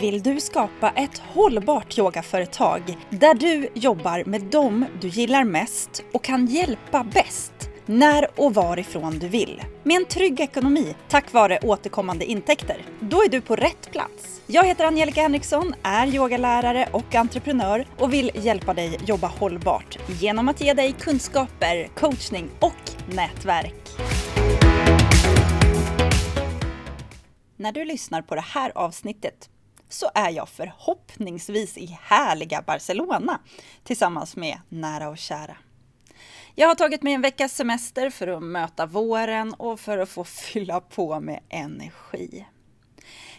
Vill 0.00 0.22
du 0.22 0.40
skapa 0.40 0.90
ett 0.90 1.18
hållbart 1.18 1.98
yogaföretag 1.98 2.96
där 3.10 3.34
du 3.34 3.68
jobbar 3.74 4.24
med 4.24 4.42
dem 4.42 4.84
du 5.00 5.08
gillar 5.08 5.44
mest 5.44 6.04
och 6.12 6.24
kan 6.24 6.46
hjälpa 6.46 7.04
bäst 7.04 7.52
när 7.86 8.40
och 8.40 8.54
varifrån 8.54 9.18
du 9.18 9.28
vill. 9.28 9.62
Med 9.82 9.96
en 9.96 10.04
trygg 10.04 10.40
ekonomi 10.40 10.94
tack 11.08 11.32
vare 11.32 11.58
återkommande 11.62 12.24
intäkter. 12.24 12.82
Då 13.00 13.22
är 13.22 13.28
du 13.28 13.40
på 13.40 13.56
rätt 13.56 13.90
plats. 13.92 14.42
Jag 14.46 14.66
heter 14.66 14.84
Angelica 14.84 15.20
Henriksson, 15.20 15.74
är 15.82 16.06
yogalärare 16.06 16.88
och 16.92 17.14
entreprenör 17.14 17.86
och 17.98 18.12
vill 18.12 18.30
hjälpa 18.34 18.74
dig 18.74 18.98
jobba 19.06 19.26
hållbart 19.26 19.98
genom 20.20 20.48
att 20.48 20.60
ge 20.60 20.74
dig 20.74 20.92
kunskaper, 20.92 21.88
coachning 21.94 22.48
och 22.60 23.14
nätverk. 23.14 23.74
När 27.56 27.72
du 27.72 27.84
lyssnar 27.84 28.22
på 28.22 28.34
det 28.34 28.44
här 28.54 28.72
avsnittet 28.74 29.50
så 29.92 30.10
är 30.14 30.30
jag 30.30 30.48
förhoppningsvis 30.48 31.78
i 31.78 31.98
härliga 32.02 32.62
Barcelona 32.62 33.40
tillsammans 33.84 34.36
med 34.36 34.60
nära 34.68 35.08
och 35.08 35.18
kära. 35.18 35.56
Jag 36.54 36.68
har 36.68 36.74
tagit 36.74 37.02
mig 37.02 37.12
en 37.12 37.22
veckas 37.22 37.54
semester 37.54 38.10
för 38.10 38.28
att 38.28 38.42
möta 38.42 38.86
våren 38.86 39.54
och 39.54 39.80
för 39.80 39.98
att 39.98 40.08
få 40.08 40.24
fylla 40.24 40.80
på 40.80 41.20
med 41.20 41.40
energi. 41.48 42.46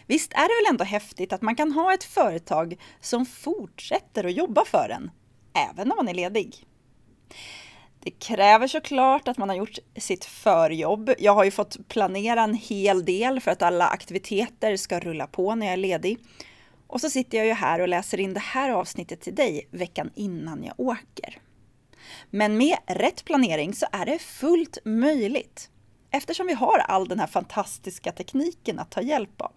Visst 0.06 0.32
är 0.32 0.42
det 0.42 0.64
väl 0.64 0.72
ändå 0.72 0.84
häftigt 0.84 1.32
att 1.32 1.42
man 1.42 1.56
kan 1.56 1.72
ha 1.72 1.94
ett 1.94 2.04
företag 2.04 2.76
som 3.00 3.26
fortsätter 3.26 4.24
att 4.24 4.32
jobba 4.32 4.64
för 4.64 4.88
en, 4.88 5.10
även 5.70 5.88
när 5.88 5.96
man 5.96 6.08
är 6.08 6.14
ledig? 6.14 6.66
Det 8.04 8.10
kräver 8.10 8.66
såklart 8.66 9.28
att 9.28 9.38
man 9.38 9.48
har 9.48 9.56
gjort 9.56 9.78
sitt 9.96 10.24
förjobb. 10.24 11.10
Jag 11.18 11.34
har 11.34 11.44
ju 11.44 11.50
fått 11.50 11.88
planera 11.88 12.42
en 12.42 12.54
hel 12.54 13.04
del 13.04 13.40
för 13.40 13.50
att 13.50 13.62
alla 13.62 13.88
aktiviteter 13.88 14.76
ska 14.76 15.00
rulla 15.00 15.26
på 15.26 15.54
när 15.54 15.66
jag 15.66 15.72
är 15.72 15.76
ledig. 15.76 16.18
Och 16.86 17.00
så 17.00 17.10
sitter 17.10 17.38
jag 17.38 17.46
ju 17.46 17.52
här 17.52 17.80
och 17.80 17.88
läser 17.88 18.20
in 18.20 18.34
det 18.34 18.40
här 18.40 18.70
avsnittet 18.70 19.20
till 19.20 19.34
dig 19.34 19.68
veckan 19.70 20.10
innan 20.14 20.64
jag 20.64 20.74
åker. 20.80 21.38
Men 22.30 22.56
med 22.56 22.76
rätt 22.86 23.24
planering 23.24 23.74
så 23.74 23.86
är 23.92 24.06
det 24.06 24.18
fullt 24.18 24.78
möjligt 24.84 25.70
eftersom 26.10 26.46
vi 26.46 26.54
har 26.54 26.78
all 26.78 27.08
den 27.08 27.20
här 27.20 27.26
fantastiska 27.26 28.12
tekniken 28.12 28.78
att 28.78 28.90
ta 28.90 29.00
hjälp 29.00 29.40
av. 29.40 29.52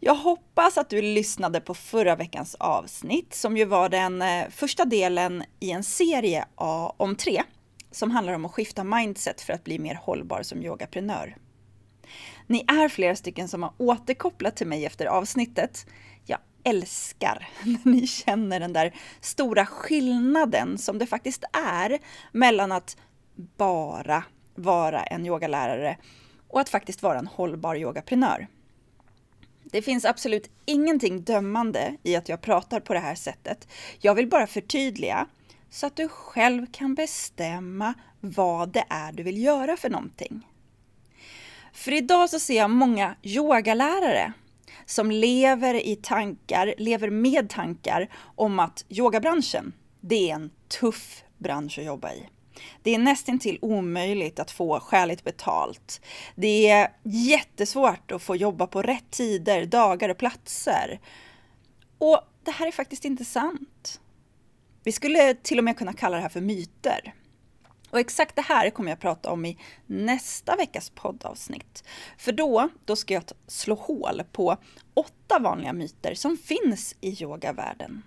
Jag 0.00 0.14
hoppas 0.14 0.78
att 0.78 0.90
du 0.90 1.02
lyssnade 1.02 1.60
på 1.60 1.74
förra 1.74 2.16
veckans 2.16 2.54
avsnitt 2.54 3.34
som 3.34 3.56
ju 3.56 3.64
var 3.64 3.88
den 3.88 4.22
eh, 4.22 4.48
första 4.50 4.84
delen 4.84 5.44
i 5.60 5.70
en 5.70 5.84
serie 5.84 6.44
om 6.96 7.16
tre 7.16 7.42
som 7.90 8.10
handlar 8.10 8.32
om 8.32 8.44
att 8.44 8.52
skifta 8.52 8.84
mindset 8.84 9.40
för 9.40 9.52
att 9.52 9.64
bli 9.64 9.78
mer 9.78 9.94
hållbar 9.94 10.42
som 10.42 10.62
yogaprenör. 10.62 11.36
Ni 12.46 12.64
är 12.68 12.88
flera 12.88 13.16
stycken 13.16 13.48
som 13.48 13.62
har 13.62 13.72
återkopplat 13.78 14.56
till 14.56 14.66
mig 14.66 14.86
efter 14.86 15.06
avsnittet. 15.06 15.86
Jag 16.26 16.38
älskar 16.64 17.48
när 17.64 17.90
ni 17.92 18.06
känner 18.06 18.60
den 18.60 18.72
där 18.72 18.94
stora 19.20 19.66
skillnaden 19.66 20.78
som 20.78 20.98
det 20.98 21.06
faktiskt 21.06 21.44
är 21.52 21.98
mellan 22.32 22.72
att 22.72 22.96
bara 23.56 24.24
vara 24.54 25.02
en 25.02 25.26
yogalärare 25.26 25.96
och 26.48 26.60
att 26.60 26.68
faktiskt 26.68 27.02
vara 27.02 27.18
en 27.18 27.26
hållbar 27.26 27.76
yogaprenör. 27.76 28.48
Det 29.70 29.82
finns 29.82 30.04
absolut 30.04 30.50
ingenting 30.64 31.22
dömande 31.22 31.96
i 32.02 32.16
att 32.16 32.28
jag 32.28 32.40
pratar 32.40 32.80
på 32.80 32.94
det 32.94 33.00
här 33.00 33.14
sättet. 33.14 33.68
Jag 33.98 34.14
vill 34.14 34.28
bara 34.28 34.46
förtydliga 34.46 35.26
så 35.70 35.86
att 35.86 35.96
du 35.96 36.08
själv 36.08 36.66
kan 36.72 36.94
bestämma 36.94 37.94
vad 38.20 38.68
det 38.68 38.84
är 38.88 39.12
du 39.12 39.22
vill 39.22 39.42
göra 39.42 39.76
för 39.76 39.90
någonting. 39.90 40.46
För 41.72 41.92
idag 41.92 42.30
så 42.30 42.40
ser 42.40 42.56
jag 42.56 42.70
många 42.70 43.16
yogalärare 43.22 44.32
som 44.86 45.10
lever 45.10 45.74
i 45.74 45.96
tankar, 45.96 46.74
lever 46.78 47.10
med 47.10 47.50
tankar 47.50 48.08
om 48.34 48.58
att 48.58 48.84
yogabranschen, 48.88 49.72
det 50.00 50.30
är 50.30 50.34
en 50.34 50.50
tuff 50.68 51.24
bransch 51.38 51.78
att 51.78 51.84
jobba 51.84 52.12
i. 52.12 52.28
Det 52.82 52.94
är 52.94 52.98
nästintill 52.98 53.58
omöjligt 53.62 54.38
att 54.38 54.50
få 54.50 54.80
skäligt 54.80 55.24
betalt. 55.24 56.00
Det 56.34 56.68
är 56.68 56.92
jättesvårt 57.02 58.10
att 58.10 58.22
få 58.22 58.36
jobba 58.36 58.66
på 58.66 58.82
rätt 58.82 59.10
tider, 59.10 59.66
dagar 59.66 60.08
och 60.08 60.18
platser. 60.18 61.00
Och 61.98 62.20
det 62.44 62.50
här 62.50 62.66
är 62.66 62.72
faktiskt 62.72 63.04
inte 63.04 63.24
sant. 63.24 64.00
Vi 64.84 64.92
skulle 64.92 65.34
till 65.34 65.58
och 65.58 65.64
med 65.64 65.78
kunna 65.78 65.92
kalla 65.92 66.16
det 66.16 66.22
här 66.22 66.28
för 66.28 66.40
myter. 66.40 67.14
Och 67.90 68.00
exakt 68.00 68.36
det 68.36 68.42
här 68.42 68.70
kommer 68.70 68.90
jag 68.90 69.00
prata 69.00 69.30
om 69.30 69.44
i 69.44 69.58
nästa 69.86 70.56
veckas 70.56 70.90
poddavsnitt. 70.90 71.84
För 72.18 72.32
då, 72.32 72.68
då 72.84 72.96
ska 72.96 73.14
jag 73.14 73.22
slå 73.46 73.74
hål 73.74 74.22
på 74.32 74.56
åtta 74.94 75.38
vanliga 75.38 75.72
myter 75.72 76.14
som 76.14 76.36
finns 76.36 76.96
i 77.00 77.22
yogavärlden. 77.22 78.02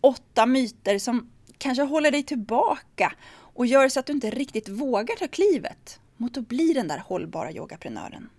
Åtta 0.00 0.46
myter 0.46 0.98
som 0.98 1.30
kanske 1.58 1.82
håller 1.82 2.10
dig 2.10 2.22
tillbaka 2.22 3.12
och 3.54 3.66
gör 3.66 3.88
så 3.88 4.00
att 4.00 4.06
du 4.06 4.12
inte 4.12 4.30
riktigt 4.30 4.68
vågar 4.68 5.16
ta 5.16 5.28
klivet 5.28 6.00
mot 6.16 6.36
att 6.36 6.48
bli 6.48 6.72
den 6.72 6.88
där 6.88 6.98
hållbara 6.98 7.52
yogaprenören. 7.52 8.30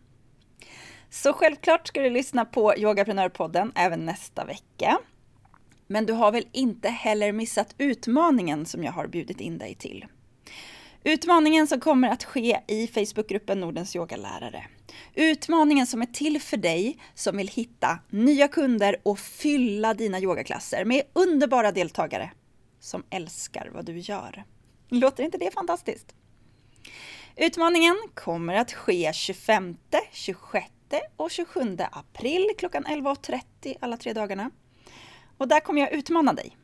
Så 1.09 1.33
självklart 1.33 1.87
ska 1.87 2.01
du 2.01 2.09
lyssna 2.09 2.45
på 2.45 2.77
Yogaprenörpodden 2.77 3.71
även 3.75 4.05
nästa 4.05 4.45
vecka. 4.45 4.97
Men 5.87 6.05
du 6.05 6.13
har 6.13 6.31
väl 6.31 6.47
inte 6.51 6.89
heller 6.89 7.31
missat 7.31 7.75
utmaningen 7.77 8.65
som 8.65 8.83
jag 8.83 8.91
har 8.91 9.07
bjudit 9.07 9.41
in 9.41 9.57
dig 9.57 9.75
till. 9.75 10.05
Utmaningen 11.03 11.67
som 11.67 11.79
kommer 11.79 12.09
att 12.09 12.23
ske 12.23 12.59
i 12.67 12.87
Facebookgruppen 12.87 13.59
Nordens 13.59 13.95
yogalärare. 13.95 14.65
Utmaningen 15.13 15.87
som 15.87 16.01
är 16.01 16.05
till 16.05 16.41
för 16.41 16.57
dig 16.57 16.99
som 17.13 17.37
vill 17.37 17.47
hitta 17.47 17.99
nya 18.09 18.47
kunder 18.47 18.95
och 19.03 19.19
fylla 19.19 19.93
dina 19.93 20.19
yogaklasser 20.19 20.85
med 20.85 21.01
underbara 21.13 21.71
deltagare 21.71 22.31
som 22.79 23.03
älskar 23.09 23.69
vad 23.73 23.85
du 23.85 23.97
gör. 23.97 24.43
Låter 24.89 25.23
inte 25.23 25.37
det 25.37 25.51
fantastiskt? 25.51 26.15
Utmaningen 27.35 27.95
kommer 28.13 28.53
att 28.53 28.73
ske 28.73 29.11
25, 29.13 29.77
26 30.11 30.65
och 31.17 31.31
27 31.31 31.77
april 31.91 32.49
klockan 32.57 32.83
11.30 32.83 33.75
alla 33.79 33.97
tre 33.97 34.13
dagarna. 34.13 34.51
Och 35.37 35.47
där 35.47 35.59
kommer 35.59 35.81
jag 35.81 35.93
utmana 35.93 36.33
dig. 36.33 36.57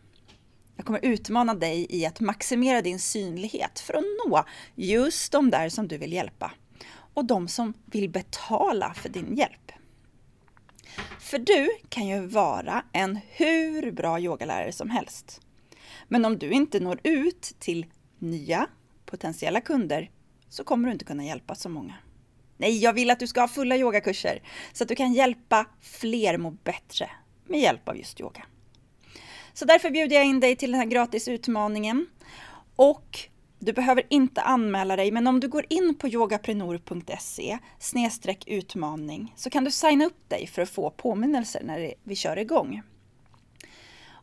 Jag 0.76 0.86
kommer 0.86 1.06
utmana 1.06 1.54
dig 1.54 1.88
i 1.90 2.06
att 2.06 2.20
maximera 2.20 2.82
din 2.82 3.00
synlighet 3.00 3.80
för 3.80 3.94
att 3.94 4.04
nå 4.28 4.46
just 4.76 5.32
de 5.32 5.52
där 5.52 5.70
som 5.70 5.88
du 5.88 5.98
vill 5.98 6.14
hjälpa 6.14 6.52
och 7.14 7.26
de 7.26 7.48
som 7.48 7.74
vill 7.86 8.10
betala 8.10 8.94
för 8.94 9.10
din 9.10 9.36
hjälp. 9.36 9.72
För 11.20 11.40
du 11.40 11.70
kan 11.90 12.08
ju 12.08 12.28
vara 12.28 12.84
en 12.94 13.20
hur 13.30 13.92
bra 13.92 14.20
yogalärare 14.20 14.72
som 14.72 14.90
helst. 14.90 15.42
Men 16.08 16.26
om 16.26 16.38
du 16.38 16.52
inte 16.52 16.80
når 16.80 17.00
ut 17.04 17.56
till 17.60 17.86
nya 18.22 18.68
potentiella 19.06 19.62
kunder 19.62 20.12
så 20.50 20.64
kommer 20.64 20.88
du 20.88 20.92
inte 20.92 21.06
kunna 21.06 21.26
hjälpa 21.26 21.56
så 21.56 21.70
många. 21.70 21.94
Nej, 22.58 22.78
jag 22.78 22.94
vill 22.94 23.12
att 23.12 23.20
du 23.20 23.28
ska 23.28 23.42
ha 23.42 23.48
fulla 23.48 23.78
yogakurser 23.78 24.42
så 24.74 24.84
att 24.84 24.88
du 24.88 24.96
kan 24.96 25.14
hjälpa 25.14 25.66
fler 25.82 26.38
må 26.38 26.52
bättre 26.52 27.10
med 27.46 27.60
hjälp 27.60 27.90
av 27.90 27.98
just 27.98 28.22
yoga. 28.22 28.46
Så 29.54 29.66
därför 29.66 29.90
bjuder 29.90 30.16
jag 30.16 30.26
in 30.26 30.40
dig 30.40 30.56
till 30.56 30.72
den 30.72 30.80
här 30.80 30.88
gratis 30.88 31.28
utmaningen. 31.28 32.08
Och 32.76 33.20
du 33.60 33.74
behöver 33.74 34.04
inte 34.10 34.42
anmäla 34.42 34.96
dig, 34.96 35.12
men 35.12 35.28
om 35.28 35.40
du 35.40 35.48
går 35.48 35.66
in 35.70 35.96
på 35.96 36.08
yogaprenor.se 36.08 37.58
utmaning 38.48 39.34
så 39.38 39.50
kan 39.50 39.64
du 39.64 39.72
signa 39.72 40.06
upp 40.06 40.30
dig 40.30 40.48
för 40.48 40.62
att 40.62 40.70
få 40.70 40.90
påminnelser 40.90 41.64
när 41.64 41.94
vi 42.04 42.16
kör 42.16 42.38
igång. 42.38 42.82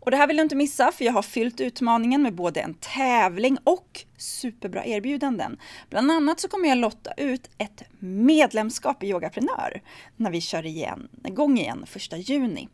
Och 0.01 0.11
det 0.11 0.17
här 0.17 0.27
vill 0.27 0.37
du 0.37 0.43
inte 0.43 0.57
missa 0.57 0.93
för 0.93 1.05
jag 1.05 1.13
har 1.13 1.23
fyllt 1.23 1.61
utmaningen 1.61 2.23
med 2.23 2.35
både 2.35 2.61
en 2.61 2.75
tävling 2.75 3.59
och 3.65 4.05
superbra 4.17 4.85
erbjudanden. 4.87 5.59
Bland 5.91 6.11
annat 6.11 6.41
så 6.41 6.49
kommer 6.49 6.69
jag 6.69 6.79
lotta 6.79 7.13
ut 7.17 7.51
ett 7.59 7.83
medlemskap 7.99 9.03
i 9.03 9.09
Yogaprenör 9.09 9.83
när 10.17 10.31
vi 10.31 10.41
kör 10.41 10.67
igen, 10.67 11.09
igång 11.25 11.59
igen 11.59 11.87
1 12.13 12.29
juni. 12.29 12.69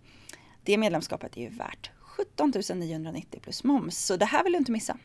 Det 0.62 0.78
medlemskapet 0.78 1.37
är 1.37 1.40
ju 1.40 1.48
värt 1.48 1.90
17 2.00 2.52
990 2.75 3.40
plus 3.43 3.64
moms, 3.64 3.98
så 3.98 4.16
det 4.16 4.25
här 4.25 4.44
vill 4.44 4.52
du 4.52 4.58
inte 4.58 4.72
missa. 4.72 4.96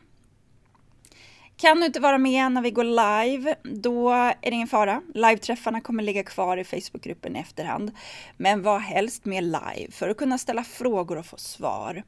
Kan 1.56 1.80
du 1.80 1.86
inte 1.86 2.00
vara 2.00 2.18
med 2.18 2.52
när 2.52 2.62
vi 2.62 2.70
går 2.70 2.84
live, 2.84 3.54
då 3.62 4.10
är 4.10 4.36
det 4.40 4.50
ingen 4.50 4.68
fara. 4.68 5.02
Live-träffarna 5.14 5.80
kommer 5.80 6.02
ligga 6.02 6.22
kvar 6.22 6.56
i 6.56 6.64
Facebookgruppen 6.64 7.36
i 7.36 7.38
efterhand. 7.38 7.92
Men 8.36 8.62
var 8.62 8.78
helst 8.78 9.24
med 9.24 9.44
live 9.44 9.90
för 9.90 10.08
att 10.08 10.16
kunna 10.16 10.38
ställa 10.38 10.64
frågor 10.64 11.18
och 11.18 11.26
få 11.26 11.36
svar. 11.36 12.02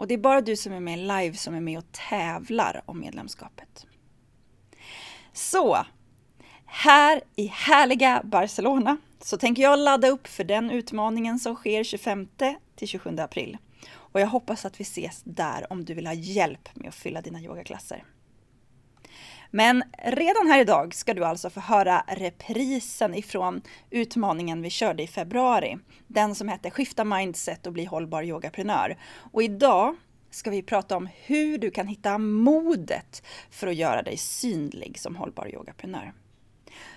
Och 0.00 0.06
det 0.06 0.14
är 0.14 0.18
bara 0.18 0.40
du 0.40 0.56
som 0.56 0.72
är 0.72 0.80
med 0.80 0.98
live 0.98 1.34
som 1.34 1.54
är 1.54 1.60
med 1.60 1.78
och 1.78 1.92
tävlar 1.92 2.82
om 2.84 3.00
medlemskapet. 3.00 3.86
Så, 5.32 5.86
här 6.66 7.22
i 7.36 7.46
härliga 7.46 8.22
Barcelona 8.24 8.96
så 9.20 9.36
tänker 9.36 9.62
jag 9.62 9.78
ladda 9.78 10.08
upp 10.08 10.26
för 10.26 10.44
den 10.44 10.70
utmaningen 10.70 11.38
som 11.38 11.54
sker 11.54 11.84
25 11.84 12.28
till 12.76 12.88
27 12.88 13.18
april. 13.18 13.58
Och 13.92 14.20
jag 14.20 14.26
hoppas 14.26 14.64
att 14.64 14.80
vi 14.80 14.82
ses 14.82 15.22
där 15.24 15.72
om 15.72 15.84
du 15.84 15.94
vill 15.94 16.06
ha 16.06 16.14
hjälp 16.14 16.68
med 16.74 16.88
att 16.88 16.94
fylla 16.94 17.20
dina 17.20 17.40
yogaklasser. 17.40 18.04
Men 19.50 19.82
redan 20.04 20.46
här 20.46 20.60
idag 20.60 20.94
ska 20.94 21.14
du 21.14 21.24
alltså 21.24 21.50
få 21.50 21.60
höra 21.60 22.04
reprisen 22.08 23.14
ifrån 23.14 23.62
utmaningen 23.90 24.62
vi 24.62 24.70
körde 24.70 25.02
i 25.02 25.06
februari. 25.06 25.78
Den 26.06 26.34
som 26.34 26.48
hette 26.48 26.70
Skifta 26.70 27.04
mindset 27.04 27.66
och 27.66 27.72
bli 27.72 27.84
hållbar 27.84 28.22
yogaprenör. 28.22 28.98
Och 29.32 29.42
idag 29.42 29.96
ska 30.30 30.50
vi 30.50 30.62
prata 30.62 30.96
om 30.96 31.08
hur 31.24 31.58
du 31.58 31.70
kan 31.70 31.86
hitta 31.86 32.18
modet 32.18 33.22
för 33.50 33.66
att 33.66 33.74
göra 33.74 34.02
dig 34.02 34.16
synlig 34.16 34.98
som 34.98 35.16
hållbar 35.16 35.54
yogaprenör. 35.54 36.12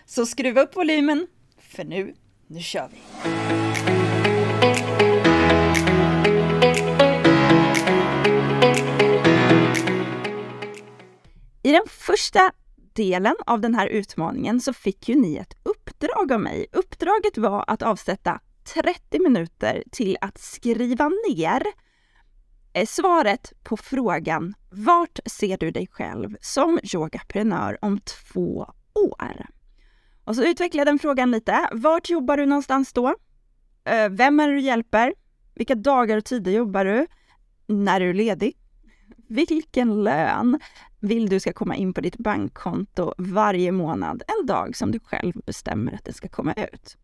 Så 0.06 0.26
skruva 0.26 0.62
upp 0.62 0.76
volymen, 0.76 1.28
för 1.60 1.84
nu, 1.84 2.16
nu 2.48 2.60
kör 2.60 2.90
vi! 2.92 3.73
Den 11.74 11.88
första 11.88 12.52
delen 12.94 13.36
av 13.46 13.62
den 13.62 13.76
här 13.76 13.88
utmaningen 13.88 14.62
så 14.62 14.74
fick 14.74 15.10
ju 15.10 15.16
ni 15.16 15.36
ett 15.36 15.58
uppdrag 15.64 16.32
av 16.32 16.40
mig. 16.40 16.66
Uppdraget 16.72 17.38
var 17.38 17.66
att 17.68 17.82
avsätta 17.82 18.40
30 18.74 19.20
minuter 19.20 19.84
till 19.92 20.18
att 20.22 20.38
skriva 20.38 21.12
ner 21.30 21.64
eh, 22.74 22.86
svaret 22.86 23.54
på 23.64 23.78
frågan 23.78 24.54
Vart 24.72 25.20
ser 25.26 25.58
du 25.58 25.72
dig 25.72 25.88
själv 25.92 26.36
som 26.42 26.80
yogaprenör 26.94 27.78
om 27.82 28.00
två 28.00 28.74
år? 28.94 29.46
Och 30.24 30.36
så 30.36 30.44
utvecklade 30.44 30.80
jag 30.80 30.88
den 30.88 31.00
frågan 31.00 31.32
lite. 31.32 31.70
Vart 31.72 32.10
jobbar 32.10 32.38
du 32.38 32.46
någonstans 32.46 32.94
då? 32.94 33.16
Eh, 33.86 34.10
vem 34.10 34.40
är 34.40 34.48
det 34.48 34.54
du 34.54 34.62
hjälper? 34.62 35.14
Vilka 35.56 35.76
dagar 35.76 36.18
och 36.18 36.26
tider 36.26 36.52
jobbar 36.52 36.86
du? 36.86 37.08
När 37.68 38.02
är 38.02 38.06
du 38.06 38.14
ledig? 38.14 38.58
Vilken 39.28 40.04
lön 40.04 40.60
vill 41.00 41.30
du 41.30 41.40
ska 41.40 41.54
komma 41.54 41.76
in 41.76 41.94
på 41.94 42.02
ditt 42.02 42.18
bankkonto 42.18 43.14
varje 43.18 43.72
månad 43.72 44.24
en 44.28 44.46
dag 44.46 44.76
som 44.76 44.92
du 44.92 45.00
själv 45.00 45.34
bestämmer 45.46 45.94
att 45.94 46.06
det 46.06 46.14
ska 46.14 46.28
komma 46.28 46.54
ut? 46.54 46.98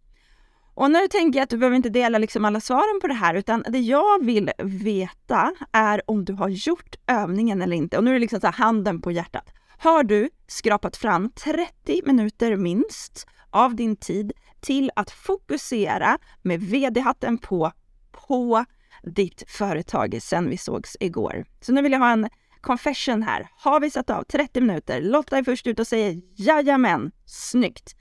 Och 0.74 0.92
nu 0.92 1.07
tänker 1.07 1.40
jag 1.40 1.44
att 1.44 1.50
du 1.50 1.57
behöver 1.57 1.78
inte 1.78 1.90
dela 1.90 2.18
liksom 2.18 2.46
alla 2.46 2.60
svaren 2.60 3.00
på 3.01 3.07
det 3.07 3.13
här, 3.13 3.36
utan 3.36 3.63
det 3.69 3.80
jag 3.80 4.25
vill 4.25 4.51
veta 4.63 5.54
är 5.72 6.01
om 6.06 6.25
du 6.25 6.34
har 6.34 6.50
gjort 6.50 6.96
övningen 7.07 7.62
eller 7.62 7.75
inte. 7.75 7.98
Och 7.98 8.04
nu 8.04 8.10
är 8.10 8.13
det 8.13 8.19
liksom 8.19 8.42
så 8.42 8.48
handen 8.48 9.02
på 9.02 9.12
hjärtat. 9.12 9.54
Har 9.78 10.04
du 10.04 10.30
skrapat 10.48 10.98
fram 10.98 11.31
30 11.31 12.02
minuter 12.06 12.56
minst 12.56 13.28
av 13.50 13.75
din 13.75 13.95
tid 13.95 14.31
till 14.60 14.92
att 14.95 15.12
fokusera 15.12 16.18
med 16.42 16.62
vd-hatten 16.62 17.38
på, 17.38 17.72
på 18.12 18.66
ditt 19.09 19.44
företag 19.47 20.17
sen 20.21 20.50
vi 20.50 20.57
sågs 20.57 20.97
igår. 21.00 21.45
Så 21.61 21.71
nu 21.71 21.81
vill 21.81 21.91
jag 21.91 22.00
ha 22.00 22.11
en 22.11 22.29
confession 22.61 23.23
här. 23.23 23.47
Har 23.57 23.79
vi 23.79 23.89
satt 23.89 24.09
av 24.09 24.23
30 24.23 24.61
minuter? 24.61 25.01
Lotta 25.01 25.38
är 25.38 25.44
först 25.44 25.67
ut 25.67 25.79
och 25.79 25.88
säger 25.88 26.21
jajamän, 26.35 27.11
snyggt. 27.25 27.95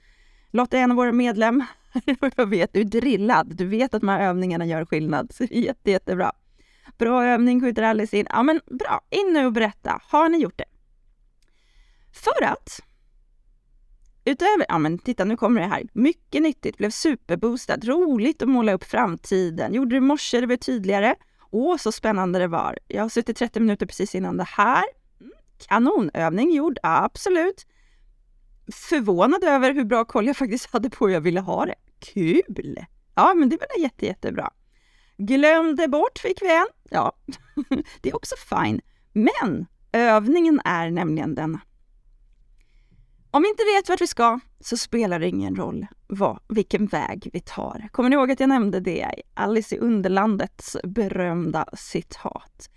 Lotta 0.51 0.77
är 0.77 0.81
en 0.81 0.91
av 0.91 0.97
våra 0.97 1.11
medlemmar. 1.11 1.67
jag 2.35 2.49
vet, 2.49 2.73
du 2.73 2.79
är 2.79 2.85
drillad. 2.85 3.55
Du 3.55 3.65
vet 3.65 3.93
att 3.93 4.01
de 4.01 4.09
här 4.09 4.27
övningarna 4.27 4.65
gör 4.65 4.85
skillnad. 4.85 5.33
Så 5.33 5.43
jätte, 5.43 5.91
jättebra. 5.91 6.31
Bra 6.97 7.25
övning, 7.25 7.61
skjuter 7.61 7.83
Alice 7.83 8.17
in. 8.17 8.27
Ja, 8.29 8.43
men 8.43 8.61
bra. 8.65 9.01
In 9.09 9.33
nu 9.33 9.45
och 9.45 9.53
berätta. 9.53 10.01
Har 10.03 10.29
ni 10.29 10.37
gjort 10.37 10.57
det? 10.57 10.65
För 12.11 12.43
att 12.43 12.79
utöver, 14.31 14.65
ja 14.69 14.77
men 14.77 14.99
titta 14.99 15.25
nu 15.25 15.37
kommer 15.37 15.61
det 15.61 15.67
här, 15.67 15.83
mycket 15.93 16.41
nyttigt, 16.41 16.77
blev 16.77 16.89
superboostad, 16.89 17.77
roligt 17.83 18.41
att 18.41 18.49
måla 18.49 18.73
upp 18.73 18.83
framtiden, 18.83 19.73
gjorde 19.73 19.95
det 19.95 19.97
i 19.97 20.01
morse, 20.01 20.41
det 20.41 20.47
blev 20.47 20.57
tydligare. 20.57 21.15
Åh, 21.51 21.77
så 21.77 21.91
spännande 21.91 22.39
det 22.39 22.47
var. 22.47 22.77
Jag 22.87 23.01
har 23.01 23.09
suttit 23.09 23.37
30 23.37 23.59
minuter 23.59 23.85
precis 23.85 24.15
innan 24.15 24.37
det 24.37 24.47
här. 24.47 24.83
Mm, 25.21 25.31
kanonövning 25.67 26.51
gjord, 26.51 26.79
absolut. 26.83 27.65
Förvånad 28.73 29.43
över 29.43 29.73
hur 29.73 29.83
bra 29.83 30.05
koll 30.05 30.27
jag 30.27 30.37
faktiskt 30.37 30.73
hade 30.73 30.89
på 30.89 31.07
hur 31.07 31.13
jag 31.13 31.21
ville 31.21 31.39
ha 31.39 31.65
det. 31.65 31.75
Kul! 31.99 32.85
Ja, 33.15 33.33
men 33.33 33.49
det 33.49 33.57
var 33.57 33.83
jätte, 33.83 34.05
jättebra. 34.05 34.51
Glömde 35.17 35.87
bort 35.87 36.19
fick 36.19 36.41
vi 36.41 36.55
en. 36.55 36.67
Ja, 36.89 37.13
det 38.01 38.09
är 38.09 38.15
också 38.15 38.35
fine. 38.49 38.81
Men 39.13 39.65
övningen 39.91 40.61
är 40.65 40.91
nämligen 40.91 41.35
den 41.35 41.59
om 43.31 43.41
vi 43.43 43.49
inte 43.49 43.63
vet 43.75 43.89
vart 43.89 44.01
vi 44.01 44.07
ska 44.07 44.39
så 44.59 44.77
spelar 44.77 45.19
det 45.19 45.27
ingen 45.27 45.55
roll 45.55 45.87
vad, 46.07 46.39
vilken 46.47 46.85
väg 46.85 47.29
vi 47.33 47.39
tar. 47.39 47.89
Kommer 47.91 48.09
ni 48.09 48.15
ihåg 48.15 48.31
att 48.31 48.39
jag 48.39 48.49
nämnde 48.49 48.79
det 48.79 49.13
i 49.17 49.21
Alice 49.33 49.75
i 49.75 49.79
Underlandets 49.79 50.77
berömda 50.83 51.65
citat? 51.73 52.69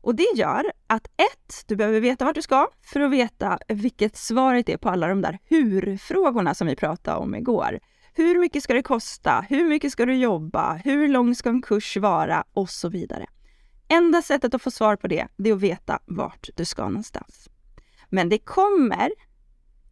Och 0.00 0.14
det 0.14 0.28
gör 0.34 0.64
att 0.86 1.06
ett, 1.06 1.64
du 1.66 1.76
behöver 1.76 2.00
veta 2.00 2.24
vart 2.24 2.34
du 2.34 2.42
ska 2.42 2.68
för 2.82 3.00
att 3.00 3.10
veta 3.10 3.58
vilket 3.68 4.16
svaret 4.16 4.68
är 4.68 4.76
på 4.76 4.88
alla 4.88 5.08
de 5.08 5.20
där 5.20 5.38
hur-frågorna 5.44 6.54
som 6.54 6.66
vi 6.66 6.76
pratade 6.76 7.16
om 7.16 7.34
igår. 7.34 7.80
Hur 8.14 8.38
mycket 8.38 8.62
ska 8.62 8.74
det 8.74 8.82
kosta? 8.82 9.44
Hur 9.48 9.68
mycket 9.68 9.92
ska 9.92 10.06
du 10.06 10.16
jobba? 10.16 10.74
Hur 10.74 11.08
lång 11.08 11.34
ska 11.34 11.48
en 11.48 11.62
kurs 11.62 11.96
vara? 11.96 12.44
Och 12.52 12.70
så 12.70 12.88
vidare. 12.88 13.26
Enda 13.88 14.22
sättet 14.22 14.54
att 14.54 14.62
få 14.62 14.70
svar 14.70 14.96
på 14.96 15.08
det, 15.08 15.28
det 15.36 15.50
är 15.50 15.54
att 15.54 15.60
veta 15.60 15.98
vart 16.06 16.48
du 16.56 16.64
ska 16.64 16.84
någonstans. 16.84 17.48
Men 18.08 18.28
det 18.28 18.38
kommer 18.38 19.10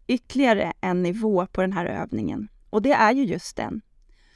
ytterligare 0.07 0.73
en 0.81 1.03
nivå 1.03 1.47
på 1.47 1.61
den 1.61 1.73
här 1.73 1.87
övningen 1.87 2.49
och 2.71 2.83
det 2.83 2.93
är 2.93 3.13
ju 3.13 3.25
just 3.25 3.57
den. 3.57 3.81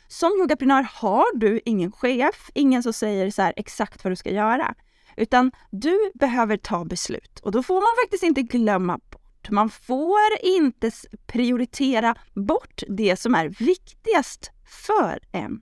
Som 0.08 0.32
yogaprenör 0.40 0.82
har 0.92 1.38
du 1.38 1.60
ingen 1.64 1.92
chef, 1.92 2.50
ingen 2.54 2.82
som 2.82 2.92
säger 2.92 3.30
så 3.30 3.52
exakt 3.56 4.04
vad 4.04 4.12
du 4.12 4.16
ska 4.16 4.30
göra, 4.30 4.74
utan 5.16 5.52
du 5.70 6.10
behöver 6.14 6.56
ta 6.56 6.84
beslut 6.84 7.40
och 7.40 7.52
då 7.52 7.62
får 7.62 7.74
man 7.74 8.04
faktiskt 8.04 8.22
inte 8.22 8.42
glömma 8.42 8.98
bort. 9.10 9.50
Man 9.50 9.70
får 9.70 10.30
inte 10.42 10.90
prioritera 11.26 12.14
bort 12.34 12.82
det 12.88 13.16
som 13.16 13.34
är 13.34 13.48
viktigast 13.48 14.50
för 14.88 15.20
en. 15.32 15.60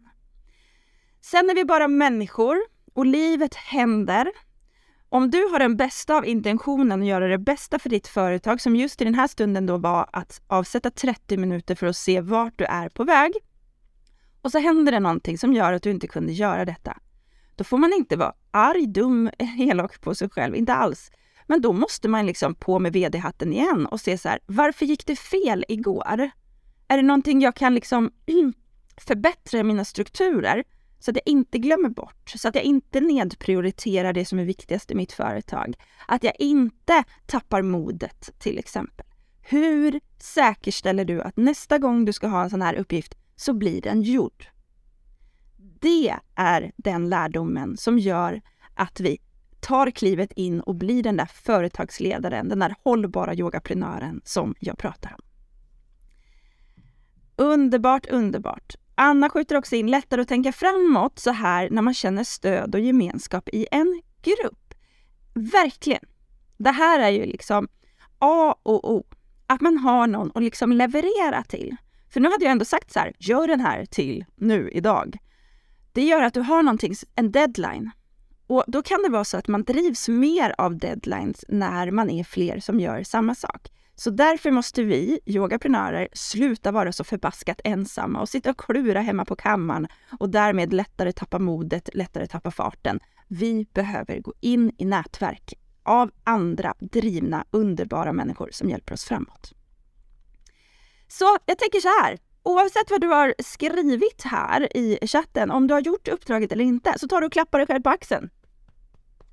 Sen 1.21 1.51
är 1.51 1.55
vi 1.55 1.65
bara 1.65 1.89
människor 1.89 2.57
och 2.95 3.07
livet 3.07 3.55
händer 3.55 4.33
om 5.09 5.31
du 5.31 5.45
har 5.45 5.59
den 5.59 5.77
bästa 5.77 6.17
av 6.17 6.27
intentionen 6.27 7.01
att 7.01 7.07
göra 7.07 7.29
det 7.29 7.39
bästa 7.39 7.79
för 7.79 7.89
ditt 7.89 8.07
företag, 8.07 8.61
som 8.61 8.77
just 8.77 9.01
i 9.01 9.05
den 9.05 9.15
här 9.15 9.27
stunden 9.27 9.67
då 9.67 9.77
var 9.77 10.09
att 10.13 10.43
avsätta 10.47 10.91
30 10.91 11.37
minuter 11.37 11.75
för 11.75 11.87
att 11.87 11.97
se 11.97 12.21
vart 12.21 12.59
du 12.59 12.65
är 12.65 12.89
på 12.89 13.05
väg, 13.05 13.33
och 14.43 14.53
så 14.53 14.59
händer 14.59 14.93
det 14.93 15.01
någonting 15.01 15.39
som 15.39 15.53
gör 15.53 15.73
att 15.73 15.83
du 15.83 15.91
inte 15.91 16.07
kunde 16.07 16.33
göra 16.33 16.65
detta. 16.65 16.99
Då 17.57 17.65
får 17.65 17.79
man 17.79 17.93
inte 17.93 18.17
vara 18.17 18.33
arg, 18.51 18.87
dum, 18.87 19.31
elak 19.59 20.01
på 20.01 20.15
sig 20.15 20.31
själv, 20.31 20.57
inte 20.57 20.75
alls. 20.75 21.11
Men 21.47 21.61
då 21.61 21.73
måste 21.73 22.09
man 22.09 22.27
liksom 22.27 22.55
på 22.55 22.79
med 22.79 22.93
vd-hatten 22.93 23.53
igen 23.53 23.87
och 23.87 24.01
se 24.01 24.19
så 24.19 24.29
här, 24.29 24.39
varför 24.47 24.87
gick 24.87 25.07
det 25.07 25.17
fel 25.17 25.65
igår? 25.69 26.31
Är 26.89 26.97
det 26.97 27.03
någonting 27.03 27.41
jag 27.41 27.55
kan 27.55 27.75
liksom 27.75 28.11
förbättra 28.97 29.63
mina 29.63 29.85
strukturer? 29.85 30.65
Så 30.99 31.11
att 31.11 31.17
jag 31.17 31.33
inte 31.33 31.59
glömmer 31.59 31.89
bort, 31.89 32.33
så 32.37 32.49
att 32.49 32.55
jag 32.55 32.65
inte 32.65 33.01
nedprioriterar 33.01 34.13
det 34.13 34.25
som 34.25 34.39
är 34.39 34.45
viktigast 34.45 34.91
i 34.91 34.95
mitt 34.95 35.13
företag. 35.13 35.75
Att 36.09 36.25
jag 36.25 36.35
inte 36.39 37.05
tappar 37.27 37.63
modet 37.63 38.31
till 38.39 38.59
exempel. 38.59 39.07
Hur 39.41 40.01
säkerställer 40.19 41.05
du 41.05 41.23
att 41.23 41.37
nästa 41.37 41.79
gång 41.79 42.05
du 42.05 42.13
ska 42.13 42.27
ha 42.27 42.43
en 42.43 42.51
sån 42.51 42.63
här 42.63 42.75
uppgift 42.75 43.15
så 43.37 43.53
blir 43.53 43.83
den 43.83 44.03
gjord? 44.03 44.49
Det 45.81 46.15
är 46.35 46.73
den 46.77 47.09
lärdomen 47.09 47.77
som 47.77 47.99
gör 47.99 48.41
att 48.75 49.01
vi 49.01 49.19
tar 49.61 49.91
klivet 49.91 50.33
in 50.33 50.61
och 50.61 50.75
blir 50.75 51.03
den 51.03 51.17
där 51.17 51.27
företagsledaren, 51.27 52.49
den 52.49 52.59
där 52.59 52.75
hållbara 52.85 53.35
yogaprenören 53.35 54.21
som 54.25 54.55
jag 54.61 54.79
pratar 54.79 55.17
om. 55.19 55.25
Underbart, 57.37 58.07
underbart. 58.07 58.77
Anna 59.01 59.31
skjuter 59.31 59.57
också 59.57 59.77
in 59.77 59.87
lättare 59.87 60.21
att 60.21 60.29
tänka 60.29 60.53
framåt 60.53 61.19
så 61.19 61.31
här 61.31 61.71
när 61.71 61.83
man 61.83 61.95
känner 61.95 62.25
stöd 62.25 62.75
och 62.75 62.81
gemenskap 62.81 63.49
i 63.49 63.67
en 63.71 64.03
grupp. 64.23 64.75
Verkligen! 65.35 66.05
Det 66.57 66.71
här 66.71 67.01
är 67.01 67.11
ju 67.11 67.27
liksom 67.27 67.69
A 68.19 68.55
och 68.63 68.91
O. 68.91 69.07
Att 69.47 69.61
man 69.61 69.79
har 69.79 70.07
någon 70.07 70.31
att 70.35 70.43
liksom 70.43 70.73
leverera 70.73 71.43
till. 71.43 71.77
För 72.11 72.21
nu 72.21 72.31
hade 72.31 72.45
jag 72.45 72.53
ändå 72.53 72.65
sagt 72.65 72.93
så 72.93 72.99
här, 72.99 73.13
gör 73.19 73.49
den 73.49 73.61
här 73.61 73.85
till 73.85 74.25
nu 74.37 74.71
idag. 74.71 75.19
Det 75.93 76.03
gör 76.03 76.23
att 76.23 76.35
du 76.35 76.41
har 76.41 76.63
någonting, 76.63 76.95
en 77.15 77.33
deadline. 77.33 77.91
Och 78.47 78.65
då 78.67 78.83
kan 78.83 79.03
det 79.03 79.09
vara 79.09 79.25
så 79.25 79.37
att 79.37 79.49
man 79.49 79.63
drivs 79.63 80.09
mer 80.09 80.55
av 80.59 80.79
deadlines 80.79 81.45
när 81.49 81.91
man 81.91 82.11
är 82.11 82.25
fler 82.25 82.61
som 82.61 82.81
gör 82.81 83.03
samma 83.03 83.35
sak. 83.35 83.69
Så 84.01 84.11
därför 84.11 84.51
måste 84.51 84.83
vi 84.83 85.21
yogaprenörer 85.27 86.09
sluta 86.13 86.73
vara 86.73 86.93
så 86.93 87.05
förbaskat 87.05 87.61
ensamma 87.65 88.21
och 88.21 88.29
sitta 88.29 88.51
och 88.51 88.61
klura 88.61 89.01
hemma 89.01 89.25
på 89.25 89.37
kammaren 89.37 89.89
och 90.19 90.31
därmed 90.31 90.73
lättare 90.73 91.13
tappa 91.13 91.39
modet, 91.39 91.95
lättare 91.95 92.27
tappa 92.27 92.51
farten. 92.51 93.01
Vi 93.29 93.67
behöver 93.75 94.21
gå 94.21 94.33
in 94.41 94.73
i 94.79 94.85
nätverk 94.85 95.55
av 95.83 96.11
andra 96.25 96.75
drivna, 96.81 97.45
underbara 97.51 98.13
människor 98.13 98.49
som 98.53 98.71
hjälper 98.71 98.95
oss 98.95 99.05
framåt. 99.05 99.53
Så 101.09 101.39
jag 101.47 101.59
tänker 101.59 101.81
så 101.81 101.89
här, 102.03 102.19
oavsett 102.43 102.91
vad 102.91 103.01
du 103.01 103.07
har 103.07 103.35
skrivit 103.39 104.23
här 104.25 104.77
i 104.77 104.99
chatten, 105.07 105.51
om 105.51 105.67
du 105.67 105.75
har 105.75 105.81
gjort 105.81 106.09
uppdraget 106.09 106.53
eller 106.53 106.65
inte, 106.65 106.95
så 106.97 107.09
tar 107.09 107.21
du 107.21 107.27
och 107.27 107.33
klappar 107.33 107.59
dig 107.59 107.67
själv 107.67 107.83
på 107.83 107.91
axeln. 107.91 108.31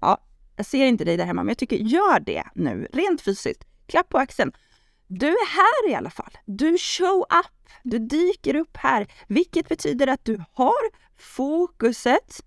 Ja, 0.02 0.18
jag 0.56 0.66
ser 0.66 0.86
inte 0.86 1.06
dig 1.06 1.18
där 1.18 1.26
hemma, 1.26 1.44
men 1.44 1.50
jag 1.50 1.58
tycker 1.58 1.78
gör 1.78 2.20
det 2.20 2.44
nu, 2.56 2.88
rent 2.94 3.22
fysiskt. 3.22 3.66
Klapp 3.88 4.10
på 4.10 4.18
axeln. 4.18 4.52
Du 5.08 5.28
är 5.28 5.48
här 5.48 5.92
i 5.92 5.96
alla 5.96 6.10
fall. 6.10 6.38
Du 6.46 6.78
show 6.78 7.20
up. 7.22 7.70
Du 7.84 8.00
dyker 8.00 8.56
upp 8.56 8.78
här, 8.78 9.08
vilket 9.28 9.70
betyder 9.70 10.08
att 10.08 10.26
du 10.26 10.44
har 10.52 10.90
fokuset 11.18 12.42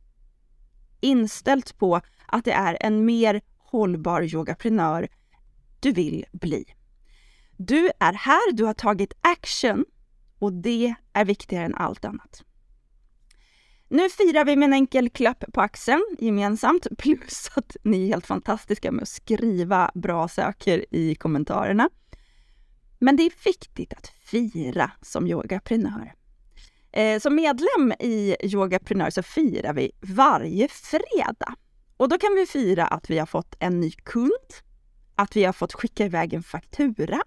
inställt 1.00 1.78
på 1.78 2.00
att 2.26 2.44
det 2.44 2.52
är 2.52 2.78
en 2.80 3.04
mer 3.04 3.40
hållbar 3.58 4.22
yogaprenör 4.34 5.08
du 5.80 5.92
vill 5.92 6.24
bli. 6.32 6.64
Du 7.56 7.90
är 8.00 8.12
här, 8.12 8.52
du 8.52 8.64
har 8.64 8.74
tagit 8.74 9.12
action 9.20 9.84
och 10.38 10.52
det 10.52 10.94
är 11.12 11.24
viktigare 11.24 11.64
än 11.64 11.74
allt 11.74 12.04
annat. 12.04 12.42
Nu 13.90 14.08
firar 14.10 14.44
vi 14.44 14.56
med 14.56 14.66
en 14.66 14.72
enkel 14.72 15.10
klapp 15.10 15.44
på 15.52 15.60
axeln 15.60 16.04
gemensamt, 16.18 16.86
plus 16.98 17.50
att 17.54 17.76
ni 17.82 18.04
är 18.04 18.08
helt 18.08 18.26
fantastiska 18.26 18.92
med 18.92 19.02
att 19.02 19.08
skriva 19.08 19.90
bra 19.94 20.28
saker 20.28 20.84
i 20.90 21.14
kommentarerna. 21.14 21.90
Men 22.98 23.16
det 23.16 23.22
är 23.22 23.44
viktigt 23.44 23.92
att 23.92 24.06
fira 24.06 24.90
som 25.02 25.26
yogaprenör. 25.26 26.14
Eh, 26.92 27.20
som 27.20 27.34
medlem 27.34 27.92
i 28.00 28.36
Yogaprenör 28.42 29.10
så 29.10 29.22
firar 29.22 29.72
vi 29.72 29.92
varje 30.00 30.68
fredag. 30.68 31.54
Och 31.96 32.08
då 32.08 32.18
kan 32.18 32.34
vi 32.34 32.46
fira 32.46 32.86
att 32.86 33.10
vi 33.10 33.18
har 33.18 33.26
fått 33.26 33.54
en 33.58 33.80
ny 33.80 33.90
kund, 33.90 34.48
att 35.14 35.36
vi 35.36 35.44
har 35.44 35.52
fått 35.52 35.72
skicka 35.72 36.04
iväg 36.04 36.34
en 36.34 36.42
faktura. 36.42 37.22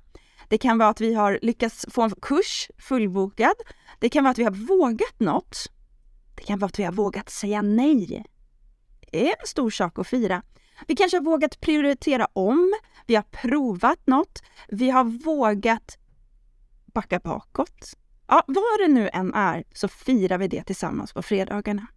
Det 0.48 0.58
kan 0.58 0.78
vara 0.78 0.90
att 0.90 1.02
vi 1.02 1.14
har 1.14 1.40
lyckats 1.42 1.86
få 1.90 2.02
en 2.02 2.12
kurs 2.22 2.70
fullbokad. 2.78 3.56
Det 4.00 4.10
kan 4.10 4.24
vara 4.24 4.32
att 4.32 4.38
vi 4.38 4.44
har 4.44 4.52
vågat 4.52 5.20
något. 5.20 5.72
Det 6.42 6.46
kan 6.48 6.60
vara 6.60 6.68
att 6.68 6.80
vi 6.80 6.84
har 6.84 6.92
vågat 6.92 7.30
säga 7.30 7.62
nej. 7.62 8.24
Det 9.12 9.28
är 9.28 9.36
en 9.40 9.48
stor 9.48 9.70
sak 9.70 10.00
att 10.00 10.08
fira. 10.08 10.44
Vi 10.88 10.96
kanske 10.96 11.18
har 11.18 11.24
vågat 11.24 11.60
prioritera 11.60 12.28
om, 12.34 12.74
vi 13.06 13.16
har 13.16 13.24
provat 13.24 14.08
något, 14.08 14.44
vi 14.68 14.90
har 14.90 15.04
vågat 15.04 15.98
backa 16.86 17.20
bakåt. 17.20 17.94
Ja, 18.28 18.44
vad 18.48 18.80
det 18.80 18.88
nu 18.88 19.10
än 19.14 19.34
är 19.34 19.64
så 19.74 19.88
firar 19.88 20.38
vi 20.38 20.48
det 20.48 20.64
tillsammans 20.64 21.14
på 21.14 21.22
fredagarna. 21.22 21.88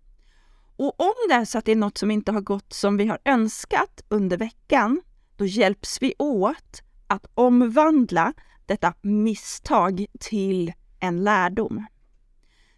Och 0.77 1.01
om 1.01 1.15
det 1.29 1.35
är 1.35 1.45
så 1.45 1.59
att 1.59 1.65
det 1.65 1.73
är 1.73 1.77
något 1.77 1.99
som 1.99 2.11
inte 2.11 2.33
har 2.33 2.41
gått 2.41 2.73
som 2.73 2.97
vi 2.97 3.07
har 3.07 3.19
önskat 3.25 4.05
under 4.09 4.37
veckan, 4.37 5.03
då 5.37 5.47
hjälps 5.47 6.03
vi 6.03 6.15
åt 6.19 6.83
att 7.07 7.27
omvandla 7.35 8.33
detta 8.67 8.95
misstag 9.03 10.07
till 10.21 10.73
en 11.01 11.25
lärdom. 11.25 11.87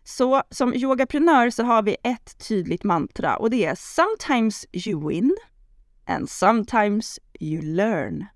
Så 0.08 0.42
som 0.50 0.74
yogaprenör 0.74 1.50
så 1.50 1.62
har 1.62 1.82
vi 1.82 1.96
ett 2.02 2.48
tydligt 2.48 2.84
mantra 2.84 3.36
och 3.36 3.50
det 3.50 3.64
är 3.64 3.74
“Sometimes 3.74 4.66
you 4.72 5.08
win 5.08 5.36
and 6.04 6.30
sometimes 6.30 7.20
you 7.40 7.62
learn”. 7.62 8.26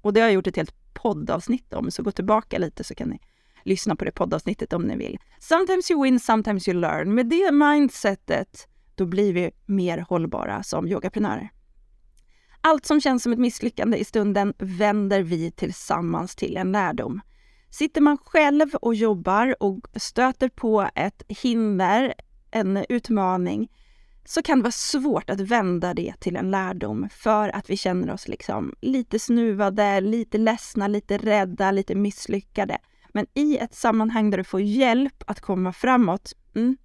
Och 0.00 0.12
det 0.12 0.20
har 0.20 0.26
jag 0.26 0.34
gjort 0.34 0.46
ett 0.46 0.56
helt 0.56 0.94
poddavsnitt 0.94 1.72
om, 1.72 1.90
så 1.90 2.02
gå 2.02 2.10
tillbaka 2.10 2.58
lite 2.58 2.84
så 2.84 2.94
kan 2.94 3.08
ni 3.08 3.20
lyssna 3.62 3.96
på 3.96 4.04
det 4.04 4.12
poddavsnittet 4.12 4.72
om 4.72 4.82
ni 4.82 4.96
vill. 4.96 5.18
Sometimes 5.38 5.90
you 5.90 6.02
win, 6.02 6.20
sometimes 6.20 6.68
you 6.68 6.80
learn. 6.80 7.14
Med 7.14 7.26
det 7.26 7.52
mindsetet, 7.52 8.68
då 8.94 9.06
blir 9.06 9.32
vi 9.32 9.50
mer 9.66 9.98
hållbara 9.98 10.62
som 10.62 10.88
yogaprenörer. 10.88 11.50
Allt 12.60 12.86
som 12.86 13.00
känns 13.00 13.22
som 13.22 13.32
ett 13.32 13.38
misslyckande 13.38 13.98
i 13.98 14.04
stunden 14.04 14.54
vänder 14.58 15.22
vi 15.22 15.50
tillsammans 15.50 16.36
till 16.36 16.56
en 16.56 16.72
lärdom. 16.72 17.20
Sitter 17.74 18.00
man 18.00 18.18
själv 18.18 18.74
och 18.74 18.94
jobbar 18.94 19.62
och 19.62 19.86
stöter 19.96 20.48
på 20.48 20.88
ett 20.94 21.22
hinder, 21.28 22.14
en 22.50 22.84
utmaning, 22.88 23.70
så 24.24 24.42
kan 24.42 24.58
det 24.58 24.62
vara 24.62 24.72
svårt 24.72 25.30
att 25.30 25.40
vända 25.40 25.94
det 25.94 26.14
till 26.20 26.36
en 26.36 26.50
lärdom 26.50 27.08
för 27.12 27.48
att 27.48 27.70
vi 27.70 27.76
känner 27.76 28.12
oss 28.12 28.28
liksom 28.28 28.74
lite 28.80 29.18
snuvade, 29.18 30.00
lite 30.00 30.38
ledsna, 30.38 30.88
lite 30.88 31.18
rädda, 31.18 31.70
lite 31.70 31.94
misslyckade. 31.94 32.78
Men 33.08 33.26
i 33.34 33.56
ett 33.58 33.74
sammanhang 33.74 34.30
där 34.30 34.38
du 34.38 34.44
får 34.44 34.60
hjälp 34.60 35.24
att 35.26 35.40
komma 35.40 35.72
framåt, 35.72 36.32
mm, 36.54 36.76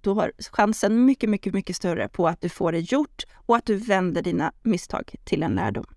då 0.00 0.14
har 0.14 0.32
chansen 0.38 1.04
mycket, 1.04 1.30
mycket, 1.30 1.54
mycket 1.54 1.76
större 1.76 2.08
på 2.08 2.28
att 2.28 2.40
du 2.40 2.48
får 2.48 2.72
det 2.72 2.92
gjort 2.92 3.24
och 3.34 3.56
att 3.56 3.66
du 3.66 3.76
vänder 3.76 4.22
dina 4.22 4.52
misstag 4.62 5.14
till 5.24 5.42
en 5.42 5.54
lärdom. 5.54 5.95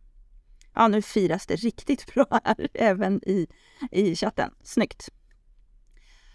Ja, 0.76 0.88
nu 0.88 1.02
firas 1.02 1.46
det 1.46 1.56
riktigt 1.56 2.14
bra 2.14 2.26
här, 2.44 2.70
även 2.74 3.22
i, 3.26 3.48
i 3.92 4.16
chatten. 4.16 4.52
Snyggt! 4.64 5.10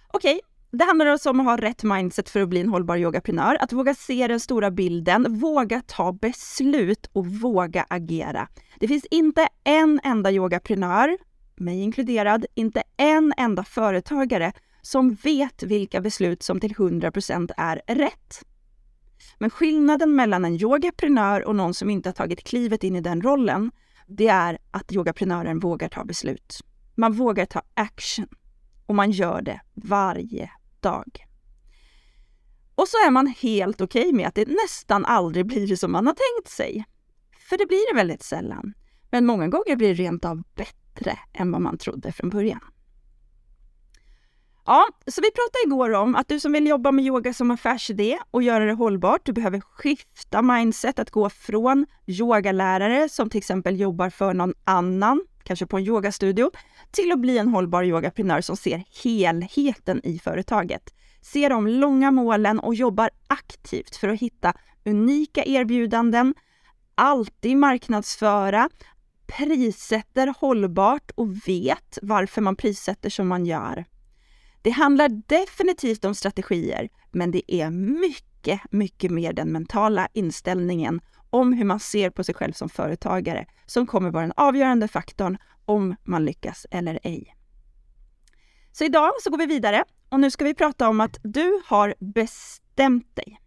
Okej, 0.09 0.41
det 0.71 0.85
handlar 0.85 1.07
alltså 1.07 1.31
om 1.31 1.41
att 1.41 1.47
ha 1.47 1.57
rätt 1.57 1.83
mindset 1.83 2.31
för 2.31 2.41
att 2.41 2.49
bli 2.49 2.61
en 2.61 2.69
hållbar 2.69 2.97
yogaprenör. 2.97 3.57
Att 3.61 3.73
våga 3.73 3.95
se 3.95 4.27
den 4.27 4.41
stora 4.41 4.71
bilden, 4.71 5.39
våga 5.39 5.83
ta 5.87 6.13
beslut 6.13 7.11
och 7.13 7.27
våga 7.27 7.87
agera. 7.91 8.49
Det 8.81 8.89
finns 8.89 9.05
inte 9.05 9.49
en 9.65 10.01
enda 10.05 10.33
yogaprenör, 10.33 11.19
mig 11.57 11.81
inkluderad, 11.81 12.47
inte 12.55 12.83
en 12.97 13.35
enda 13.37 13.65
företagare 13.65 14.53
som 14.83 15.15
vet 15.15 15.63
vilka 15.63 16.01
beslut 16.01 16.43
som 16.43 16.61
till 16.61 16.75
100% 16.75 17.51
är 17.57 17.83
rätt. 17.87 18.45
Men 19.39 19.51
skillnaden 19.51 20.17
mellan 20.17 20.45
en 20.45 20.55
yogaprenör 20.55 21.45
och 21.45 21.57
någon 21.57 21.75
som 21.75 21.91
inte 21.91 22.09
har 22.09 22.15
tagit 22.15 22.45
klivet 22.45 22.85
in 22.85 22.97
i 22.97 23.01
den 23.01 23.23
rollen, 23.23 23.71
det 24.07 24.29
är 24.29 24.59
att 24.71 24.93
yogaprenören 24.93 25.59
vågar 25.59 25.89
ta 25.89 26.05
beslut. 26.05 26.61
Man 26.95 27.13
vågar 27.13 27.47
ta 27.47 27.63
action 27.75 28.29
och 28.87 28.95
man 28.95 29.11
gör 29.11 29.43
det 29.43 29.61
varje 29.75 30.51
dag. 30.81 31.27
Och 32.75 32.89
så 32.89 32.97
är 32.97 33.11
man 33.11 33.27
helt 33.27 33.81
okej 33.81 34.03
okay 34.03 34.13
med 34.13 34.29
att 34.29 34.35
det 34.35 34.49
nästan 34.49 35.05
aldrig 35.05 35.47
blir 35.47 35.77
som 35.77 35.93
man 35.93 36.07
har 36.07 36.15
tänkt 36.15 36.51
sig. 36.51 36.85
För 37.49 37.59
det 37.59 37.67
blir 37.67 37.93
det 37.93 37.97
väldigt 37.97 38.23
sällan. 38.23 38.75
Men 39.11 39.27
många 39.27 39.49
gånger 39.49 39.77
blir 39.77 39.89
det 39.89 39.95
rent 39.95 40.25
av 40.25 40.43
bättre 40.55 41.19
än 41.33 41.53
vad 41.53 41.61
man 41.61 41.79
trodde 41.79 42.13
från 42.13 42.31
början. 42.31 42.74
Ja, 44.67 44.87
så 45.07 45.21
vi 45.21 45.31
pratade 45.31 45.63
igår 45.67 45.91
om 45.91 46.17
att 46.17 46.29
du 46.29 46.41
som 46.41 46.53
vill 46.53 46.67
jobba 46.67 46.93
med 46.93 47.05
yoga 47.05 47.35
som 47.35 47.51
affärsidé 47.51 48.19
och 48.31 48.43
göra 48.43 48.65
det 48.65 48.73
hållbart, 48.73 49.21
du 49.25 49.33
behöver 49.33 49.61
skifta 49.61 50.43
mindset, 50.43 50.99
att 50.99 51.11
gå 51.11 51.31
från 51.31 51.87
yogalärare 52.07 53.09
som 53.09 53.31
till 53.31 53.39
exempel 53.39 53.81
jobbar 53.81 54.11
för 54.11 54.35
någon 54.35 54.55
annan, 54.65 55.25
kanske 55.43 55.67
på 55.67 55.77
en 55.77 55.85
yogastudio, 55.85 56.51
till 56.91 57.13
att 57.13 57.19
bli 57.19 57.39
en 57.39 57.49
hållbar 57.49 57.83
yogaprenör 57.83 58.41
som 58.41 58.57
ser 58.57 58.85
helheten 59.05 60.01
i 60.05 60.19
företaget. 60.19 60.95
Ser 61.23 61.51
de 61.51 61.67
långa 61.67 62.11
målen 62.11 62.61
och 62.61 62.75
jobbar 62.75 63.11
aktivt 63.27 63.97
för 63.97 64.09
att 64.09 64.21
hitta 64.21 64.53
unika 64.85 65.45
erbjudanden, 65.45 66.35
alltid 66.95 67.57
marknadsföra, 67.57 68.71
prissätter 69.27 70.35
hållbart 70.39 71.11
och 71.15 71.49
vet 71.49 71.99
varför 72.03 72.41
man 72.41 72.57
prissätter 72.57 73.11
som 73.11 73.29
man 73.29 73.47
gör. 73.47 73.85
Det 74.65 74.71
handlar 74.71 75.09
definitivt 75.09 76.05
om 76.05 76.15
strategier, 76.15 76.89
men 77.11 77.31
det 77.31 77.55
är 77.55 77.71
mycket, 77.71 78.61
mycket 78.71 79.11
mer 79.11 79.33
den 79.33 79.53
mentala 79.53 80.09
inställningen 80.13 81.01
om 81.31 81.53
hur 81.53 81.65
man 81.65 81.81
ser 81.81 82.11
på 82.11 82.25
sig 82.25 82.35
själv 82.35 82.53
som 82.53 82.69
företagare 82.69 83.47
som 83.67 83.87
kommer 83.87 84.11
vara 84.11 84.23
den 84.23 84.33
avgörande 84.37 84.89
faktorn 84.89 85.39
om 85.65 85.97
man 86.05 86.25
lyckas 86.25 86.67
eller 86.71 86.99
ej. 87.03 87.37
Så 88.73 88.85
idag 88.85 89.11
så 89.21 89.31
går 89.31 89.39
vi 89.39 89.47
vidare 89.47 89.85
och 90.09 90.21
nu 90.21 90.31
ska 90.31 90.45
vi 90.45 90.55
prata 90.55 90.89
om 90.89 91.01
att 91.01 91.19
du 91.23 91.61
har 91.67 91.95
bestämt 91.99 93.17
dig. 93.17 93.41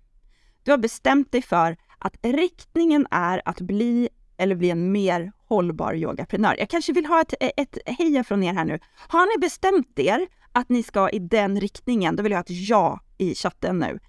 Du 0.64 0.72
har 0.72 0.78
bestämt 0.78 1.32
dig 1.32 1.42
för 1.42 1.78
att 2.00 2.18
riktningen 2.22 3.08
är 3.12 3.42
att 3.46 3.62
bli 3.62 4.10
eller 4.38 4.56
bli 4.56 4.70
en 4.70 4.92
mer 4.92 5.32
hållbar 5.48 5.94
yogaprenör. 5.94 6.56
Jag 6.60 6.70
kanske 6.70 6.94
vill 6.94 7.06
ha 7.06 7.22
ett, 7.22 7.34
ett 7.40 7.78
heja 7.86 8.24
från 8.24 8.44
er 8.44 8.54
här 8.54 8.66
nu. 8.66 8.80
Har 9.08 9.38
ni 9.38 9.42
bestämt 9.42 10.00
er 10.00 10.28
att 10.58 10.70
ni 10.70 10.84
ska 10.84 11.10
i 11.10 11.20
den 11.20 11.60
riktningen, 11.60 12.16
då 12.16 12.24
vill 12.24 12.32
jag 12.32 12.38
ha 12.38 12.44
ett 12.44 12.70
ja 12.70 13.00
i 13.18 13.36
chatten 13.36 13.80
nu. 13.80 14.00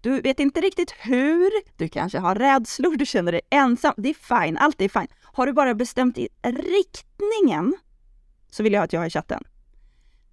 Du 0.00 0.20
vet 0.20 0.40
inte 0.40 0.60
riktigt 0.60 0.94
hur, 0.98 1.50
du 1.76 1.88
kanske 1.88 2.18
har 2.18 2.34
rädslor, 2.34 2.96
du 2.96 3.06
känner 3.06 3.32
dig 3.32 3.40
ensam. 3.50 3.94
Det 3.96 4.08
är 4.08 4.44
fine, 4.44 4.56
allt 4.56 4.80
är 4.80 4.88
fine. 4.88 5.06
Har 5.22 5.46
du 5.46 5.52
bara 5.52 5.74
bestämt 5.74 6.18
i 6.18 6.28
riktningen 6.42 7.76
så 8.50 8.62
vill 8.62 8.72
jag 8.72 8.80
ha 8.80 8.84
ett 8.84 8.92
ja 8.92 9.06
i 9.06 9.10
chatten. 9.10 9.44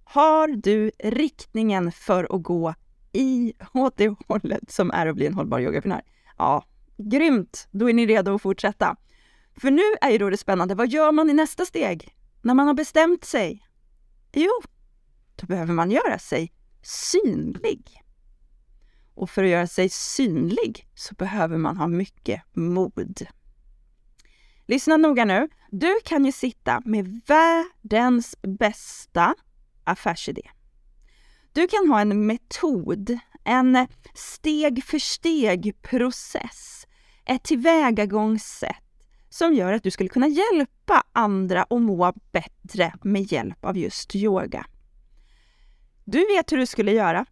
Har 0.04 0.48
du 0.48 0.90
riktningen 0.98 1.92
för 1.92 2.36
att 2.36 2.42
gå 2.42 2.74
i 3.12 3.52
åt 3.72 3.96
det 3.96 4.14
hållet 4.28 4.70
som 4.70 4.90
är 4.90 5.06
att 5.06 5.16
bli 5.16 5.26
en 5.26 5.34
hållbar 5.34 5.60
yogaprenör? 5.60 6.02
Ja, 6.38 6.64
grymt! 6.96 7.68
Då 7.70 7.88
är 7.88 7.94
ni 7.94 8.06
redo 8.06 8.34
att 8.34 8.42
fortsätta. 8.42 8.96
För 9.56 9.70
nu 9.70 9.82
är 10.00 10.10
ju 10.10 10.18
då 10.18 10.30
det 10.30 10.36
spännande, 10.36 10.74
vad 10.74 10.88
gör 10.88 11.12
man 11.12 11.30
i 11.30 11.32
nästa 11.32 11.64
steg? 11.64 12.14
När 12.42 12.54
man 12.54 12.66
har 12.66 12.74
bestämt 12.74 13.24
sig? 13.24 13.66
Jo, 14.32 14.50
då 15.36 15.46
behöver 15.46 15.72
man 15.72 15.90
göra 15.90 16.18
sig 16.18 16.52
synlig. 16.82 18.02
Och 19.14 19.30
för 19.30 19.44
att 19.44 19.50
göra 19.50 19.66
sig 19.66 19.88
synlig 19.88 20.88
så 20.94 21.14
behöver 21.14 21.58
man 21.58 21.76
ha 21.76 21.86
mycket 21.86 22.42
mod. 22.52 23.26
Lyssna 24.66 24.96
noga 24.96 25.24
nu. 25.24 25.48
Du 25.70 25.94
kan 26.04 26.24
ju 26.24 26.32
sitta 26.32 26.82
med 26.84 27.20
världens 27.26 28.36
bästa 28.42 29.34
affärsidé. 29.84 30.50
Du 31.52 31.68
kan 31.68 31.88
ha 31.88 32.00
en 32.00 32.26
metod, 32.26 33.18
en 33.44 33.86
steg 34.14 34.84
för 34.84 34.98
steg 34.98 35.82
process, 35.82 36.86
ett 37.24 37.42
tillvägagångssätt 37.42 38.76
som 39.28 39.54
gör 39.54 39.72
att 39.72 39.82
du 39.82 39.90
skulle 39.90 40.08
kunna 40.08 40.28
hjälpa 40.28 41.02
andra 41.12 41.62
att 41.62 41.80
må 41.80 42.12
bättre 42.32 42.94
med 43.02 43.32
hjälp 43.32 43.64
av 43.64 43.78
just 43.78 44.16
yoga. 44.16 44.66
Du 46.04 46.18
vet 46.18 46.52
hur 46.52 46.56
du 46.58 46.66
skulle 46.66 46.92
göra. 46.92 47.26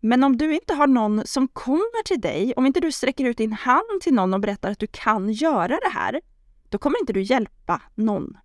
Men 0.00 0.24
om 0.24 0.36
du 0.36 0.54
inte 0.54 0.74
har 0.74 0.86
någon 0.86 1.26
som 1.26 1.48
kommer 1.48 2.04
till 2.04 2.20
dig, 2.20 2.52
om 2.56 2.66
inte 2.66 2.80
du 2.80 2.92
sträcker 2.92 3.24
ut 3.24 3.36
din 3.36 3.52
hand 3.52 4.00
till 4.00 4.14
någon 4.14 4.34
och 4.34 4.40
berättar 4.40 4.70
att 4.70 4.78
du 4.78 4.86
kan 4.86 5.32
göra 5.32 5.78
det 5.82 5.90
här, 5.92 6.20
då 6.68 6.78
kommer 6.78 7.00
inte 7.00 7.12
du 7.12 7.22
hjälpa 7.22 7.82
någon. 7.94 8.36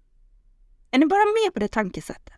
Är 0.91 0.99
ni 0.99 1.05
bara 1.05 1.25
med 1.43 1.53
på 1.53 1.59
det 1.59 1.67
tankesättet? 1.67 2.33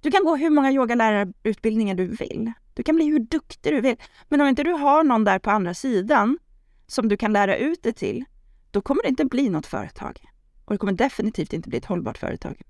Du 0.00 0.10
kan 0.10 0.24
gå 0.24 0.36
hur 0.36 0.50
många 0.50 0.72
yogalärarutbildningar 0.72 1.94
du 1.94 2.06
vill. 2.06 2.52
Du 2.74 2.82
kan 2.82 2.96
bli 2.96 3.04
hur 3.04 3.18
duktig 3.18 3.72
du 3.72 3.80
vill. 3.80 3.96
Men 4.28 4.40
om 4.40 4.48
inte 4.48 4.62
du 4.62 4.72
har 4.72 5.04
någon 5.04 5.24
där 5.24 5.38
på 5.38 5.50
andra 5.50 5.74
sidan 5.74 6.38
som 6.86 7.08
du 7.08 7.16
kan 7.16 7.32
lära 7.32 7.56
ut 7.56 7.82
det 7.82 7.92
till, 7.92 8.24
då 8.70 8.80
kommer 8.80 9.02
det 9.02 9.08
inte 9.08 9.24
bli 9.24 9.48
något 9.48 9.66
företag. 9.66 10.24
Och 10.64 10.74
det 10.74 10.78
kommer 10.78 10.92
definitivt 10.92 11.52
inte 11.52 11.68
bli 11.68 11.78
ett 11.78 11.84
hållbart 11.84 12.18
företag. 12.18 12.62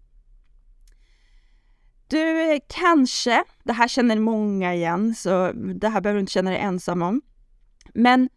Du 2.10 2.52
eh, 2.52 2.58
kanske, 2.68 3.44
det 3.64 3.72
här 3.72 3.88
känner 3.88 4.18
många 4.18 4.74
igen, 4.74 5.14
så 5.14 5.52
det 5.52 5.88
här 5.88 6.00
behöver 6.00 6.14
du 6.14 6.20
inte 6.20 6.32
känna 6.32 6.50
dig 6.50 6.58
ensam 6.58 7.02
om. 7.02 7.22
Men 7.94 8.28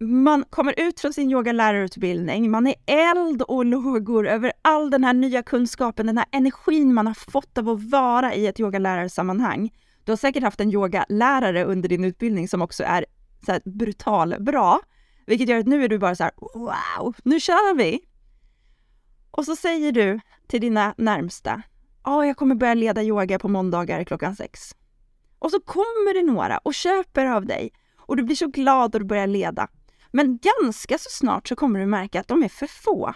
man 0.00 0.44
kommer 0.50 0.74
ut 0.80 1.00
från 1.00 1.12
sin 1.12 1.30
yogalärarutbildning, 1.30 2.50
man 2.50 2.66
är 2.66 2.74
eld 2.86 3.42
och 3.42 3.64
lågor 3.64 4.28
över 4.28 4.52
all 4.62 4.90
den 4.90 5.04
här 5.04 5.12
nya 5.12 5.42
kunskapen, 5.42 6.06
den 6.06 6.18
här 6.18 6.26
energin 6.32 6.94
man 6.94 7.06
har 7.06 7.14
fått 7.14 7.58
av 7.58 7.68
att 7.68 7.90
vara 7.90 8.34
i 8.34 8.46
ett 8.46 8.60
yogalärarsammanhang. 8.60 9.70
Du 10.04 10.12
har 10.12 10.16
säkert 10.16 10.42
haft 10.42 10.60
en 10.60 10.72
yogalärare 10.72 11.64
under 11.64 11.88
din 11.88 12.04
utbildning 12.04 12.48
som 12.48 12.62
också 12.62 12.84
är 12.84 13.06
så 13.46 13.58
brutal 13.64 14.36
bra, 14.40 14.80
vilket 15.26 15.48
gör 15.48 15.58
att 15.58 15.66
nu 15.66 15.84
är 15.84 15.88
du 15.88 15.98
bara 15.98 16.14
så 16.14 16.24
här, 16.24 16.32
wow, 16.36 17.16
nu 17.24 17.40
kör 17.40 17.74
vi! 17.74 18.00
Och 19.30 19.44
så 19.44 19.56
säger 19.56 19.92
du 19.92 20.20
till 20.46 20.60
dina 20.60 20.94
närmsta, 20.98 21.62
ja, 22.04 22.18
oh, 22.18 22.26
jag 22.26 22.36
kommer 22.36 22.54
börja 22.54 22.74
leda 22.74 23.02
yoga 23.02 23.38
på 23.38 23.48
måndagar 23.48 24.04
klockan 24.04 24.36
sex. 24.36 24.74
Och 25.38 25.50
så 25.50 25.60
kommer 25.60 26.14
det 26.14 26.32
några 26.32 26.58
och 26.58 26.74
köper 26.74 27.26
av 27.26 27.46
dig 27.46 27.72
och 27.96 28.16
du 28.16 28.22
blir 28.22 28.36
så 28.36 28.46
glad 28.46 28.94
och 28.94 29.00
du 29.00 29.06
börjar 29.06 29.26
leda. 29.26 29.68
Men 30.10 30.38
ganska 30.38 30.98
så 30.98 31.10
snart 31.10 31.48
så 31.48 31.56
kommer 31.56 31.80
du 31.80 31.86
märka 31.86 32.20
att 32.20 32.28
de 32.28 32.42
är 32.42 32.48
för 32.48 32.66
få. 32.66 33.14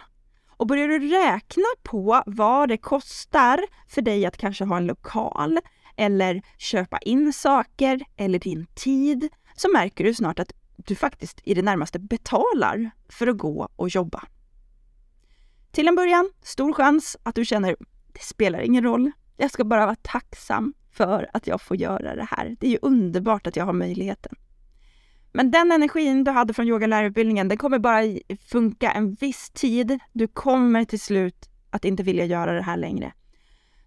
Och 0.56 0.66
börjar 0.66 0.88
du 0.88 0.98
räkna 0.98 1.64
på 1.82 2.22
vad 2.26 2.68
det 2.68 2.76
kostar 2.76 3.60
för 3.88 4.02
dig 4.02 4.26
att 4.26 4.36
kanske 4.36 4.64
ha 4.64 4.76
en 4.76 4.86
lokal 4.86 5.58
eller 5.96 6.42
köpa 6.58 6.98
in 6.98 7.32
saker 7.32 8.00
eller 8.16 8.38
din 8.38 8.66
tid 8.74 9.28
så 9.56 9.72
märker 9.72 10.04
du 10.04 10.14
snart 10.14 10.38
att 10.38 10.52
du 10.76 10.94
faktiskt 10.94 11.40
i 11.44 11.54
det 11.54 11.62
närmaste 11.62 11.98
betalar 11.98 12.90
för 13.08 13.26
att 13.26 13.38
gå 13.38 13.68
och 13.76 13.88
jobba. 13.88 14.22
Till 15.70 15.88
en 15.88 15.94
början, 15.94 16.30
stor 16.42 16.72
chans 16.72 17.16
att 17.22 17.34
du 17.34 17.44
känner 17.44 17.76
det 18.16 18.24
spelar 18.24 18.60
ingen 18.60 18.84
roll. 18.84 19.10
Jag 19.36 19.50
ska 19.50 19.64
bara 19.64 19.86
vara 19.86 19.96
tacksam 20.02 20.74
för 20.92 21.30
att 21.32 21.46
jag 21.46 21.60
får 21.60 21.76
göra 21.76 22.16
det 22.16 22.26
här. 22.30 22.56
Det 22.60 22.66
är 22.66 22.70
ju 22.70 22.78
underbart 22.82 23.46
att 23.46 23.56
jag 23.56 23.64
har 23.64 23.72
möjligheten. 23.72 24.32
Men 25.32 25.50
den 25.50 25.72
energin 25.72 26.24
du 26.24 26.30
hade 26.30 26.54
från 26.54 26.68
yogalärarutbildningen, 26.68 27.48
den 27.48 27.58
kommer 27.58 27.78
bara 27.78 28.02
funka 28.50 28.92
en 28.92 29.14
viss 29.14 29.50
tid. 29.50 29.98
Du 30.12 30.28
kommer 30.28 30.84
till 30.84 31.00
slut 31.00 31.48
att 31.70 31.84
inte 31.84 32.02
vilja 32.02 32.24
göra 32.24 32.52
det 32.52 32.62
här 32.62 32.76
längre. 32.76 33.12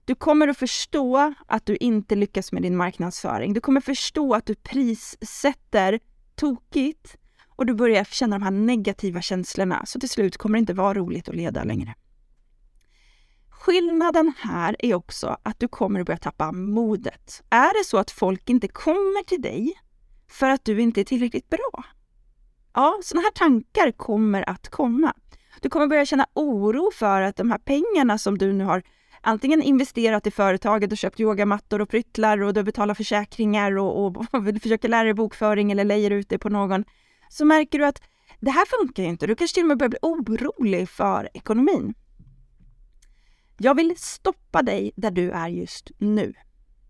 Du 0.06 0.16
kommer 0.16 0.48
att 0.48 0.58
förstå 0.58 1.34
att 1.48 1.66
du 1.66 1.76
inte 1.76 2.16
lyckas 2.16 2.52
med 2.52 2.62
din 2.62 2.78
marknadsföring. 2.78 3.54
Du 3.54 3.62
kommer 3.62 3.82
förstå 3.82 4.34
att 4.34 4.46
du 4.46 4.56
prissätter 4.56 6.00
tokigt 6.36 7.18
och 7.56 7.66
du 7.66 7.74
börjar 7.74 8.04
känna 8.04 8.40
de 8.40 8.44
här 8.44 8.52
negativa 8.52 9.22
känslorna. 9.22 9.86
Så 9.86 10.00
till 10.00 10.10
slut 10.10 10.38
kommer 10.38 10.58
det 10.58 10.60
inte 10.60 10.74
vara 10.74 10.94
roligt 10.94 11.30
att 11.30 11.36
leda 11.36 11.64
längre. 11.64 11.96
Skillnaden 13.60 14.34
här 14.38 14.76
är 14.80 14.94
också 14.94 15.38
att 15.44 15.60
du 15.60 15.68
kommer 15.68 16.00
att 16.00 16.06
börja 16.06 16.18
tappa 16.18 16.52
modet. 16.52 17.44
Är 17.50 17.80
det 17.80 17.86
så 17.86 17.98
att 17.98 18.12
folk 18.12 18.50
inte 18.50 18.68
kommer 18.68 19.24
till 19.24 19.42
dig 19.42 19.74
för 20.32 20.50
att 20.50 20.66
du 20.66 20.82
inte 20.82 21.02
är 21.02 21.04
tillräckligt 21.04 21.50
bra? 21.50 21.84
Ja, 22.74 23.00
sådana 23.04 23.24
här 23.24 23.32
tankar 23.32 23.92
kommer 23.92 24.50
att 24.50 24.70
komma. 24.70 25.14
Du 25.62 25.70
kommer 25.70 25.88
börja 25.88 26.06
känna 26.06 26.26
oro 26.34 26.92
för 26.94 27.22
att 27.22 27.36
de 27.36 27.52
här 27.52 27.58
pengarna 27.58 28.18
som 28.18 28.38
du 28.38 28.54
nu 28.54 28.64
har 28.64 28.84
antingen 29.22 29.62
investerat 29.62 30.28
i 30.28 30.32
företaget 30.32 30.92
och 30.92 30.98
köpt 30.98 31.20
yogamattor 31.20 31.82
och 31.82 31.90
pryttlar 31.90 32.42
och 32.42 32.54
du 32.54 32.64
betalar 32.64 32.94
försäkringar 32.94 33.78
och, 33.78 34.06
och, 34.06 34.18
och 34.32 34.62
försöker 34.62 34.90
lära 34.90 35.04
dig 35.04 35.14
bokföring 35.14 35.72
eller 35.72 35.84
lejer 35.84 36.12
ut 36.12 36.30
det 36.30 36.38
på 36.40 36.50
någon, 36.50 36.86
så 37.30 37.46
märker 37.46 37.80
du 37.80 37.86
att 37.86 38.02
det 38.40 38.52
här 38.52 38.66
funkar 38.66 39.04
inte. 39.04 39.28
Du 39.28 39.36
kanske 39.36 39.56
till 39.56 39.64
och 39.64 39.68
med 39.68 39.78
börjar 39.78 39.90
bli 39.90 40.00
orolig 40.02 40.90
för 40.90 41.30
ekonomin. 41.34 41.94
Jag 43.62 43.76
vill 43.76 43.94
stoppa 43.98 44.62
dig 44.62 44.92
där 44.96 45.12
du 45.12 45.32
är 45.32 45.48
just 45.48 45.92
nu. 45.98 46.34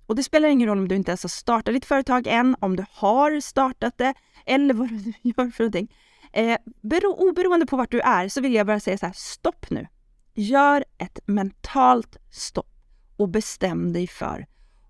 Och 0.05 0.15
det 0.15 0.23
spelar 0.23 0.49
ingen 0.49 0.67
roll 0.67 0.77
om 0.77 0.88
du 0.88 0.95
inte 0.95 1.12
ens 1.12 1.23
har 1.23 1.29
startat 1.29 1.73
ditt 1.73 1.86
företag 1.86 2.27
än, 2.27 2.55
om 2.60 2.75
du 2.75 2.86
har 2.91 3.39
startat 3.39 3.97
det 3.97 4.13
eller 4.45 4.73
vad 4.73 4.89
du 4.89 5.13
gör 5.21 5.51
för 5.51 5.63
någonting. 5.63 5.95
Eh, 6.34 6.58
bero, 6.82 7.13
oberoende 7.13 7.65
på 7.65 7.77
vart 7.77 7.91
du 7.91 7.99
är 7.99 8.27
så 8.27 8.41
vill 8.41 8.53
jag 8.53 8.67
bara 8.67 8.79
säga 8.79 8.97
så 8.97 9.05
här, 9.05 9.13
stopp 9.13 9.69
nu. 9.69 9.88
Gör 10.34 10.86
ett 10.97 11.19
mentalt 11.25 12.17
stopp 12.32 12.75
och 13.17 13.29
bestäm 13.29 13.93
dig 13.93 14.08
för 14.08 14.45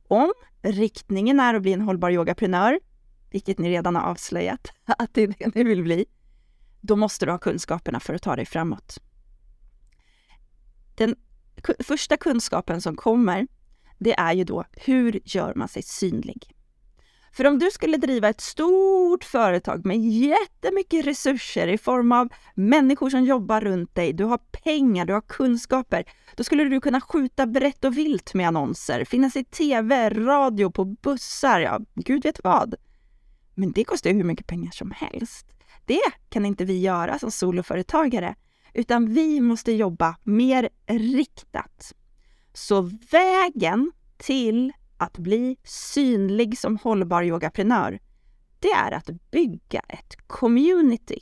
om 0.08 0.34
riktningen 0.62 1.40
är 1.40 1.54
att 1.54 1.62
bli 1.62 1.74
en 1.74 1.82
hållbar 1.82 2.10
yogaprenör, 2.10 2.80
vilket 3.30 3.58
ni 3.58 3.70
redan 3.70 3.96
har 3.96 4.04
avslöjat 4.04 4.68
att 4.86 5.14
det 5.14 5.24
är 5.24 5.28
det 5.28 5.56
ni 5.56 5.64
vill 5.64 5.84
bli, 5.84 6.06
då 6.82 6.96
måste 6.96 7.26
du 7.26 7.32
ha 7.32 7.40
kunskaperna 7.40 8.00
för 8.00 8.14
att 8.14 8.22
ta 8.22 8.36
dig 8.36 8.46
framåt. 8.46 8.98
Den 10.96 11.16
första 11.80 12.18
kunskapen 12.18 12.82
som 12.82 12.96
kommer, 12.96 13.48
det 13.98 14.14
är 14.20 14.34
ju 14.34 14.44
då 14.44 14.66
hur 14.72 15.20
gör 15.26 15.54
man 15.56 15.68
sig 15.68 15.84
synlig? 15.84 16.56
För 17.32 17.48
om 17.48 17.60
du 17.60 17.72
skulle 17.72 17.98
driva 17.98 18.30
ett 18.30 18.42
stort 18.42 19.24
företag 19.24 19.86
med 19.86 19.98
jättemycket 19.98 21.06
resurser 21.06 21.68
i 21.68 21.78
form 21.78 22.12
av 22.12 22.30
människor 22.56 23.10
som 23.10 23.24
jobbar 23.24 23.62
runt 23.62 23.96
dig, 23.96 24.14
du 24.14 24.24
har 24.24 24.38
pengar, 24.38 25.06
du 25.06 25.14
har 25.14 25.22
kunskaper, 25.22 26.04
då 26.36 26.44
skulle 26.44 26.64
du 26.64 26.82
kunna 26.82 27.02
skjuta 27.02 27.46
brett 27.46 27.86
och 27.86 27.98
vilt 27.98 28.34
med 28.34 28.48
annonser, 28.48 29.06
finnas 29.06 29.36
i 29.36 29.44
tv, 29.44 30.10
radio, 30.10 30.72
på 30.72 30.86
bussar, 30.86 31.60
ja, 31.60 31.80
gud 31.96 32.24
vet 32.24 32.44
vad. 32.44 32.76
Men 33.56 33.72
det 33.72 33.84
kostar 33.84 34.10
ju 34.10 34.16
hur 34.16 34.24
mycket 34.24 34.48
pengar 34.48 34.72
som 34.72 34.92
helst. 34.92 35.48
Det 35.86 36.02
kan 36.30 36.46
inte 36.46 36.66
vi 36.66 36.80
göra 36.80 37.20
som 37.20 37.32
soloföretagare, 37.32 38.36
utan 38.74 39.14
vi 39.14 39.42
måste 39.42 39.72
jobba 39.72 40.16
mer 40.24 40.70
riktat. 40.88 41.94
Så 42.54 42.82
vägen 43.12 43.92
till 44.18 44.74
att 44.98 45.18
bli 45.18 45.58
synlig 45.64 46.58
som 46.58 46.78
hållbar 46.78 47.24
yogaprenör, 47.24 48.00
det 48.60 48.72
är 48.72 48.92
att 48.92 49.10
bygga 49.32 49.80
ett 49.80 50.28
community. 50.28 51.20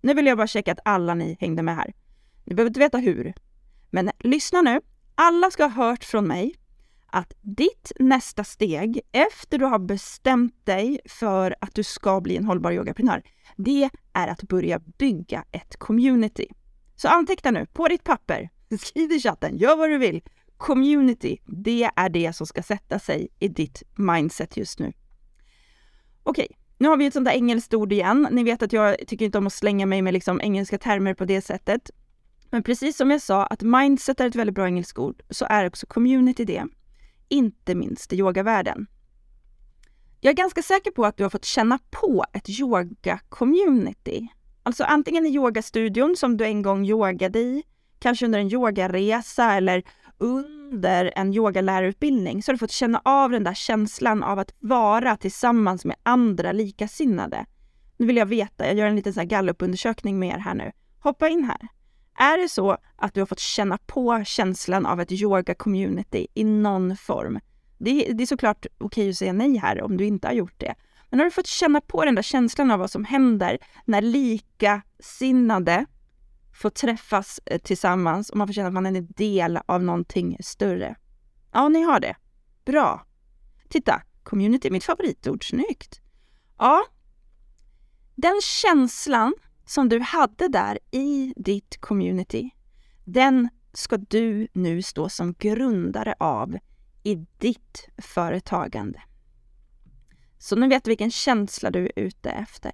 Nu 0.00 0.14
vill 0.14 0.26
jag 0.26 0.36
bara 0.38 0.46
checka 0.46 0.72
att 0.72 0.78
alla 0.84 1.14
ni 1.14 1.36
hängde 1.40 1.62
med 1.62 1.76
här. 1.76 1.94
Ni 2.44 2.54
behöver 2.54 2.70
inte 2.70 2.80
veta 2.80 2.98
hur. 2.98 3.34
Men 3.90 4.10
lyssna 4.18 4.62
nu. 4.62 4.80
Alla 5.14 5.50
ska 5.50 5.64
ha 5.64 5.70
hört 5.70 6.04
från 6.04 6.26
mig 6.26 6.54
att 7.06 7.32
ditt 7.40 7.92
nästa 7.98 8.44
steg 8.44 9.00
efter 9.12 9.58
du 9.58 9.64
har 9.64 9.78
bestämt 9.78 10.66
dig 10.66 11.00
för 11.04 11.56
att 11.60 11.74
du 11.74 11.82
ska 11.82 12.20
bli 12.20 12.36
en 12.36 12.44
hållbar 12.44 12.72
yogaprenör, 12.72 13.22
det 13.56 13.90
är 14.12 14.28
att 14.28 14.42
börja 14.42 14.78
bygga 14.78 15.44
ett 15.52 15.76
community. 15.76 16.46
Så 16.96 17.08
anteckna 17.08 17.50
nu 17.50 17.66
på 17.66 17.88
ditt 17.88 18.04
papper, 18.04 18.50
skriv 18.80 19.12
i 19.12 19.20
chatten, 19.20 19.56
gör 19.56 19.76
vad 19.76 19.90
du 19.90 19.98
vill. 19.98 20.22
Community, 20.56 21.38
det 21.46 21.90
är 21.96 22.08
det 22.08 22.32
som 22.32 22.46
ska 22.46 22.62
sätta 22.62 22.98
sig 22.98 23.28
i 23.38 23.48
ditt 23.48 23.82
mindset 23.94 24.56
just 24.56 24.78
nu. 24.78 24.92
Okej, 26.22 26.48
nu 26.78 26.88
har 26.88 26.96
vi 26.96 27.06
ett 27.06 27.12
sånt 27.12 27.24
där 27.24 27.32
engelskt 27.32 27.74
ord 27.74 27.92
igen. 27.92 28.28
Ni 28.30 28.44
vet 28.44 28.62
att 28.62 28.72
jag 28.72 28.96
tycker 29.06 29.24
inte 29.24 29.38
om 29.38 29.46
att 29.46 29.52
slänga 29.52 29.86
mig 29.86 30.02
med 30.02 30.14
liksom 30.14 30.40
engelska 30.40 30.78
termer 30.78 31.14
på 31.14 31.24
det 31.24 31.40
sättet. 31.40 31.90
Men 32.50 32.62
precis 32.62 32.96
som 32.96 33.10
jag 33.10 33.22
sa 33.22 33.46
att 33.46 33.62
mindset 33.62 34.20
är 34.20 34.26
ett 34.26 34.34
väldigt 34.34 34.54
bra 34.54 34.66
engelskt 34.66 34.98
ord, 34.98 35.22
så 35.30 35.46
är 35.48 35.66
också 35.66 35.86
community 35.86 36.44
det. 36.44 36.64
Inte 37.28 37.74
minst 37.74 38.12
i 38.12 38.16
yogavärlden. 38.16 38.86
Jag 40.20 40.30
är 40.30 40.36
ganska 40.36 40.62
säker 40.62 40.90
på 40.90 41.04
att 41.04 41.16
du 41.16 41.22
har 41.22 41.30
fått 41.30 41.44
känna 41.44 41.78
på 41.90 42.24
ett 42.32 42.48
yoga-community. 42.48 44.26
Alltså 44.62 44.84
antingen 44.84 45.26
i 45.26 45.34
yogastudion 45.34 46.16
som 46.16 46.36
du 46.36 46.44
en 46.44 46.62
gång 46.62 46.86
yogade 46.86 47.38
i, 47.38 47.62
kanske 47.98 48.26
under 48.26 48.38
en 48.38 48.52
yogaresa 48.52 49.54
eller 49.54 49.82
under 50.18 51.12
en 51.16 51.34
yogalärarutbildning 51.34 52.42
så 52.42 52.50
har 52.50 52.54
du 52.54 52.58
fått 52.58 52.70
känna 52.70 53.02
av 53.04 53.30
den 53.30 53.44
där 53.44 53.54
känslan 53.54 54.22
av 54.22 54.38
att 54.38 54.54
vara 54.58 55.16
tillsammans 55.16 55.84
med 55.84 55.96
andra 56.02 56.52
likasinnade. 56.52 57.46
Nu 57.96 58.06
vill 58.06 58.16
jag 58.16 58.26
veta, 58.26 58.66
jag 58.66 58.76
gör 58.76 58.86
en 58.86 58.96
liten 58.96 59.14
så 59.14 59.20
här 59.20 59.26
gallupundersökning 59.26 60.18
med 60.18 60.34
er 60.34 60.38
här 60.38 60.54
nu. 60.54 60.72
Hoppa 60.98 61.28
in 61.28 61.44
här. 61.44 61.68
Är 62.18 62.38
det 62.38 62.48
så 62.48 62.76
att 62.96 63.14
du 63.14 63.20
har 63.20 63.26
fått 63.26 63.38
känna 63.38 63.78
på 63.78 64.24
känslan 64.24 64.86
av 64.86 65.00
ett 65.00 65.12
yoga-community 65.12 66.26
i 66.34 66.44
någon 66.44 66.96
form? 66.96 67.40
Det, 67.78 68.12
det 68.12 68.22
är 68.22 68.26
såklart 68.26 68.66
okej 68.78 69.10
att 69.10 69.16
säga 69.16 69.32
nej 69.32 69.56
här 69.56 69.82
om 69.82 69.96
du 69.96 70.04
inte 70.04 70.28
har 70.28 70.34
gjort 70.34 70.60
det. 70.60 70.74
Men 71.10 71.20
har 71.20 71.24
du 71.24 71.30
fått 71.30 71.46
känna 71.46 71.80
på 71.80 72.04
den 72.04 72.14
där 72.14 72.22
känslan 72.22 72.70
av 72.70 72.78
vad 72.78 72.90
som 72.90 73.04
händer 73.04 73.58
när 73.84 74.02
likasinnade 74.02 75.86
får 76.54 76.70
träffas 76.70 77.40
eh, 77.46 77.58
tillsammans 77.60 78.30
och 78.30 78.36
man 78.36 78.46
får 78.48 78.54
känna 78.54 78.68
att 78.68 78.74
man 78.74 78.86
är 78.86 78.98
en 78.98 79.06
del 79.06 79.58
av 79.66 79.82
någonting 79.82 80.36
större. 80.40 80.96
Ja, 81.52 81.68
ni 81.68 81.82
har 81.82 82.00
det. 82.00 82.16
Bra. 82.64 83.06
Titta, 83.68 84.02
community 84.22 84.68
är 84.68 84.72
mitt 84.72 84.84
favoritord. 84.84 85.48
Snyggt. 85.48 86.00
Ja, 86.58 86.84
den 88.14 88.40
känslan 88.42 89.34
som 89.66 89.88
du 89.88 90.00
hade 90.00 90.48
där 90.48 90.78
i 90.90 91.34
ditt 91.36 91.80
community, 91.80 92.50
den 93.04 93.48
ska 93.72 93.96
du 93.96 94.48
nu 94.52 94.82
stå 94.82 95.08
som 95.08 95.34
grundare 95.38 96.14
av 96.18 96.58
i 97.02 97.14
ditt 97.38 97.88
företagande. 97.98 99.02
Så 100.38 100.56
nu 100.56 100.68
vet 100.68 100.84
du 100.84 100.90
vilken 100.90 101.10
känsla 101.10 101.70
du 101.70 101.84
är 101.84 101.92
ute 101.96 102.30
efter. 102.30 102.72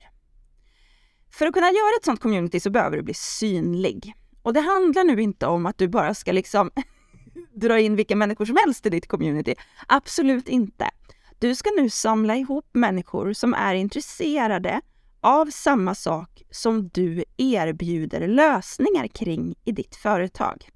För 1.31 1.47
att 1.47 1.55
kunna 1.55 1.67
göra 1.67 1.97
ett 1.99 2.05
sånt 2.05 2.21
community 2.21 2.61
så 2.61 2.71
behöver 2.71 2.97
du 2.97 3.03
bli 3.03 3.15
synlig. 3.15 4.15
Och 4.43 4.53
det 4.53 4.61
handlar 4.61 5.05
nu 5.05 5.23
inte 5.23 5.47
om 5.47 5.67
att 5.67 5.79
du 5.79 5.89
bara 5.89 6.15
ska 6.15 6.33
liksom 6.33 6.71
dra 7.55 7.81
in 7.81 7.97
vilka 7.97 8.17
människor 8.17 8.45
som 8.45 8.57
helst 8.57 8.87
i 8.87 8.91
ditt 8.91 9.09
community. 9.09 9.55
Absolut 9.87 10.49
inte. 10.49 10.91
Du 11.39 11.55
ska 11.55 11.71
nu 11.71 11.91
samla 11.91 12.37
ihop 12.37 12.69
människor 12.73 13.33
som 13.33 13.55
är 13.55 13.75
intresserade 13.75 14.81
av 15.23 15.51
samma 15.51 15.95
sak 15.95 16.43
som 16.51 16.89
du 16.89 17.25
erbjuder 17.37 18.29
lösningar 18.29 19.07
kring 19.07 19.55
i 19.65 19.73
ditt 19.73 19.97
företag. 19.97 20.69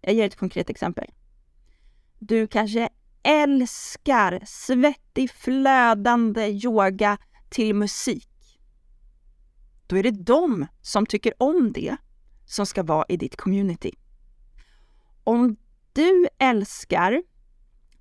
Jag 0.00 0.14
ger 0.14 0.26
ett 0.26 0.36
konkret 0.36 0.70
exempel. 0.70 1.06
Du 2.18 2.46
kanske 2.46 2.88
älskar 3.22 4.42
svettig, 4.46 5.30
flödande 5.30 6.46
yoga 6.46 7.18
till 7.48 7.74
musik. 7.74 8.58
Då 9.86 9.96
är 9.96 10.02
det 10.02 10.24
de 10.24 10.66
som 10.82 11.06
tycker 11.06 11.32
om 11.38 11.72
det 11.72 11.96
som 12.46 12.66
ska 12.66 12.82
vara 12.82 13.04
i 13.08 13.16
ditt 13.16 13.36
community. 13.36 13.94
Om 15.24 15.56
du 15.92 16.28
älskar 16.38 17.22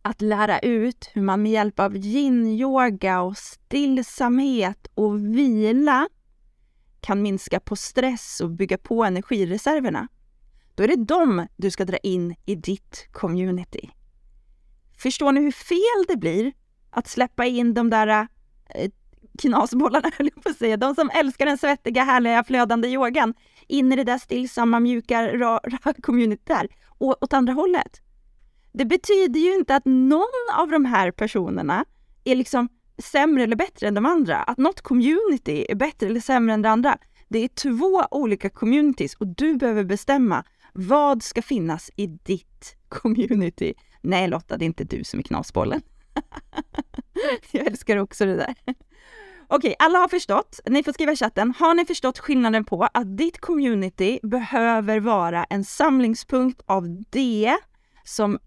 att 0.08 0.22
lära 0.22 0.60
ut 0.60 1.10
hur 1.14 1.22
man 1.22 1.42
med 1.42 1.52
hjälp 1.52 1.80
av 1.80 1.96
yin-yoga 1.96 3.22
och 3.22 3.38
stillsamhet 3.38 4.88
och 4.94 5.20
vila 5.36 6.08
kan 7.02 7.22
minska 7.22 7.60
på 7.60 7.76
stress 7.76 8.42
och 8.42 8.50
bygga 8.50 8.78
på 8.78 9.04
energireserverna, 9.04 10.08
då 10.76 10.84
är 10.84 10.88
det 10.88 11.06
dem 11.06 11.48
du 11.56 11.72
ska 11.72 11.86
dra 11.86 11.98
in 11.98 12.36
i 12.46 12.56
ditt 12.56 13.08
community. 13.12 13.90
Förstår 14.98 15.32
ni 15.32 15.42
hur 15.42 15.52
fel 15.52 16.06
det 16.08 16.18
blir 16.18 16.54
att 16.90 17.08
släppa 17.08 17.46
in 17.46 17.74
de 17.74 17.90
där 17.90 18.28
eh, 18.76 18.92
knasbollarna, 19.40 20.12
höll 20.18 20.30
jag 20.36 20.44
på 20.44 20.50
att 20.50 20.58
säga, 20.58 20.78
de 20.78 20.96
som 20.96 21.10
älskar 21.14 21.46
den 21.46 21.58
svettiga, 21.58 22.04
härliga, 22.04 22.44
flödande 22.44 22.88
yogan 22.88 23.34
in 23.68 23.92
i 23.92 23.96
det 23.96 24.04
där 24.04 24.18
stillsamma, 24.18 24.80
mjuka, 24.80 25.38
rara 25.38 25.94
communityt 26.02 26.48
där, 26.48 26.68
och 26.88 27.24
åt 27.24 27.34
andra 27.34 27.54
hållet. 27.54 28.02
Det 28.78 28.86
betyder 28.86 29.40
ju 29.40 29.54
inte 29.54 29.76
att 29.76 29.86
någon 29.86 30.48
av 30.58 30.70
de 30.70 30.86
här 30.86 31.12
personerna 31.12 31.86
är 32.24 32.36
liksom 32.36 32.70
sämre 32.98 33.44
eller 33.44 33.56
bättre 33.56 33.88
än 33.88 33.94
de 33.94 34.06
andra. 34.06 34.38
Att 34.38 34.58
något 34.58 34.82
community 34.82 35.66
är 35.70 35.76
bättre 35.76 36.08
eller 36.08 36.20
sämre 36.20 36.54
än 36.54 36.62
det 36.62 36.70
andra. 36.70 36.98
Det 37.28 37.40
är 37.40 37.48
två 37.48 38.04
olika 38.12 38.50
communities 38.50 39.16
och 39.16 39.28
du 39.28 39.56
behöver 39.56 39.84
bestämma 39.84 40.44
vad 40.74 41.24
ska 41.24 41.42
finnas 41.42 41.92
i 41.96 42.08
ditt 42.08 42.76
community. 42.90 43.74
Nej 44.02 44.28
Lotta, 44.28 44.58
det 44.58 44.66
är 44.66 44.68
inte 44.68 44.84
du 44.84 45.04
som 45.04 45.20
är 45.20 45.24
knasbollen. 45.24 45.82
Jag 47.52 47.68
älskar 47.68 47.98
också 47.98 48.26
det 48.26 48.36
där. 48.36 48.56
Okej, 49.48 49.76
alla 49.80 50.00
har 50.00 50.08
förstått. 50.08 50.60
Ni 50.66 50.84
får 50.84 50.94
skriva 50.94 51.12
i 51.12 51.16
chatten. 51.16 51.54
Har 51.60 51.74
ni 51.74 51.86
förstått 51.86 52.20
skillnaden 52.20 52.66
på 52.66 52.88
att 52.94 53.18
ditt 53.18 53.40
community 53.40 54.20
behöver 54.24 55.00
vara 55.00 55.44
en 55.44 55.64
samlingspunkt 55.64 56.62
av 56.66 57.04
det 57.10 57.58
som 58.04 58.40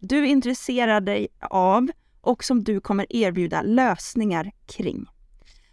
du 0.00 0.26
intresserar 0.26 1.00
dig 1.00 1.28
av 1.40 1.90
och 2.20 2.44
som 2.44 2.64
du 2.64 2.80
kommer 2.80 3.06
erbjuda 3.10 3.62
lösningar 3.62 4.52
kring. 4.66 5.06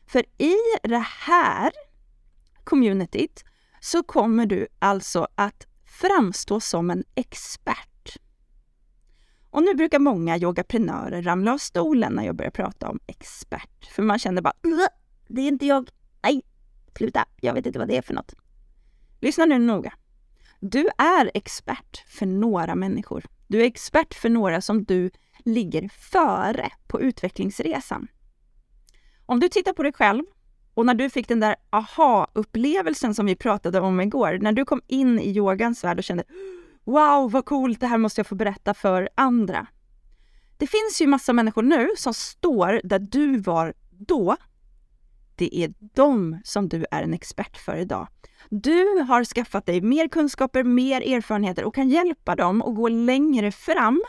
För 0.08 0.26
i 0.38 0.56
det 0.84 1.06
här 1.26 1.72
communityt 2.64 3.44
så 3.80 4.04
kommer 4.04 4.46
du 4.46 4.68
alltså 4.80 5.28
att 5.36 5.68
framstå 5.86 6.60
som 6.60 6.90
en 6.90 7.04
expert. 7.16 8.18
Och 9.50 9.64
nu 9.64 9.74
brukar 9.74 10.00
många 10.00 10.38
yogaprenörer 10.38 11.22
ramla 11.22 11.54
av 11.54 11.58
stolen 11.58 12.14
när 12.14 12.24
jag 12.26 12.36
börjar 12.36 12.52
prata 12.52 12.90
om 12.90 13.00
expert. 13.08 13.86
För 13.92 14.04
man 14.04 14.20
känner 14.20 14.42
bara 14.42 14.54
det 15.28 15.42
är 15.42 15.48
inte 15.48 15.66
jag. 15.66 15.90
Nej, 16.24 16.42
sluta. 16.98 17.26
Jag 17.42 17.54
vet 17.54 17.66
inte 17.66 17.80
vad 17.80 17.88
det 17.88 17.98
är 17.98 18.02
för 18.02 18.14
något. 18.14 18.34
Lyssna 19.20 19.46
nu 19.46 19.60
noga. 19.60 19.94
Du 20.60 20.90
är 20.98 21.32
expert 21.34 22.04
för 22.08 22.26
några 22.26 22.76
människor. 22.76 23.26
Du 23.48 23.62
är 23.62 23.66
expert 23.66 24.14
för 24.14 24.30
några 24.30 24.62
som 24.62 24.84
du 24.84 25.10
ligger 25.46 25.90
före 25.90 26.70
på 26.88 27.02
utvecklingsresan. 27.02 28.08
Om 29.26 29.40
du 29.40 29.50
tittar 29.50 29.74
på 29.74 29.84
dig 29.84 29.94
själv 29.94 30.24
och 30.74 30.86
när 30.86 30.94
du 30.94 31.10
fick 31.10 31.28
den 31.28 31.40
där 31.40 31.56
aha-upplevelsen 31.70 33.16
som 33.16 33.26
vi 33.26 33.36
pratade 33.36 33.80
om 33.80 34.02
igår, 34.02 34.38
när 34.42 34.52
du 34.52 34.66
kom 34.66 34.82
in 34.88 35.20
i 35.20 35.30
yogans 35.30 35.84
värld 35.84 35.98
och 35.98 36.04
kände 36.04 36.24
Wow, 36.84 37.32
vad 37.32 37.46
coolt, 37.46 37.80
det 37.80 37.88
här 37.88 37.98
måste 37.98 38.20
jag 38.20 38.28
få 38.28 38.36
berätta 38.36 38.74
för 38.74 39.10
andra. 39.16 39.68
Det 40.58 40.68
finns 40.68 41.02
ju 41.02 41.08
massa 41.08 41.34
människor 41.34 41.64
nu 41.64 41.90
som 41.98 42.14
står 42.14 42.82
där 42.84 43.00
du 43.00 43.38
var 43.38 43.74
då. 43.92 44.36
Det 45.36 45.56
är 45.56 45.74
dem 45.80 46.42
som 46.44 46.70
du 46.70 46.86
är 46.92 47.04
en 47.04 47.14
expert 47.14 47.58
för 47.58 47.76
idag. 47.76 48.08
Du 48.50 49.00
har 49.08 49.24
skaffat 49.24 49.66
dig 49.66 49.82
mer 49.82 50.08
kunskaper, 50.08 50.64
mer 50.64 51.02
erfarenheter 51.16 51.64
och 51.64 51.76
kan 51.76 51.90
hjälpa 51.90 52.36
dem 52.36 52.62
att 52.62 52.76
gå 52.76 52.90
längre 52.90 53.52
fram, 53.52 54.04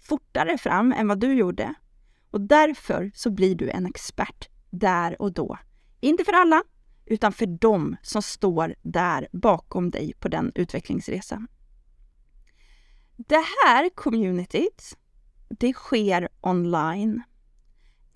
fortare 0.00 0.58
fram 0.58 0.92
än 0.92 1.08
vad 1.08 1.20
du 1.20 1.34
gjorde. 1.34 1.74
Och 2.30 2.40
därför 2.40 3.10
så 3.14 3.30
blir 3.30 3.54
du 3.54 3.70
en 3.70 3.86
expert 3.86 4.48
där 4.70 5.22
och 5.22 5.32
då. 5.32 5.58
Inte 6.00 6.24
för 6.24 6.32
alla, 6.32 6.62
utan 7.06 7.32
för 7.32 7.46
dem 7.46 7.96
som 8.02 8.22
står 8.22 8.74
där 8.82 9.28
bakom 9.32 9.90
dig 9.90 10.12
på 10.20 10.28
den 10.28 10.52
utvecklingsresan. 10.54 11.48
Det 13.16 13.44
här 13.64 13.88
communityt, 13.94 14.98
det 15.48 15.72
sker 15.72 16.28
online. 16.40 17.22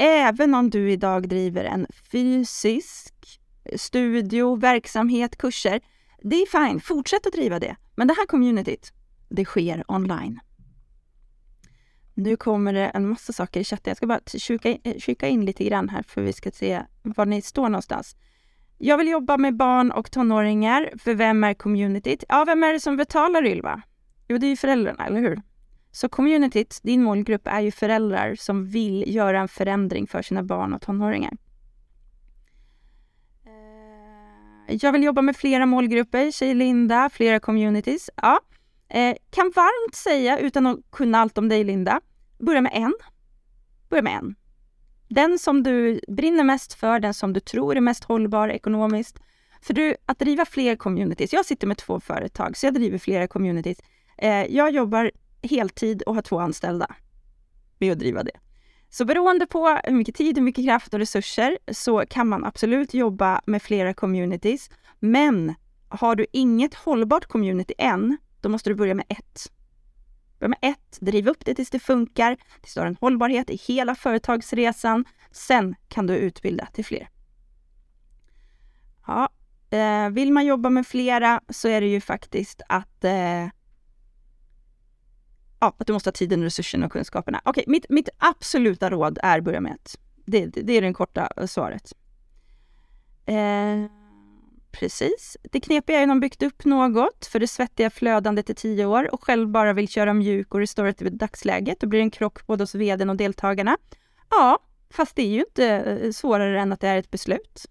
Även 0.00 0.54
om 0.54 0.70
du 0.70 0.90
idag 0.90 1.28
driver 1.28 1.64
en 1.64 1.86
fysisk 2.12 3.14
eh, 3.64 3.76
studio, 3.78 4.56
verksamhet, 4.56 5.38
kurser. 5.38 5.80
Det 6.22 6.36
är 6.36 6.68
fine, 6.68 6.80
fortsätt 6.80 7.26
att 7.26 7.32
driva 7.32 7.58
det. 7.58 7.76
Men 7.94 8.08
det 8.08 8.14
här 8.14 8.26
communityt, 8.26 8.92
det 9.28 9.44
sker 9.44 9.84
online. 9.88 10.40
Nu 12.14 12.36
kommer 12.36 12.72
det 12.72 12.86
en 12.86 13.08
massa 13.08 13.32
saker 13.32 13.60
i 13.60 13.64
chatten. 13.64 13.90
Jag 13.90 13.96
ska 13.96 14.06
bara 14.06 14.20
kika, 14.26 14.70
eh, 14.70 14.98
kika 14.98 15.28
in 15.28 15.44
lite 15.44 15.64
grann 15.64 15.88
här 15.88 16.02
för 16.02 16.22
vi 16.22 16.32
ska 16.32 16.50
se 16.50 16.82
var 17.02 17.26
ni 17.26 17.42
står 17.42 17.68
någonstans. 17.68 18.16
Jag 18.78 18.98
vill 18.98 19.08
jobba 19.08 19.36
med 19.36 19.56
barn 19.56 19.90
och 19.90 20.10
tonåringar. 20.10 20.90
För 20.98 21.14
vem 21.14 21.44
är 21.44 21.54
communityt? 21.54 22.24
Ja, 22.28 22.44
vem 22.44 22.64
är 22.64 22.72
det 22.72 22.80
som 22.80 22.96
betalar 22.96 23.46
Ylva? 23.46 23.82
Jo, 24.28 24.38
det 24.38 24.46
är 24.46 24.50
ju 24.50 24.56
föräldrarna, 24.56 25.06
eller 25.06 25.20
hur? 25.20 25.42
Så 25.98 26.08
communityt, 26.08 26.80
din 26.82 27.02
målgrupp, 27.02 27.46
är 27.46 27.60
ju 27.60 27.70
föräldrar 27.70 28.34
som 28.34 28.66
vill 28.66 29.14
göra 29.14 29.40
en 29.40 29.48
förändring 29.48 30.06
för 30.06 30.22
sina 30.22 30.42
barn 30.42 30.74
och 30.74 30.82
tonåringar. 30.82 31.32
Eh, 33.46 34.76
jag 34.80 34.92
vill 34.92 35.02
jobba 35.02 35.22
med 35.22 35.36
flera 35.36 35.66
målgrupper, 35.66 36.30
säger 36.30 36.54
Linda, 36.54 37.10
flera 37.12 37.40
communities. 37.40 38.10
Ja, 38.16 38.40
eh, 38.88 39.16
kan 39.30 39.52
varmt 39.56 39.94
säga, 39.94 40.38
utan 40.38 40.66
att 40.66 40.78
kunna 40.90 41.18
allt 41.18 41.38
om 41.38 41.48
dig 41.48 41.64
Linda, 41.64 42.00
börja 42.38 42.60
med 42.60 42.72
en. 42.74 42.94
Börja 43.88 44.02
med 44.02 44.16
en. 44.16 44.34
Den 45.08 45.38
som 45.38 45.62
du 45.62 46.00
brinner 46.08 46.44
mest 46.44 46.74
för, 46.74 47.00
den 47.00 47.14
som 47.14 47.32
du 47.32 47.40
tror 47.40 47.76
är 47.76 47.80
mest 47.80 48.04
hållbar 48.04 48.48
ekonomiskt. 48.48 49.18
För 49.62 49.74
du, 49.74 49.96
att 50.06 50.18
driva 50.18 50.44
fler 50.44 50.76
communities, 50.76 51.32
jag 51.32 51.46
sitter 51.46 51.66
med 51.66 51.76
två 51.76 52.00
företag, 52.00 52.56
så 52.56 52.66
jag 52.66 52.74
driver 52.74 52.98
flera 52.98 53.28
communities. 53.28 53.78
Eh, 54.18 54.44
jag 54.44 54.70
jobbar 54.70 55.10
heltid 55.42 56.02
och 56.02 56.14
ha 56.14 56.22
två 56.22 56.38
anställda 56.38 56.94
med 57.78 57.92
att 57.92 57.98
driva 57.98 58.22
det. 58.22 58.40
Så 58.90 59.04
beroende 59.04 59.46
på 59.46 59.80
hur 59.84 59.94
mycket 59.94 60.14
tid, 60.14 60.36
hur 60.36 60.44
mycket 60.44 60.64
kraft 60.64 60.94
och 60.94 61.00
resurser 61.00 61.58
så 61.72 62.04
kan 62.06 62.28
man 62.28 62.44
absolut 62.44 62.94
jobba 62.94 63.40
med 63.46 63.62
flera 63.62 63.94
communities. 63.94 64.70
Men 64.98 65.54
har 65.88 66.16
du 66.16 66.26
inget 66.32 66.74
hållbart 66.74 67.26
community 67.26 67.74
än, 67.78 68.16
då 68.40 68.48
måste 68.48 68.70
du 68.70 68.74
börja 68.74 68.94
med 68.94 69.06
ett. 69.08 69.52
Börja 70.38 70.48
med 70.48 70.58
ett, 70.72 70.98
driv 71.00 71.28
upp 71.28 71.44
det 71.44 71.54
tills 71.54 71.70
det 71.70 71.78
funkar, 71.78 72.36
tills 72.60 72.74
du 72.74 72.80
har 72.80 72.86
en 72.86 72.96
hållbarhet 73.00 73.50
i 73.50 73.56
hela 73.56 73.94
företagsresan. 73.94 75.04
Sen 75.30 75.74
kan 75.88 76.06
du 76.06 76.16
utbilda 76.16 76.66
till 76.66 76.84
fler. 76.84 77.08
Ja, 79.06 79.28
eh, 79.70 80.10
vill 80.10 80.32
man 80.32 80.46
jobba 80.46 80.70
med 80.70 80.86
flera 80.86 81.40
så 81.48 81.68
är 81.68 81.80
det 81.80 81.86
ju 81.86 82.00
faktiskt 82.00 82.62
att 82.68 83.04
eh, 83.04 83.46
ja, 85.60 85.74
att 85.78 85.86
du 85.86 85.92
måste 85.92 86.08
ha 86.08 86.12
tiden, 86.12 86.42
resurserna 86.42 86.86
och 86.86 86.92
kunskaperna. 86.92 87.40
Okej, 87.44 87.64
mitt, 87.66 87.86
mitt 87.88 88.08
absoluta 88.18 88.90
råd 88.90 89.18
är 89.22 89.40
börja 89.40 89.60
med 89.60 89.72
ett. 89.72 89.98
Det, 90.26 90.46
det, 90.46 90.62
det 90.62 90.72
är 90.72 90.82
det 90.82 90.92
korta 90.92 91.32
eh, 91.36 91.46
svaret. 91.46 91.92
Eh, 93.26 93.90
Precis. 94.70 95.36
Det 95.42 95.60
knepiga 95.60 95.98
är 95.98 96.02
att 96.02 96.08
de 96.08 96.20
byggt 96.20 96.42
upp 96.42 96.64
något 96.64 97.26
för 97.26 97.40
det 97.40 97.48
svettiga 97.48 97.90
flödandet 97.90 98.50
i 98.50 98.54
tio 98.54 98.86
år 98.86 99.14
och 99.14 99.24
själv 99.24 99.48
bara 99.48 99.72
vill 99.72 99.88
köra 99.88 100.14
mjuk 100.14 100.54
och 100.54 100.60
restorativ 100.60 101.06
i 101.06 101.10
dagsläget. 101.10 101.80
Då 101.80 101.86
blir 101.86 102.00
det 102.00 102.04
en 102.04 102.10
krock 102.10 102.46
både 102.46 102.62
hos 102.62 102.74
vdn 102.74 103.10
och 103.10 103.16
deltagarna. 103.16 103.76
Ja, 104.30 104.58
fast 104.90 105.16
det 105.16 105.22
är 105.22 105.30
ju 105.30 105.40
inte 105.40 105.66
eh, 105.66 106.10
svårare 106.10 106.60
än 106.60 106.72
att 106.72 106.80
det 106.80 106.88
är 106.88 106.96
ett 106.96 107.10
beslut. 107.10 107.66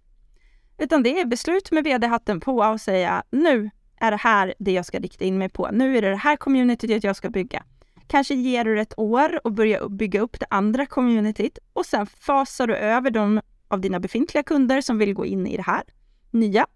Utan 0.78 1.04
det 1.04 1.20
är 1.20 1.26
beslut 1.26 1.72
med 1.72 1.84
vd-hatten 1.84 2.40
på 2.40 2.58
och 2.58 2.82
säga 2.82 3.24
nu 3.30 3.70
är 3.98 4.12
det 4.12 4.18
här 4.18 4.54
det 4.60 4.72
jag 4.72 4.86
ska 4.86 5.00
rikta 5.00 5.26
in 5.26 5.38
mig 5.38 5.50
på. 5.50 5.70
Nu 5.72 5.98
är 5.98 6.02
det 6.02 6.10
det 6.10 6.16
här 6.16 6.36
communityt 6.36 7.04
jag 7.04 7.16
ska 7.16 7.30
bygga. 7.30 7.64
Kanske 8.08 8.36
ger 8.36 8.64
du 8.64 8.76
det 8.76 8.82
ett 8.82 8.94
år 9.00 9.40
och 9.44 9.52
börjar 9.52 9.90
bygga 9.90 10.22
upp 10.22 10.40
det 10.40 10.46
andra 10.50 10.86
communityt 10.86 11.60
och 11.74 11.86
sen 11.86 12.06
fasar 12.06 12.68
du 12.68 12.76
över 12.76 13.12
de 13.12 13.42
av 13.68 13.82
dina 13.82 14.00
befintliga 14.00 14.44
kunder 14.44 14.82
som 14.82 14.98
vill 14.98 15.14
gå 15.14 15.26
in 15.26 15.48
i 15.48 15.58
det 15.58 15.64
här 15.64 15.84
nya. 16.32 16.68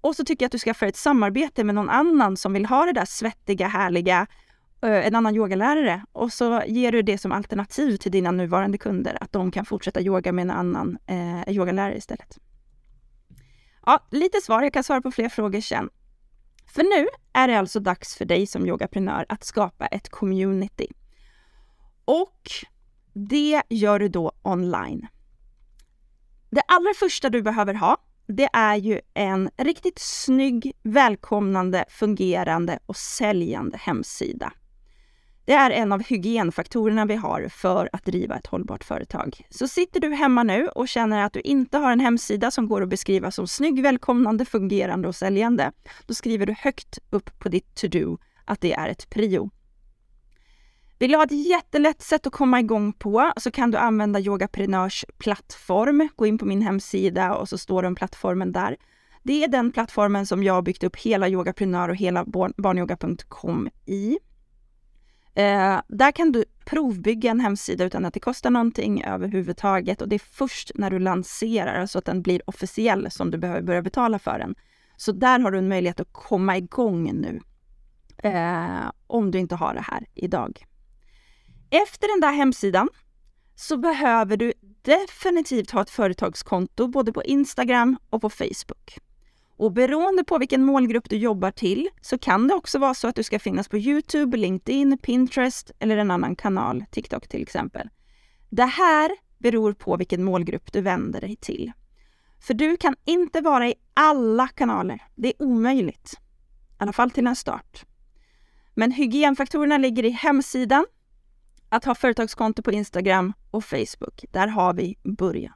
Och 0.00 0.16
så 0.16 0.24
tycker 0.24 0.44
jag 0.44 0.48
att 0.48 0.52
du 0.52 0.58
skaffar 0.58 0.86
ett 0.86 0.96
samarbete 0.96 1.64
med 1.64 1.74
någon 1.74 1.90
annan 1.90 2.36
som 2.36 2.52
vill 2.52 2.66
ha 2.66 2.86
det 2.86 2.92
där 2.92 3.04
svettiga, 3.04 3.68
härliga, 3.68 4.26
eh, 4.82 5.06
en 5.06 5.14
annan 5.14 5.36
yogalärare 5.36 6.04
och 6.12 6.32
så 6.32 6.62
ger 6.66 6.92
du 6.92 7.02
det 7.02 7.18
som 7.18 7.32
alternativ 7.32 7.96
till 7.96 8.12
dina 8.12 8.30
nuvarande 8.30 8.78
kunder, 8.78 9.18
att 9.20 9.32
de 9.32 9.50
kan 9.50 9.64
fortsätta 9.64 10.00
yoga 10.00 10.32
med 10.32 10.42
en 10.42 10.50
annan 10.50 10.98
eh, 11.06 11.54
yogalärare 11.54 11.96
istället. 11.96 12.38
Ja, 13.86 14.06
lite 14.10 14.40
svar. 14.40 14.62
Jag 14.62 14.72
kan 14.72 14.84
svara 14.84 15.00
på 15.00 15.10
fler 15.10 15.28
frågor 15.28 15.60
sen. 15.60 15.90
För 16.74 16.82
nu 16.82 17.08
är 17.32 17.48
det 17.48 17.58
alltså 17.58 17.80
dags 17.80 18.14
för 18.14 18.24
dig 18.24 18.46
som 18.46 18.66
yogaprenör 18.66 19.26
att 19.28 19.44
skapa 19.44 19.86
ett 19.86 20.08
community. 20.08 20.86
Och 22.04 22.50
det 23.12 23.62
gör 23.68 23.98
du 23.98 24.08
då 24.08 24.32
online. 24.42 25.06
Det 26.50 26.60
allra 26.60 26.94
första 26.98 27.30
du 27.30 27.42
behöver 27.42 27.74
ha, 27.74 27.96
det 28.26 28.48
är 28.52 28.76
ju 28.76 29.00
en 29.14 29.50
riktigt 29.56 29.98
snygg, 29.98 30.72
välkomnande, 30.82 31.84
fungerande 31.88 32.78
och 32.86 32.96
säljande 32.96 33.78
hemsida. 33.78 34.52
Det 35.46 35.52
är 35.52 35.70
en 35.70 35.92
av 35.92 36.02
hygienfaktorerna 36.02 37.06
vi 37.06 37.14
har 37.14 37.48
för 37.48 37.88
att 37.92 38.04
driva 38.04 38.36
ett 38.36 38.46
hållbart 38.46 38.84
företag. 38.84 39.46
Så 39.50 39.68
sitter 39.68 40.00
du 40.00 40.14
hemma 40.14 40.42
nu 40.42 40.68
och 40.68 40.88
känner 40.88 41.24
att 41.24 41.32
du 41.32 41.40
inte 41.40 41.78
har 41.78 41.92
en 41.92 42.00
hemsida 42.00 42.50
som 42.50 42.68
går 42.68 42.82
att 42.82 42.88
beskriva 42.88 43.30
som 43.30 43.46
snygg, 43.46 43.82
välkomnande, 43.82 44.44
fungerande 44.44 45.08
och 45.08 45.16
säljande, 45.16 45.72
då 46.06 46.14
skriver 46.14 46.46
du 46.46 46.54
högt 46.58 46.98
upp 47.10 47.38
på 47.38 47.48
ditt 47.48 47.74
to-do 47.74 48.18
att 48.44 48.60
det 48.60 48.72
är 48.72 48.88
ett 48.88 49.10
prio. 49.10 49.50
Vill 50.98 51.10
du 51.10 51.16
ha 51.16 51.24
ett 51.24 51.46
jättelätt 51.48 52.02
sätt 52.02 52.26
att 52.26 52.32
komma 52.32 52.60
igång 52.60 52.92
på 52.92 53.32
så 53.36 53.50
kan 53.50 53.70
du 53.70 53.78
använda 53.78 54.20
Yogaprenörs 54.20 55.04
plattform. 55.18 56.08
Gå 56.16 56.26
in 56.26 56.38
på 56.38 56.46
min 56.46 56.62
hemsida 56.62 57.34
och 57.34 57.48
så 57.48 57.58
står 57.58 57.82
den 57.82 57.94
plattformen 57.94 58.52
där. 58.52 58.76
Det 59.22 59.44
är 59.44 59.48
den 59.48 59.72
plattformen 59.72 60.26
som 60.26 60.42
jag 60.42 60.54
har 60.54 60.62
byggt 60.62 60.84
upp 60.84 60.96
hela 60.96 61.28
Yogaprenör 61.28 61.88
och 61.88 61.96
hela 61.96 62.24
barnyoga.com 62.56 63.70
i. 63.86 64.18
Eh, 65.34 65.80
där 65.88 66.12
kan 66.12 66.32
du 66.32 66.44
provbygga 66.64 67.30
en 67.30 67.40
hemsida 67.40 67.84
utan 67.84 68.04
att 68.04 68.14
det 68.14 68.20
kostar 68.20 68.50
någonting 68.50 69.04
överhuvudtaget 69.04 70.02
och 70.02 70.08
det 70.08 70.16
är 70.16 70.22
först 70.32 70.70
när 70.74 70.90
du 70.90 70.98
lanserar 70.98 71.86
så 71.86 71.98
att 71.98 72.04
den 72.04 72.22
blir 72.22 72.42
officiell 72.46 73.10
som 73.10 73.30
du 73.30 73.38
behöver 73.38 73.62
börja 73.62 73.82
betala 73.82 74.18
för 74.18 74.38
den. 74.38 74.54
Så 74.96 75.12
där 75.12 75.38
har 75.38 75.50
du 75.50 75.58
en 75.58 75.68
möjlighet 75.68 76.00
att 76.00 76.12
komma 76.12 76.56
igång 76.56 77.12
nu. 77.12 77.40
Eh, 78.28 78.90
om 79.06 79.30
du 79.30 79.38
inte 79.38 79.54
har 79.54 79.74
det 79.74 79.84
här 79.90 80.06
idag. 80.14 80.64
Efter 81.70 82.08
den 82.08 82.20
där 82.20 82.32
hemsidan 82.32 82.88
så 83.54 83.76
behöver 83.76 84.36
du 84.36 84.52
definitivt 84.82 85.70
ha 85.70 85.82
ett 85.82 85.90
företagskonto 85.90 86.88
både 86.88 87.12
på 87.12 87.22
Instagram 87.22 87.96
och 88.10 88.20
på 88.20 88.30
Facebook. 88.30 88.98
Och 89.56 89.72
beroende 89.72 90.24
på 90.24 90.38
vilken 90.38 90.64
målgrupp 90.64 91.10
du 91.10 91.16
jobbar 91.16 91.50
till 91.50 91.88
så 92.00 92.18
kan 92.18 92.48
det 92.48 92.54
också 92.54 92.78
vara 92.78 92.94
så 92.94 93.08
att 93.08 93.16
du 93.16 93.22
ska 93.22 93.38
finnas 93.38 93.68
på 93.68 93.78
Youtube, 93.78 94.36
LinkedIn, 94.36 94.98
Pinterest 94.98 95.70
eller 95.78 95.96
en 95.96 96.10
annan 96.10 96.36
kanal, 96.36 96.84
TikTok 96.90 97.28
till 97.28 97.42
exempel. 97.42 97.88
Det 98.50 98.64
här 98.64 99.10
beror 99.38 99.72
på 99.72 99.96
vilken 99.96 100.24
målgrupp 100.24 100.72
du 100.72 100.80
vänder 100.80 101.20
dig 101.20 101.36
till. 101.36 101.72
För 102.40 102.54
du 102.54 102.76
kan 102.76 102.96
inte 103.04 103.40
vara 103.40 103.68
i 103.68 103.74
alla 103.94 104.48
kanaler. 104.48 105.02
Det 105.14 105.28
är 105.28 105.42
omöjligt. 105.42 106.12
I 106.14 106.76
alla 106.78 106.92
fall 106.92 107.10
till 107.10 107.26
en 107.26 107.36
start. 107.36 107.84
Men 108.74 108.92
hygienfaktorerna 108.92 109.78
ligger 109.78 110.04
i 110.04 110.10
hemsidan, 110.10 110.86
att 111.68 111.84
ha 111.84 111.94
företagskonto 111.94 112.62
på 112.62 112.72
Instagram 112.72 113.32
och 113.50 113.64
Facebook. 113.64 114.24
Där 114.30 114.46
har 114.46 114.74
vi 114.74 114.96
början. 115.02 115.54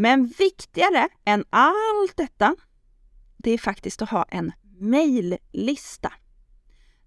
Men 0.00 0.26
viktigare 0.26 1.08
än 1.24 1.44
allt 1.50 2.16
detta, 2.16 2.56
det 3.36 3.50
är 3.50 3.58
faktiskt 3.58 4.02
att 4.02 4.10
ha 4.10 4.24
en 4.30 4.52
mejllista. 4.78 6.12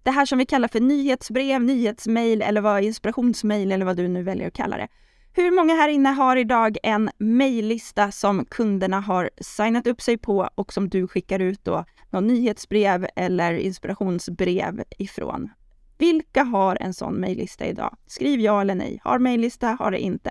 Det 0.02 0.10
här 0.10 0.26
som 0.26 0.38
vi 0.38 0.46
kallar 0.46 0.68
för 0.68 0.80
nyhetsbrev, 0.80 1.62
nyhetsmejl 1.62 2.42
eller 2.42 2.60
vad 2.60 2.82
inspirationsmejl 2.82 3.72
eller 3.72 3.84
vad 3.84 3.96
du 3.96 4.08
nu 4.08 4.22
väljer 4.22 4.48
att 4.48 4.54
kalla 4.54 4.76
det. 4.76 4.88
Hur 5.32 5.50
många 5.50 5.74
här 5.74 5.88
inne 5.88 6.08
har 6.08 6.36
idag 6.36 6.76
en 6.82 7.10
mejllista 7.18 8.12
som 8.12 8.44
kunderna 8.44 9.00
har 9.00 9.30
signat 9.40 9.86
upp 9.86 10.02
sig 10.02 10.18
på 10.18 10.48
och 10.54 10.72
som 10.72 10.88
du 10.88 11.08
skickar 11.08 11.38
ut 11.38 11.64
då 11.64 11.84
någon 12.10 12.26
nyhetsbrev 12.26 13.06
eller 13.16 13.52
inspirationsbrev 13.54 14.84
ifrån? 14.98 15.50
Vilka 15.98 16.42
har 16.42 16.78
en 16.80 16.94
sån 16.94 17.14
mejllista 17.14 17.66
idag? 17.66 17.96
Skriv 18.06 18.40
ja 18.40 18.60
eller 18.60 18.74
nej. 18.74 19.00
Har 19.04 19.18
mejllista, 19.18 19.68
har 19.68 19.90
det 19.90 19.98
inte. 19.98 20.30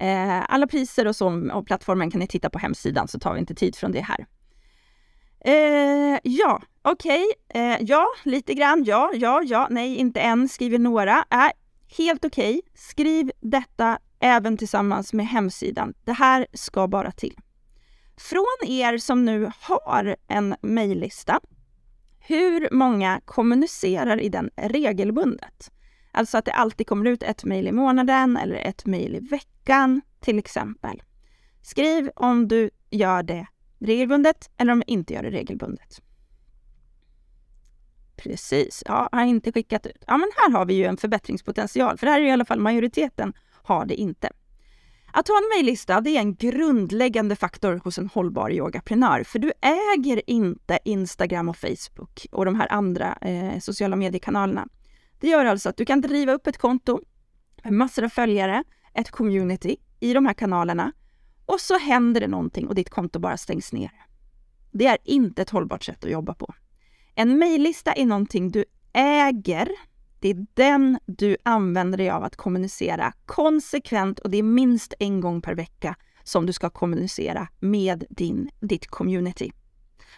Eh, 0.00 0.44
alla 0.48 0.66
priser 0.66 1.06
och 1.06 1.16
så 1.16 1.50
och 1.52 1.66
plattformen 1.66 2.10
kan 2.10 2.18
ni 2.18 2.26
titta 2.26 2.50
på 2.50 2.58
hemsidan 2.58 3.08
så 3.08 3.18
tar 3.18 3.32
vi 3.34 3.40
inte 3.40 3.54
tid 3.54 3.76
från 3.76 3.92
det 3.92 4.00
här. 4.00 4.26
Eh, 5.44 6.18
ja, 6.22 6.62
okej. 6.82 7.24
Okay. 7.48 7.62
Eh, 7.62 7.78
ja, 7.80 8.06
lite 8.24 8.54
grann. 8.54 8.84
Ja, 8.84 9.10
ja, 9.14 9.42
ja. 9.42 9.66
Nej, 9.70 9.96
inte 9.96 10.20
än, 10.20 10.48
skriver 10.48 10.78
några. 10.78 11.24
Äh, 11.30 11.50
helt 11.98 12.24
okej. 12.24 12.58
Okay. 12.58 12.62
Skriv 12.74 13.30
detta 13.40 13.98
även 14.20 14.56
tillsammans 14.56 15.12
med 15.12 15.26
hemsidan. 15.26 15.94
Det 16.04 16.12
här 16.12 16.46
ska 16.52 16.88
bara 16.88 17.10
till. 17.10 17.36
Från 18.16 18.68
er 18.68 18.98
som 18.98 19.24
nu 19.24 19.50
har 19.60 20.16
en 20.28 20.56
mejllista, 20.62 21.40
hur 22.18 22.68
många 22.72 23.20
kommunicerar 23.24 24.20
i 24.20 24.28
den 24.28 24.50
regelbundet? 24.56 25.70
Alltså 26.12 26.38
att 26.38 26.44
det 26.44 26.52
alltid 26.52 26.86
kommer 26.86 27.06
ut 27.06 27.22
ett 27.22 27.44
mejl 27.44 27.68
i 27.68 27.72
månaden 27.72 28.36
eller 28.36 28.56
ett 28.56 28.86
mejl 28.86 29.16
i 29.16 29.18
veckan 29.18 30.00
till 30.20 30.38
exempel. 30.38 31.02
Skriv 31.62 32.10
om 32.16 32.48
du 32.48 32.70
gör 32.90 33.22
det 33.22 33.46
regelbundet 33.78 34.50
eller 34.56 34.72
om 34.72 34.82
du 34.86 34.92
inte 34.92 35.14
gör 35.14 35.22
det 35.22 35.30
regelbundet. 35.30 36.02
Precis, 38.16 38.82
ja, 38.86 39.08
har 39.12 39.24
inte 39.24 39.52
skickat 39.52 39.86
ut. 39.86 40.04
Ja, 40.06 40.16
men 40.16 40.30
här 40.36 40.50
har 40.50 40.66
vi 40.66 40.74
ju 40.74 40.84
en 40.84 40.96
förbättringspotential, 40.96 41.98
för 41.98 42.06
här 42.06 42.20
är 42.20 42.24
i 42.24 42.30
alla 42.30 42.44
fall 42.44 42.60
majoriteten 42.60 43.32
har 43.62 43.86
det 43.86 43.94
inte. 43.94 44.30
Att 45.12 45.28
ha 45.28 45.38
en 45.38 45.48
mejllista 45.56 46.00
det 46.00 46.10
är 46.10 46.20
en 46.20 46.34
grundläggande 46.34 47.36
faktor 47.36 47.80
hos 47.84 47.98
en 47.98 48.08
hållbar 48.08 48.50
yogaprenör, 48.50 49.24
för 49.24 49.38
du 49.38 49.52
äger 49.60 50.22
inte 50.30 50.78
Instagram 50.84 51.48
och 51.48 51.56
Facebook 51.56 52.26
och 52.32 52.44
de 52.44 52.54
här 52.54 52.72
andra 52.72 53.18
eh, 53.20 53.58
sociala 53.58 53.96
mediekanalerna. 53.96 54.68
Det 55.20 55.28
gör 55.28 55.44
alltså 55.44 55.68
att 55.68 55.76
du 55.76 55.84
kan 55.84 56.00
driva 56.00 56.32
upp 56.32 56.46
ett 56.46 56.58
konto 56.58 57.00
med 57.64 57.72
massor 57.72 58.04
av 58.04 58.08
följare, 58.08 58.64
ett 58.94 59.10
community 59.10 59.76
i 60.00 60.12
de 60.12 60.26
här 60.26 60.34
kanalerna 60.34 60.92
och 61.46 61.60
så 61.60 61.78
händer 61.78 62.20
det 62.20 62.28
någonting 62.28 62.66
och 62.68 62.74
ditt 62.74 62.90
konto 62.90 63.18
bara 63.18 63.36
stängs 63.36 63.72
ner. 63.72 63.90
Det 64.70 64.86
är 64.86 64.98
inte 65.04 65.42
ett 65.42 65.50
hållbart 65.50 65.84
sätt 65.84 66.04
att 66.04 66.10
jobba 66.10 66.34
på. 66.34 66.54
En 67.14 67.38
mejllista 67.38 67.92
är 67.92 68.06
någonting 68.06 68.50
du 68.50 68.64
äger. 68.92 69.68
Det 70.20 70.28
är 70.28 70.46
den 70.54 70.98
du 71.06 71.36
använder 71.42 71.98
dig 71.98 72.10
av 72.10 72.24
att 72.24 72.36
kommunicera 72.36 73.12
konsekvent 73.26 74.18
och 74.18 74.30
det 74.30 74.38
är 74.38 74.42
minst 74.42 74.94
en 74.98 75.20
gång 75.20 75.42
per 75.42 75.54
vecka 75.54 75.96
som 76.22 76.46
du 76.46 76.52
ska 76.52 76.70
kommunicera 76.70 77.48
med 77.60 78.04
din, 78.10 78.50
ditt 78.60 78.86
community. 78.86 79.52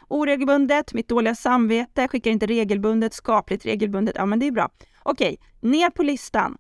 Oregelbundet, 0.09 0.95
mitt 0.95 1.09
dåliga 1.09 1.35
samvete, 1.35 2.09
skickar 2.09 2.31
inte 2.31 2.47
regelbundet, 2.47 3.15
skapligt 3.15 3.67
regelbundet. 3.67 4.15
Ja, 4.19 4.27
men 4.27 4.39
det 4.39 4.47
är 4.47 4.53
bra. 4.53 4.71
Okej, 5.03 5.39
ner 5.61 5.91
på 5.91 6.03
listan. 6.03 6.59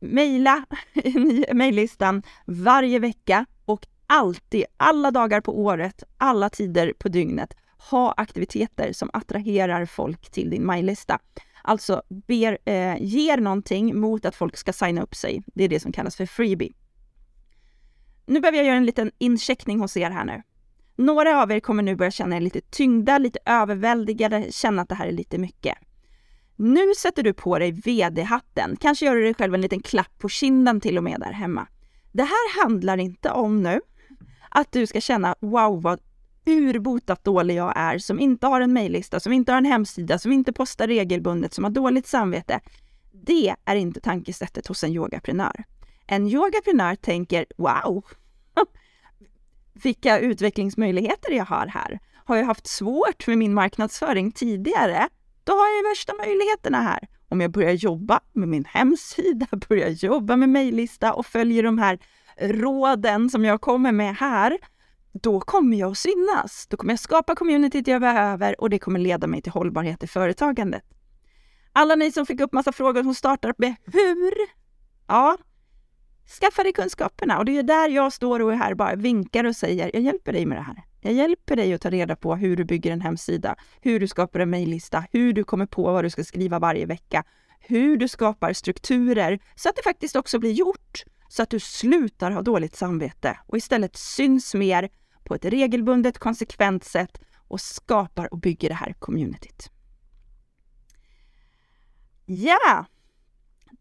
Mejla 0.00 0.64
mejllistan 1.52 2.22
varje 2.46 2.98
vecka 2.98 3.46
och 3.64 3.86
alltid, 4.06 4.64
alla 4.76 5.10
dagar 5.10 5.40
på 5.40 5.60
året, 5.60 6.02
alla 6.18 6.50
tider 6.50 6.92
på 6.98 7.08
dygnet, 7.08 7.54
ha 7.90 8.14
aktiviteter 8.16 8.92
som 8.92 9.10
attraherar 9.12 9.86
folk 9.86 10.30
till 10.30 10.50
din 10.50 10.62
mejllista. 10.62 11.18
Alltså 11.62 12.02
ber, 12.08 12.58
eh, 12.64 12.96
ger 13.00 13.36
någonting 13.36 14.00
mot 14.00 14.24
att 14.24 14.36
folk 14.36 14.56
ska 14.56 14.72
signa 14.72 15.02
upp 15.02 15.14
sig. 15.14 15.42
Det 15.54 15.64
är 15.64 15.68
det 15.68 15.80
som 15.80 15.92
kallas 15.92 16.16
för 16.16 16.26
freebie. 16.26 16.72
Nu 18.26 18.40
behöver 18.40 18.58
jag 18.58 18.66
göra 18.66 18.76
en 18.76 18.86
liten 18.86 19.10
incheckning 19.18 19.80
hos 19.80 19.96
er 19.96 20.10
här 20.10 20.24
nu. 20.24 20.42
Några 20.96 21.42
av 21.42 21.52
er 21.52 21.60
kommer 21.60 21.82
nu 21.82 21.96
börja 21.96 22.10
känna 22.10 22.36
er 22.36 22.40
lite 22.40 22.60
tyngda, 22.60 23.18
lite 23.18 23.38
överväldigade, 23.44 24.52
känna 24.52 24.82
att 24.82 24.88
det 24.88 24.94
här 24.94 25.06
är 25.06 25.12
lite 25.12 25.38
mycket. 25.38 25.78
Nu 26.60 26.94
sätter 26.94 27.22
du 27.22 27.32
på 27.32 27.58
dig 27.58 27.72
VD-hatten, 27.72 28.76
kanske 28.80 29.06
gör 29.06 29.14
du 29.14 29.22
dig 29.22 29.34
själv 29.34 29.54
en 29.54 29.60
liten 29.60 29.82
klapp 29.82 30.18
på 30.18 30.28
kinden 30.28 30.80
till 30.80 30.98
och 30.98 31.04
med 31.04 31.20
där 31.20 31.32
hemma. 31.32 31.66
Det 32.12 32.22
här 32.22 32.62
handlar 32.62 32.98
inte 32.98 33.30
om 33.30 33.62
nu 33.62 33.80
att 34.50 34.72
du 34.72 34.86
ska 34.86 35.00
känna 35.00 35.34
wow 35.40 35.82
vad 35.82 36.00
urbotat 36.46 37.24
dålig 37.24 37.54
jag 37.54 37.72
är 37.76 37.98
som 37.98 38.20
inte 38.20 38.46
har 38.46 38.60
en 38.60 38.72
mejllista, 38.72 39.20
som 39.20 39.32
inte 39.32 39.52
har 39.52 39.58
en 39.58 39.64
hemsida, 39.64 40.18
som 40.18 40.32
inte 40.32 40.52
postar 40.52 40.86
regelbundet, 40.86 41.54
som 41.54 41.64
har 41.64 41.70
dåligt 41.70 42.06
samvete. 42.06 42.60
Det 43.12 43.54
är 43.64 43.76
inte 43.76 44.00
tankesättet 44.00 44.66
hos 44.66 44.84
en 44.84 44.92
yogaprenör. 44.92 45.64
En 46.06 46.28
yogaprenör 46.28 46.94
tänker 46.94 47.46
wow, 47.56 48.04
vilka 49.72 50.18
utvecklingsmöjligheter 50.18 51.32
jag 51.32 51.44
har 51.44 51.66
här. 51.66 51.98
Har 52.14 52.36
jag 52.36 52.44
haft 52.44 52.66
svårt 52.66 53.26
med 53.26 53.38
min 53.38 53.54
marknadsföring 53.54 54.32
tidigare, 54.32 55.08
då 55.48 55.54
har 55.54 55.76
jag 55.76 55.90
värsta 55.90 56.14
möjligheterna 56.14 56.82
här. 56.82 57.08
Om 57.28 57.40
jag 57.40 57.50
börjar 57.50 57.72
jobba 57.72 58.20
med 58.32 58.48
min 58.48 58.64
hemsida, 58.64 59.46
börjar 59.68 59.88
jobba 59.88 60.36
med 60.36 60.48
mejllista 60.48 61.12
och 61.12 61.26
följer 61.26 61.62
de 61.62 61.78
här 61.78 61.98
råden 62.40 63.30
som 63.30 63.44
jag 63.44 63.60
kommer 63.60 63.92
med 63.92 64.16
här, 64.16 64.58
då 65.12 65.40
kommer 65.40 65.76
jag 65.76 65.90
att 65.90 65.98
synas. 65.98 66.66
Då 66.70 66.76
kommer 66.76 66.92
jag 66.92 67.00
skapa 67.00 67.34
communityt 67.34 67.86
jag 67.86 68.00
behöver 68.00 68.60
och 68.60 68.70
det 68.70 68.78
kommer 68.78 68.98
leda 68.98 69.26
mig 69.26 69.42
till 69.42 69.52
hållbarhet 69.52 70.02
i 70.02 70.06
företagandet. 70.06 70.84
Alla 71.72 71.94
ni 71.94 72.12
som 72.12 72.26
fick 72.26 72.40
upp 72.40 72.52
massa 72.52 72.72
frågor 72.72 73.02
som 73.02 73.14
startar 73.14 73.54
med 73.58 73.74
hur? 73.84 74.32
Ja, 75.06 75.36
skaffa 76.40 76.62
dig 76.62 76.72
kunskaperna 76.72 77.38
och 77.38 77.44
det 77.44 77.58
är 77.58 77.62
där 77.62 77.88
jag 77.88 78.12
står 78.12 78.40
och 78.40 78.52
är 78.52 78.56
här 78.56 78.74
bara 78.74 78.94
vinkar 78.94 79.44
och 79.44 79.56
säger 79.56 79.90
jag 79.94 80.02
hjälper 80.02 80.32
dig 80.32 80.46
med 80.46 80.58
det 80.58 80.62
här. 80.62 80.87
Jag 81.00 81.12
hjälper 81.12 81.56
dig 81.56 81.74
att 81.74 81.80
ta 81.80 81.90
reda 81.90 82.16
på 82.16 82.36
hur 82.36 82.56
du 82.56 82.64
bygger 82.64 82.92
en 82.92 83.00
hemsida, 83.00 83.56
hur 83.80 84.00
du 84.00 84.08
skapar 84.08 84.40
en 84.40 84.50
mejllista, 84.50 85.04
hur 85.12 85.32
du 85.32 85.44
kommer 85.44 85.66
på 85.66 85.82
vad 85.82 86.04
du 86.04 86.10
ska 86.10 86.24
skriva 86.24 86.58
varje 86.58 86.86
vecka, 86.86 87.24
hur 87.60 87.96
du 87.96 88.08
skapar 88.08 88.52
strukturer 88.52 89.38
så 89.54 89.68
att 89.68 89.76
det 89.76 89.82
faktiskt 89.82 90.16
också 90.16 90.38
blir 90.38 90.52
gjort, 90.52 91.04
så 91.28 91.42
att 91.42 91.50
du 91.50 91.60
slutar 91.60 92.30
ha 92.30 92.42
dåligt 92.42 92.76
samvete 92.76 93.38
och 93.46 93.56
istället 93.56 93.96
syns 93.96 94.54
mer 94.54 94.88
på 95.24 95.34
ett 95.34 95.44
regelbundet, 95.44 96.18
konsekvent 96.18 96.84
sätt 96.84 97.20
och 97.48 97.60
skapar 97.60 98.32
och 98.32 98.38
bygger 98.38 98.68
det 98.68 98.74
här 98.74 98.92
communityt. 98.92 99.70
Ja! 102.26 102.86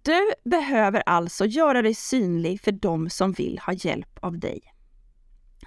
Du 0.02 0.50
behöver 0.50 1.04
alltså 1.06 1.46
göra 1.46 1.82
dig 1.82 1.94
synlig 1.94 2.62
för 2.62 2.72
de 2.72 3.10
som 3.10 3.32
vill 3.32 3.60
ha 3.66 3.74
hjälp 3.74 4.20
av 4.22 4.40
dig. 4.40 4.62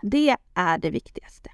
Det 0.02 0.36
är 0.54 0.78
det 0.78 0.90
viktigaste. 0.90 1.50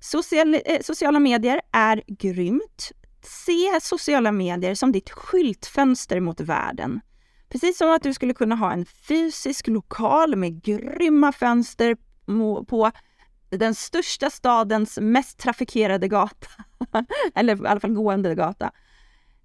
Social, 0.00 0.54
eh, 0.54 0.80
sociala 0.82 1.20
medier 1.20 1.60
är 1.72 2.02
grymt. 2.06 2.92
Se 3.22 3.80
sociala 3.80 4.32
medier 4.32 4.74
som 4.74 4.92
ditt 4.92 5.10
skyltfönster 5.10 6.20
mot 6.20 6.40
världen. 6.40 7.00
Precis 7.48 7.78
som 7.78 7.90
att 7.90 8.02
du 8.02 8.14
skulle 8.14 8.34
kunna 8.34 8.54
ha 8.54 8.72
en 8.72 8.86
fysisk 8.86 9.68
lokal 9.68 10.36
med 10.36 10.62
grymma 10.62 11.32
fönster 11.32 11.96
på 12.64 12.90
den 13.50 13.74
största 13.74 14.30
stadens 14.30 14.98
mest 15.00 15.38
trafikerade 15.38 16.08
gata. 16.08 16.48
Eller 17.34 17.64
i 17.64 17.66
alla 17.66 17.80
fall 17.80 17.92
gående 17.92 18.34
gata. 18.34 18.70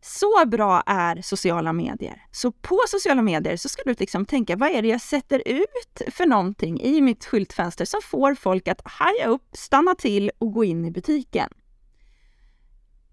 Så 0.02 0.46
bra 0.48 0.84
är 0.86 1.22
sociala 1.22 1.74
medier. 1.74 2.26
Så 2.32 2.52
på 2.52 2.80
sociala 2.88 3.22
medier 3.22 3.58
så 3.58 3.70
ska 3.70 3.82
du 3.86 3.96
liksom 4.00 4.26
tänka, 4.26 4.56
vad 4.56 4.70
är 4.70 4.82
det 4.82 4.88
jag 4.88 5.02
sätter 5.02 5.42
ut 5.46 6.02
för 6.08 6.26
någonting 6.26 6.82
i 6.82 7.02
mitt 7.02 7.26
skyltfönster 7.26 7.86
som 7.86 8.02
får 8.04 8.36
folk 8.36 8.68
att 8.68 8.82
haja 8.84 9.28
upp, 9.28 9.48
stanna 9.54 9.96
till 9.96 10.32
och 10.38 10.54
gå 10.54 10.64
in 10.64 10.86
i 10.86 10.92
butiken? 10.92 11.50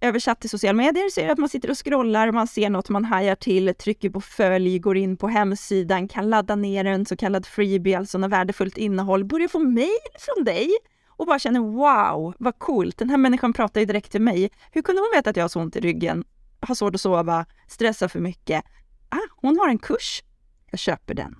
Översatt 0.00 0.40
till 0.40 0.50
sociala 0.50 0.76
medier 0.76 1.10
så 1.10 1.20
är 1.20 1.26
det 1.26 1.32
att 1.32 1.38
man 1.38 1.48
sitter 1.48 1.70
och 1.70 1.84
scrollar, 1.84 2.32
man 2.32 2.46
ser 2.46 2.70
något 2.70 2.88
man 2.88 3.04
hajar 3.04 3.34
till, 3.34 3.74
trycker 3.74 4.10
på 4.10 4.20
följ, 4.20 4.78
går 4.78 4.96
in 4.96 5.16
på 5.16 5.28
hemsidan, 5.28 6.08
kan 6.08 6.30
ladda 6.30 6.56
ner 6.56 6.84
en 6.84 7.06
så 7.06 7.16
kallad 7.16 7.46
freebie, 7.46 7.98
alltså 7.98 8.18
något 8.18 8.30
värdefullt 8.30 8.76
innehåll, 8.76 9.24
börjar 9.24 9.48
få 9.48 9.58
mail 9.58 9.88
från 10.18 10.44
dig 10.44 10.70
och 11.08 11.26
bara 11.26 11.38
känner 11.38 11.60
wow, 11.60 12.34
vad 12.38 12.58
coolt, 12.58 12.98
den 12.98 13.10
här 13.10 13.16
människan 13.16 13.52
pratar 13.52 13.80
ju 13.80 13.86
direkt 13.86 14.12
till 14.12 14.22
mig. 14.22 14.50
Hur 14.72 14.82
kunde 14.82 15.00
hon 15.00 15.10
veta 15.14 15.30
att 15.30 15.36
jag 15.36 15.44
har 15.44 15.48
så 15.48 15.60
ont 15.60 15.76
i 15.76 15.80
ryggen? 15.80 16.24
Har 16.66 16.74
svårt 16.74 16.94
att 16.94 17.00
sova, 17.00 17.46
stressar 17.68 18.08
för 18.08 18.20
mycket. 18.20 18.64
Ah, 19.08 19.28
hon 19.36 19.58
har 19.58 19.68
en 19.68 19.78
kurs. 19.78 20.22
Jag 20.70 20.80
köper 20.80 21.14
den. 21.14 21.34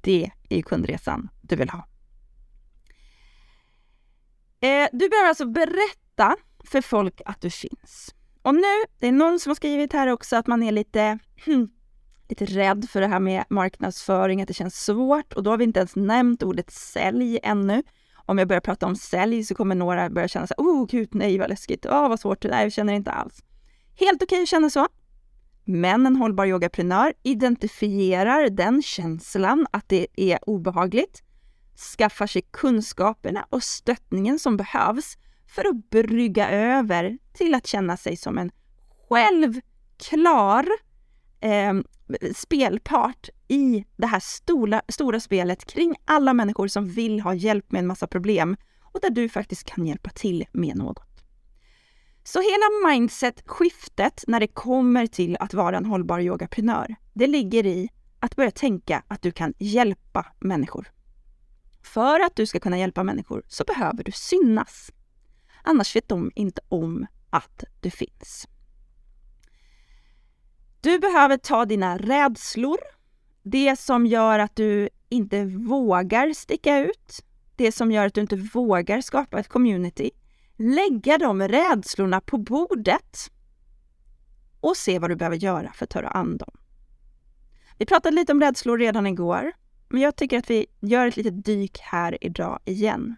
Det 0.00 0.30
är 0.48 0.62
kundresan 0.62 1.28
du 1.42 1.56
vill 1.56 1.70
ha. 1.70 1.88
Eh, 4.60 4.88
du 4.92 5.08
behöver 5.08 5.28
alltså 5.28 5.46
berätta 5.46 6.36
för 6.64 6.80
folk 6.80 7.20
att 7.24 7.40
du 7.40 7.50
finns. 7.50 8.14
Och 8.42 8.54
nu, 8.54 8.84
det 8.98 9.06
är 9.06 9.12
någon 9.12 9.40
som 9.40 9.50
har 9.50 9.54
skrivit 9.54 9.92
här 9.92 10.06
också 10.06 10.36
att 10.36 10.46
man 10.46 10.62
är 10.62 10.72
lite, 10.72 11.18
hmm, 11.44 11.68
lite 12.28 12.44
rädd 12.44 12.90
för 12.90 13.00
det 13.00 13.06
här 13.06 13.20
med 13.20 13.44
marknadsföring, 13.50 14.42
att 14.42 14.48
det 14.48 14.54
känns 14.54 14.84
svårt. 14.84 15.32
Och 15.32 15.42
då 15.42 15.50
har 15.50 15.58
vi 15.58 15.64
inte 15.64 15.80
ens 15.80 15.96
nämnt 15.96 16.42
ordet 16.42 16.70
sälj 16.70 17.38
ännu. 17.42 17.82
Om 18.14 18.38
jag 18.38 18.48
börjar 18.48 18.60
prata 18.60 18.86
om 18.86 18.96
sälj 18.96 19.44
så 19.44 19.54
kommer 19.54 19.74
några 19.74 20.10
börja 20.10 20.28
känna 20.28 20.46
så 20.46 20.54
här, 20.58 20.64
oh 20.64 20.86
gud 20.86 21.08
nej 21.12 21.38
vad 21.38 21.48
läskigt, 21.48 21.86
oh, 21.86 22.08
vad 22.08 22.20
svårt, 22.20 22.44
nej 22.44 22.62
jag 22.62 22.72
känner 22.72 22.92
inte 22.92 23.10
alls. 23.10 23.42
Helt 23.98 24.22
okej 24.22 24.36
okay 24.36 24.42
att 24.42 24.48
känna 24.48 24.70
så. 24.70 24.88
Men 25.64 26.06
en 26.06 26.16
hållbar 26.16 26.46
yogaprenör 26.46 27.12
identifierar 27.22 28.50
den 28.50 28.82
känslan 28.82 29.66
att 29.70 29.88
det 29.88 30.06
är 30.16 30.38
obehagligt, 30.46 31.22
skaffar 31.98 32.26
sig 32.26 32.42
kunskaperna 32.50 33.46
och 33.50 33.62
stöttningen 33.62 34.38
som 34.38 34.56
behövs 34.56 35.16
för 35.46 35.68
att 35.68 35.90
brygga 35.90 36.50
över 36.50 37.18
till 37.32 37.54
att 37.54 37.66
känna 37.66 37.96
sig 37.96 38.16
som 38.16 38.38
en 38.38 38.50
självklar 39.08 40.66
eh, 41.40 41.74
spelpart 42.34 43.28
i 43.48 43.84
det 43.96 44.06
här 44.06 44.20
stora, 44.20 44.82
stora 44.88 45.20
spelet 45.20 45.64
kring 45.64 45.94
alla 46.04 46.34
människor 46.34 46.68
som 46.68 46.88
vill 46.88 47.20
ha 47.20 47.34
hjälp 47.34 47.72
med 47.72 47.78
en 47.78 47.86
massa 47.86 48.06
problem 48.06 48.56
och 48.92 49.00
där 49.02 49.10
du 49.10 49.28
faktiskt 49.28 49.64
kan 49.64 49.86
hjälpa 49.86 50.10
till 50.10 50.44
med 50.52 50.76
något. 50.76 51.05
Så 52.26 52.40
hela 52.40 52.90
mindset-skiftet 52.90 54.24
när 54.26 54.40
det 54.40 54.46
kommer 54.46 55.06
till 55.06 55.36
att 55.40 55.54
vara 55.54 55.76
en 55.76 55.86
hållbar 55.86 56.20
yogaprenör, 56.20 56.94
det 57.14 57.26
ligger 57.26 57.66
i 57.66 57.88
att 58.20 58.36
börja 58.36 58.50
tänka 58.50 59.02
att 59.08 59.22
du 59.22 59.32
kan 59.32 59.54
hjälpa 59.58 60.26
människor. 60.40 60.92
För 61.82 62.20
att 62.20 62.36
du 62.36 62.46
ska 62.46 62.60
kunna 62.60 62.78
hjälpa 62.78 63.02
människor 63.02 63.42
så 63.48 63.64
behöver 63.64 64.04
du 64.04 64.12
synas. 64.12 64.90
Annars 65.62 65.96
vet 65.96 66.08
de 66.08 66.30
inte 66.34 66.60
om 66.68 67.06
att 67.30 67.64
du 67.80 67.90
finns. 67.90 68.48
Du 70.80 70.98
behöver 70.98 71.36
ta 71.36 71.64
dina 71.64 71.98
rädslor, 71.98 72.78
det 73.42 73.76
som 73.78 74.06
gör 74.06 74.38
att 74.38 74.56
du 74.56 74.88
inte 75.08 75.44
vågar 75.44 76.32
sticka 76.32 76.78
ut, 76.78 77.24
det 77.56 77.72
som 77.72 77.92
gör 77.92 78.06
att 78.06 78.14
du 78.14 78.20
inte 78.20 78.36
vågar 78.36 79.00
skapa 79.00 79.38
ett 79.38 79.48
community, 79.48 80.10
lägga 80.56 81.18
de 81.18 81.48
rädslorna 81.48 82.20
på 82.20 82.38
bordet 82.38 83.30
och 84.60 84.76
se 84.76 84.98
vad 84.98 85.10
du 85.10 85.16
behöver 85.16 85.36
göra 85.36 85.72
för 85.72 85.84
att 85.84 85.90
ta 85.90 86.00
dig 86.00 86.10
an 86.14 86.36
dem. 86.36 86.50
Vi 87.78 87.86
pratade 87.86 88.16
lite 88.16 88.32
om 88.32 88.40
rädslor 88.40 88.78
redan 88.78 89.06
igår, 89.06 89.52
men 89.88 90.00
jag 90.00 90.16
tycker 90.16 90.38
att 90.38 90.50
vi 90.50 90.66
gör 90.80 91.06
ett 91.06 91.16
litet 91.16 91.44
dyk 91.44 91.78
här 91.78 92.24
idag 92.24 92.58
igen. 92.64 93.16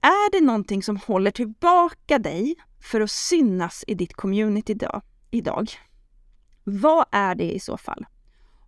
Är 0.00 0.32
det 0.32 0.46
någonting 0.46 0.82
som 0.82 0.96
håller 0.96 1.30
tillbaka 1.30 2.18
dig 2.18 2.54
för 2.80 3.00
att 3.00 3.10
synas 3.10 3.84
i 3.86 3.94
ditt 3.94 4.14
community 4.14 4.72
idag, 4.72 5.02
idag? 5.30 5.70
Vad 6.64 7.06
är 7.12 7.34
det 7.34 7.52
i 7.52 7.60
så 7.60 7.76
fall? 7.76 8.06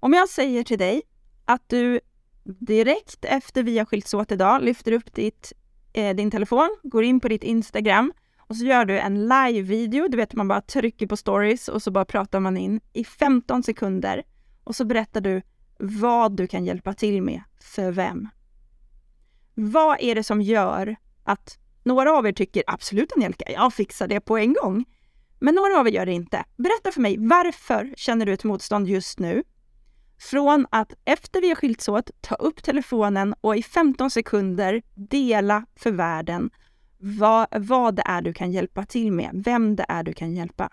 Om 0.01 0.13
jag 0.13 0.29
säger 0.29 0.65
till 0.65 0.79
dig 0.79 1.03
att 1.45 1.69
du 1.69 2.01
direkt 2.45 3.25
efter 3.25 3.63
vi 3.63 3.79
har 3.79 3.85
skilts 3.85 4.15
åt 4.15 4.33
idag 4.33 4.63
lyfter 4.63 4.93
upp 4.93 5.15
ditt 5.15 5.53
eh, 5.93 6.17
din 6.17 6.31
telefon, 6.31 6.77
går 6.83 7.05
in 7.05 7.21
på 7.21 7.29
ditt 7.29 7.45
Instagram 7.45 8.13
och 8.39 8.57
så 8.57 8.65
gör 8.65 8.85
du 8.85 8.99
en 8.99 9.29
live-video. 9.29 10.09
Du 10.09 10.17
vet, 10.17 10.35
man 10.35 10.49
bara 10.49 10.61
trycker 10.61 11.07
på 11.07 11.17
stories 11.17 11.69
och 11.69 11.83
så 11.83 11.91
bara 11.91 12.05
pratar 12.05 12.41
man 12.41 12.57
in 12.57 12.81
i 12.93 13.05
15 13.05 13.63
sekunder 13.63 14.23
och 14.65 14.77
så 14.77 14.85
berättar 14.85 15.21
du 15.21 15.43
vad 15.79 16.37
du 16.37 16.47
kan 16.47 16.65
hjälpa 16.65 16.95
till 16.95 17.23
med 17.23 17.43
för 17.61 17.93
vem. 17.93 18.29
Vad 19.55 19.97
är 20.01 20.15
det 20.15 20.23
som 20.23 20.43
gör 20.43 20.97
att 21.25 21.59
några 21.83 22.13
av 22.13 22.27
er 22.27 22.33
tycker 22.33 22.63
absolut 22.67 23.13
Angelica, 23.13 23.53
jag 23.53 23.75
fixar 23.75 24.09
det 24.09 24.21
på 24.21 24.39
en 24.39 24.53
gång. 24.53 24.85
Men 25.39 25.55
några 25.55 25.81
av 25.81 25.89
er 25.89 25.93
gör 25.93 26.07
det 26.07 26.13
inte. 26.13 26.45
Berätta 26.57 26.93
för 26.93 27.01
mig, 27.01 27.17
varför 27.19 27.95
känner 27.97 28.27
du 28.27 28.33
ett 28.33 28.45
motstånd 28.45 28.89
just 28.89 29.19
nu? 29.19 29.43
Från 30.21 30.67
att 30.71 30.95
efter 31.05 31.41
vi 31.41 31.49
har 31.49 31.55
skilts 31.55 31.89
åt 31.89 32.11
ta 32.21 32.35
upp 32.35 32.63
telefonen 32.63 33.35
och 33.41 33.57
i 33.57 33.63
15 33.63 34.11
sekunder 34.11 34.83
dela 34.95 35.67
för 35.77 35.91
världen 35.91 36.51
vad, 36.99 37.47
vad 37.51 37.95
det 37.95 38.03
är 38.07 38.23
du 38.23 38.33
kan 38.33 38.53
hjälpa 38.53 38.87
till 38.87 39.13
med, 39.13 39.31
vem 39.45 39.77
det 39.77 39.87
är 39.89 40.03
du 40.03 40.13
kan 40.13 40.35
hjälpa. 40.35 40.71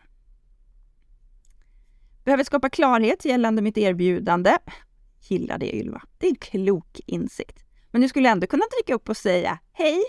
Behöver 2.24 2.44
skapa 2.44 2.70
klarhet 2.70 3.26
gällande 3.26 3.62
mitt 3.62 3.78
erbjudande. 3.78 4.58
Gillar 5.28 5.58
det 5.58 5.76
Ylva. 5.76 6.02
Det 6.18 6.28
är 6.28 6.30
en 6.30 6.36
klok 6.36 7.00
insikt. 7.06 7.66
Men 7.92 8.02
du 8.02 8.10
skulle 8.10 8.30
ändå 8.30 8.48
kunna 8.48 8.66
trycka 8.78 8.96
upp 8.96 9.10
och 9.10 9.18
säga 9.18 9.60
Hej! 9.72 10.04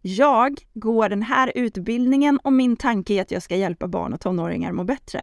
Jag 0.00 0.58
går 0.74 1.08
den 1.08 1.22
här 1.22 1.52
utbildningen 1.54 2.38
och 2.38 2.52
min 2.52 2.76
tanke 2.76 3.14
är 3.14 3.22
att 3.22 3.30
jag 3.30 3.42
ska 3.42 3.56
hjälpa 3.56 3.88
barn 3.88 4.12
och 4.12 4.20
tonåringar 4.20 4.72
må 4.72 4.84
bättre. 4.84 5.20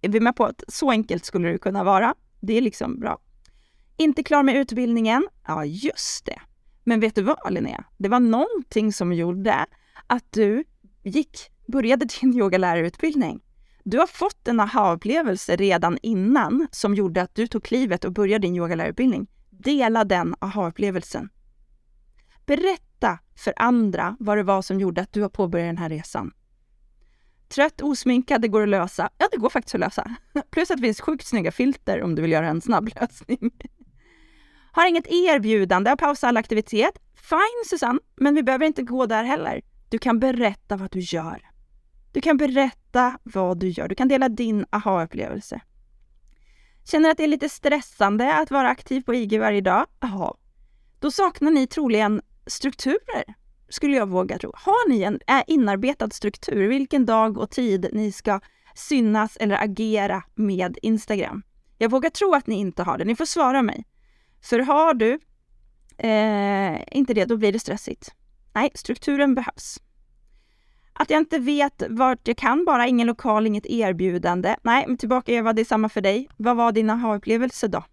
Är 0.00 0.08
vi 0.08 0.20
med 0.20 0.36
på 0.36 0.44
att 0.44 0.64
så 0.68 0.90
enkelt 0.90 1.24
skulle 1.24 1.48
det 1.48 1.58
kunna 1.58 1.84
vara? 1.84 2.14
Det 2.44 2.54
är 2.54 2.60
liksom 2.60 3.00
bra. 3.00 3.18
Inte 3.96 4.22
klar 4.22 4.42
med 4.42 4.56
utbildningen? 4.56 5.28
Ja, 5.46 5.64
just 5.64 6.24
det. 6.26 6.40
Men 6.84 7.00
vet 7.00 7.14
du 7.14 7.22
vad 7.22 7.52
Linnea? 7.52 7.84
Det 7.98 8.08
var 8.08 8.20
någonting 8.20 8.92
som 8.92 9.12
gjorde 9.12 9.66
att 10.06 10.24
du 10.30 10.64
gick, 11.02 11.50
började 11.66 12.06
din 12.20 12.38
yogalärarutbildning. 12.38 13.40
Du 13.84 13.98
har 13.98 14.06
fått 14.06 14.48
en 14.48 14.60
aha-upplevelse 14.60 15.56
redan 15.56 15.98
innan 16.02 16.68
som 16.70 16.94
gjorde 16.94 17.22
att 17.22 17.34
du 17.34 17.46
tog 17.46 17.62
klivet 17.62 18.04
och 18.04 18.12
började 18.12 18.46
din 18.46 18.56
yogalärarutbildning. 18.56 19.26
Dela 19.50 20.04
den 20.04 20.34
aha-upplevelsen. 20.40 21.28
Berätta 22.46 23.18
för 23.36 23.52
andra 23.56 24.16
vad 24.20 24.36
det 24.36 24.42
var 24.42 24.62
som 24.62 24.80
gjorde 24.80 25.00
att 25.00 25.12
du 25.12 25.22
har 25.22 25.28
påbörjat 25.28 25.68
den 25.68 25.78
här 25.78 25.88
resan. 25.88 26.32
Trött, 27.48 27.80
osminkad, 27.80 28.42
det 28.42 28.48
går 28.48 28.62
att 28.62 28.68
lösa. 28.68 29.10
Ja, 29.18 29.28
det 29.32 29.36
går 29.36 29.50
faktiskt 29.50 29.74
att 29.74 29.80
lösa. 29.80 30.16
Plus 30.50 30.70
att 30.70 30.76
det 30.76 30.82
finns 30.82 31.00
sjukt 31.00 31.26
snygga 31.26 31.52
filter 31.52 32.02
om 32.02 32.14
du 32.14 32.22
vill 32.22 32.32
göra 32.32 32.48
en 32.48 32.60
snabb 32.60 32.90
lösning. 33.00 33.50
Har 34.72 34.86
inget 34.86 35.06
erbjudande, 35.06 35.90
har 35.90 35.96
pausat 35.96 36.28
all 36.28 36.36
aktivitet. 36.36 36.98
Fine 37.14 37.64
Susanne, 37.66 38.00
men 38.16 38.34
vi 38.34 38.42
behöver 38.42 38.66
inte 38.66 38.82
gå 38.82 39.06
där 39.06 39.24
heller. 39.24 39.62
Du 39.88 39.98
kan 39.98 40.20
berätta 40.20 40.76
vad 40.76 40.90
du 40.90 41.00
gör. 41.00 41.50
Du 42.12 42.20
kan 42.20 42.36
berätta 42.36 43.18
vad 43.22 43.58
du 43.58 43.68
gör. 43.68 43.88
Du 43.88 43.94
kan 43.94 44.08
dela 44.08 44.28
din 44.28 44.66
aha-upplevelse. 44.70 45.60
Känner 46.84 47.10
att 47.10 47.16
det 47.16 47.24
är 47.24 47.28
lite 47.28 47.48
stressande 47.48 48.34
att 48.34 48.50
vara 48.50 48.68
aktiv 48.68 49.00
på 49.00 49.14
IG 49.14 49.40
varje 49.40 49.60
dag? 49.60 49.86
Jaha. 50.00 50.34
Då 50.98 51.10
saknar 51.10 51.50
ni 51.50 51.66
troligen 51.66 52.22
strukturer, 52.46 53.34
skulle 53.68 53.96
jag 53.96 54.08
våga 54.08 54.38
tro. 54.38 54.52
Har 54.54 54.88
ni 54.88 55.02
en 55.02 55.20
eh, 55.26 55.42
inarbetad 55.46 56.10
struktur, 56.10 56.68
vilken 56.68 57.06
dag 57.06 57.38
och 57.38 57.50
tid 57.50 57.88
ni 57.92 58.12
ska 58.12 58.40
synas 58.74 59.36
eller 59.36 59.64
agera 59.64 60.22
med 60.34 60.78
Instagram? 60.82 61.42
Jag 61.78 61.90
vågar 61.90 62.10
tro 62.10 62.34
att 62.34 62.46
ni 62.46 62.54
inte 62.54 62.82
har 62.82 62.98
det. 62.98 63.04
Ni 63.04 63.16
får 63.16 63.24
svara 63.24 63.62
mig. 63.62 63.84
För 64.42 64.58
har 64.58 64.94
du 64.94 65.18
eh, 65.98 66.96
inte 66.98 67.14
det, 67.14 67.24
då 67.24 67.36
blir 67.36 67.52
det 67.52 67.58
stressigt. 67.58 68.14
Nej, 68.52 68.70
strukturen 68.74 69.34
behövs. 69.34 69.78
Att 70.92 71.10
jag 71.10 71.20
inte 71.20 71.38
vet 71.38 71.82
vart 71.88 72.28
jag 72.28 72.36
kan 72.36 72.64
bara, 72.64 72.86
ingen 72.86 73.06
lokal, 73.06 73.46
inget 73.46 73.66
erbjudande. 73.66 74.56
Nej, 74.62 74.84
men 74.86 74.96
tillbaka 74.96 75.32
Eva, 75.32 75.52
det 75.52 75.62
är 75.62 75.64
samma 75.64 75.88
för 75.88 76.00
dig. 76.00 76.28
Vad 76.36 76.56
var 76.56 76.72
din 76.72 76.90
aha-upplevelse 76.90 77.68
då? 77.68 77.84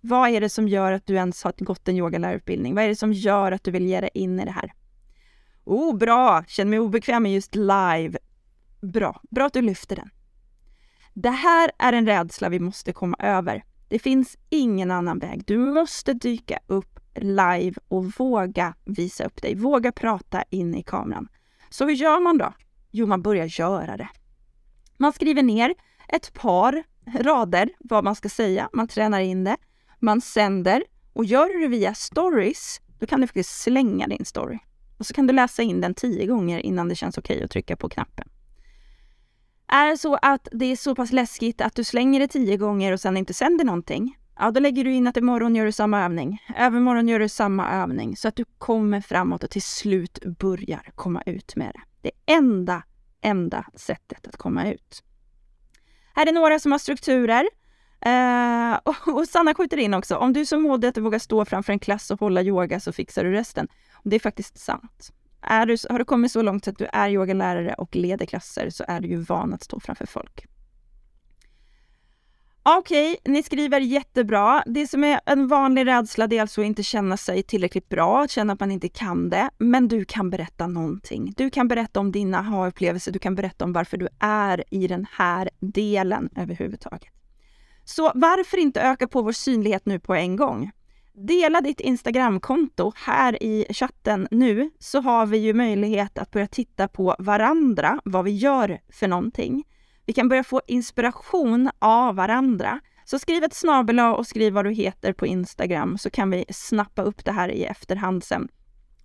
Vad 0.00 0.30
är 0.30 0.40
det 0.40 0.48
som 0.48 0.68
gör 0.68 0.92
att 0.92 1.06
du 1.06 1.14
ens 1.14 1.44
har 1.44 1.54
gått 1.58 1.88
en 1.88 1.96
yogalärarutbildning? 1.96 2.74
Vad 2.74 2.84
är 2.84 2.88
det 2.88 2.96
som 2.96 3.12
gör 3.12 3.52
att 3.52 3.64
du 3.64 3.70
vill 3.70 3.86
ge 3.86 4.00
dig 4.00 4.10
in 4.14 4.40
i 4.40 4.44
det 4.44 4.50
här? 4.50 4.72
Oh, 5.68 5.96
bra! 5.96 6.44
Känner 6.46 6.70
mig 6.70 6.78
obekväm 6.78 7.22
med 7.22 7.32
just 7.32 7.54
live. 7.54 8.18
Bra, 8.80 9.20
bra 9.30 9.46
att 9.46 9.52
du 9.52 9.62
lyfter 9.62 9.96
den. 9.96 10.10
Det 11.14 11.30
här 11.30 11.70
är 11.78 11.92
en 11.92 12.06
rädsla 12.06 12.48
vi 12.48 12.60
måste 12.60 12.92
komma 12.92 13.16
över. 13.18 13.64
Det 13.88 13.98
finns 13.98 14.36
ingen 14.48 14.90
annan 14.90 15.18
väg. 15.18 15.44
Du 15.46 15.58
måste 15.58 16.12
dyka 16.12 16.58
upp 16.66 17.00
live 17.14 17.74
och 17.88 18.04
våga 18.04 18.74
visa 18.84 19.24
upp 19.24 19.42
dig. 19.42 19.54
Våga 19.54 19.92
prata 19.92 20.42
in 20.50 20.74
i 20.74 20.82
kameran. 20.82 21.28
Så 21.70 21.84
hur 21.84 21.94
gör 21.94 22.20
man 22.20 22.38
då? 22.38 22.52
Jo, 22.90 23.06
man 23.06 23.22
börjar 23.22 23.60
göra 23.60 23.96
det. 23.96 24.08
Man 24.96 25.12
skriver 25.12 25.42
ner 25.42 25.74
ett 26.08 26.34
par 26.34 26.82
rader 27.06 27.70
vad 27.78 28.04
man 28.04 28.14
ska 28.14 28.28
säga. 28.28 28.68
Man 28.72 28.88
tränar 28.88 29.20
in 29.20 29.44
det. 29.44 29.56
Man 30.00 30.20
sänder 30.20 30.84
och 31.12 31.24
gör 31.24 31.48
du 31.48 31.60
det 31.60 31.68
via 31.68 31.94
stories, 31.94 32.80
då 32.98 33.06
kan 33.06 33.20
du 33.20 33.26
faktiskt 33.26 33.60
slänga 33.60 34.06
din 34.06 34.24
story. 34.24 34.58
Och 34.98 35.06
så 35.06 35.14
kan 35.14 35.26
du 35.26 35.32
läsa 35.32 35.62
in 35.62 35.80
den 35.80 35.94
tio 35.94 36.26
gånger 36.26 36.58
innan 36.58 36.88
det 36.88 36.94
känns 36.94 37.18
okej 37.18 37.42
att 37.42 37.50
trycka 37.50 37.76
på 37.76 37.88
knappen. 37.88 38.28
Är 39.68 39.90
det 39.90 39.98
så 39.98 40.18
att 40.22 40.48
det 40.52 40.64
är 40.64 40.76
så 40.76 40.94
pass 40.94 41.12
läskigt 41.12 41.60
att 41.60 41.74
du 41.74 41.84
slänger 41.84 42.20
det 42.20 42.28
tio 42.28 42.56
gånger 42.56 42.92
och 42.92 43.00
sen 43.00 43.16
inte 43.16 43.34
sänder 43.34 43.64
någonting, 43.64 44.18
ja 44.38 44.50
då 44.50 44.60
lägger 44.60 44.84
du 44.84 44.92
in 44.92 45.06
att 45.06 45.16
imorgon 45.16 45.56
gör 45.56 45.64
du 45.64 45.72
samma 45.72 46.04
övning. 46.04 46.42
Övermorgon 46.56 47.08
gör 47.08 47.18
du 47.18 47.28
samma 47.28 47.70
övning 47.70 48.16
så 48.16 48.28
att 48.28 48.36
du 48.36 48.44
kommer 48.58 49.00
framåt 49.00 49.44
och 49.44 49.50
till 49.50 49.62
slut 49.62 50.18
börjar 50.38 50.90
komma 50.94 51.22
ut 51.26 51.56
med 51.56 51.72
det. 51.74 51.80
Det 52.02 52.32
enda, 52.34 52.82
enda 53.20 53.64
sättet 53.74 54.26
att 54.26 54.36
komma 54.36 54.72
ut. 54.72 55.02
Här 56.14 56.26
är 56.26 56.32
några 56.32 56.58
som 56.58 56.72
har 56.72 56.78
strukturer. 56.78 57.48
Uh, 58.06 58.12
eh, 58.12 58.78
och, 58.84 59.08
och 59.18 59.28
Sanna 59.28 59.54
skjuter 59.54 59.76
in 59.76 59.94
också, 59.94 60.16
om 60.16 60.32
du 60.32 60.40
är 60.40 60.44
så 60.44 60.60
modig 60.60 60.88
att 60.88 60.94
du 60.94 61.00
vågar 61.00 61.18
stå 61.18 61.44
framför 61.44 61.72
en 61.72 61.78
klass 61.78 62.10
och 62.10 62.20
hålla 62.20 62.42
yoga 62.42 62.80
så 62.80 62.92
fixar 62.92 63.24
du 63.24 63.32
resten. 63.32 63.68
Det 64.02 64.16
är 64.16 64.20
faktiskt 64.20 64.58
sant. 64.58 65.12
Är 65.42 65.66
du, 65.66 65.76
har 65.90 65.98
du 65.98 66.04
kommit 66.04 66.32
så 66.32 66.42
långt 66.42 66.68
att 66.68 66.78
du 66.78 66.86
är 66.92 67.10
yogalärare 67.10 67.74
och 67.74 67.96
leder 67.96 68.26
klasser 68.26 68.70
så 68.70 68.84
är 68.88 69.00
du 69.00 69.08
ju 69.08 69.16
van 69.16 69.54
att 69.54 69.62
stå 69.62 69.80
framför 69.80 70.06
folk. 70.06 70.46
Okej, 72.62 73.12
okay, 73.12 73.32
ni 73.32 73.42
skriver 73.42 73.80
jättebra. 73.80 74.62
Det 74.66 74.86
som 74.86 75.04
är 75.04 75.20
en 75.26 75.48
vanlig 75.48 75.86
rädsla 75.86 76.26
det 76.26 76.36
är 76.36 76.40
alltså 76.40 76.60
att 76.60 76.66
inte 76.66 76.82
känna 76.82 77.16
sig 77.16 77.42
tillräckligt 77.42 77.88
bra, 77.88 78.22
att 78.22 78.30
känna 78.30 78.52
att 78.52 78.60
man 78.60 78.70
inte 78.70 78.88
kan 78.88 79.30
det. 79.30 79.50
Men 79.58 79.88
du 79.88 80.04
kan 80.04 80.30
berätta 80.30 80.66
någonting. 80.66 81.34
Du 81.36 81.50
kan 81.50 81.68
berätta 81.68 82.00
om 82.00 82.12
dina 82.12 82.38
aha-upplevelser, 82.38 83.12
du 83.12 83.18
kan 83.18 83.34
berätta 83.34 83.64
om 83.64 83.72
varför 83.72 83.96
du 83.96 84.08
är 84.20 84.64
i 84.70 84.86
den 84.86 85.06
här 85.12 85.50
delen 85.60 86.28
överhuvudtaget. 86.36 87.12
Så 87.84 88.12
varför 88.14 88.56
inte 88.56 88.80
öka 88.80 89.08
på 89.08 89.22
vår 89.22 89.32
synlighet 89.32 89.86
nu 89.86 90.00
på 90.00 90.14
en 90.14 90.36
gång? 90.36 90.70
Dela 91.20 91.60
ditt 91.60 91.80
Instagramkonto 91.80 92.92
här 92.96 93.42
i 93.42 93.66
chatten 93.70 94.28
nu 94.30 94.70
så 94.78 95.00
har 95.00 95.26
vi 95.26 95.38
ju 95.38 95.54
möjlighet 95.54 96.18
att 96.18 96.30
börja 96.30 96.46
titta 96.46 96.88
på 96.88 97.16
varandra, 97.18 98.00
vad 98.04 98.24
vi 98.24 98.30
gör 98.30 98.80
för 98.88 99.08
någonting. 99.08 99.64
Vi 100.06 100.12
kan 100.12 100.28
börja 100.28 100.44
få 100.44 100.60
inspiration 100.66 101.70
av 101.78 102.14
varandra. 102.14 102.80
Så 103.04 103.18
skriv 103.18 103.44
ett 103.44 103.54
snabel 103.54 104.00
och 104.00 104.26
skriv 104.26 104.52
vad 104.52 104.64
du 104.64 104.70
heter 104.70 105.12
på 105.12 105.26
Instagram 105.26 105.98
så 105.98 106.10
kan 106.10 106.30
vi 106.30 106.44
snappa 106.48 107.02
upp 107.02 107.24
det 107.24 107.32
här 107.32 107.48
i 107.48 107.64
efterhand 107.64 108.24
sen. 108.24 108.48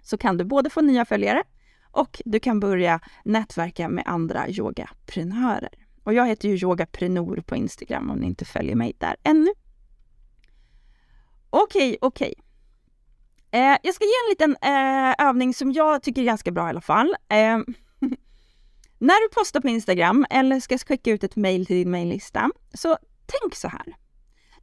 Så 0.01 0.17
kan 0.17 0.37
du 0.37 0.43
både 0.43 0.69
få 0.69 0.81
nya 0.81 1.05
följare 1.05 1.43
och 1.91 2.21
du 2.25 2.39
kan 2.39 2.59
börja 2.59 2.99
nätverka 3.25 3.89
med 3.89 4.03
andra 4.07 4.49
yogaprenörer. 4.49 5.73
Och 6.03 6.13
jag 6.13 6.27
heter 6.27 6.49
ju 6.49 6.55
yogaprenor 6.55 7.43
på 7.45 7.55
Instagram 7.55 8.09
om 8.09 8.17
ni 8.17 8.27
inte 8.27 8.45
följer 8.45 8.75
mig 8.75 8.93
där 8.97 9.15
ännu. 9.23 9.49
Okej, 11.55 11.97
okej. 12.01 12.33
Eh, 13.51 13.77
jag 13.83 13.95
ska 13.95 14.03
ge 14.03 14.11
en 14.25 14.29
liten 14.29 14.55
eh, 14.61 15.27
övning 15.27 15.53
som 15.53 15.71
jag 15.71 16.03
tycker 16.03 16.21
är 16.21 16.25
ganska 16.25 16.51
bra 16.51 16.65
i 16.65 16.69
alla 16.69 16.81
fall. 16.81 17.15
Eh, 17.29 17.37
när 18.99 19.27
du 19.27 19.29
postar 19.35 19.61
på 19.61 19.67
Instagram 19.67 20.25
eller 20.29 20.59
ska 20.59 20.77
skicka 20.77 21.11
ut 21.11 21.23
ett 21.23 21.35
mail 21.35 21.65
till 21.65 21.75
din 21.75 21.91
maillista, 21.91 22.49
så 22.73 22.97
tänk 23.25 23.55
så 23.55 23.67
här. 23.67 23.85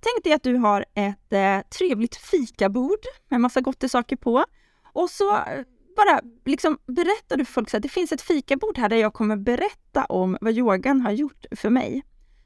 Tänk 0.00 0.24
dig 0.24 0.32
att 0.32 0.42
du 0.42 0.56
har 0.56 0.84
ett 0.94 1.32
eh, 1.32 1.60
trevligt 1.78 2.16
fikabord 2.16 3.04
med 3.28 3.40
massa 3.40 3.62
saker 3.88 4.16
på 4.16 4.44
och 4.92 5.10
så 5.10 5.36
eh, 5.36 5.62
bara 5.96 6.20
liksom 6.44 6.78
berättar 6.86 7.36
du 7.36 7.44
för 7.44 7.52
folk 7.52 7.74
att 7.74 7.82
det 7.82 7.88
finns 7.88 8.12
ett 8.12 8.22
fikabord 8.22 8.78
här 8.78 8.88
där 8.88 8.96
jag 8.96 9.14
kommer 9.14 9.36
berätta 9.36 10.04
om 10.04 10.38
vad 10.40 10.52
yogan 10.52 11.00
har 11.00 11.12
gjort 11.12 11.46
för 11.56 11.70
mig. 11.70 12.02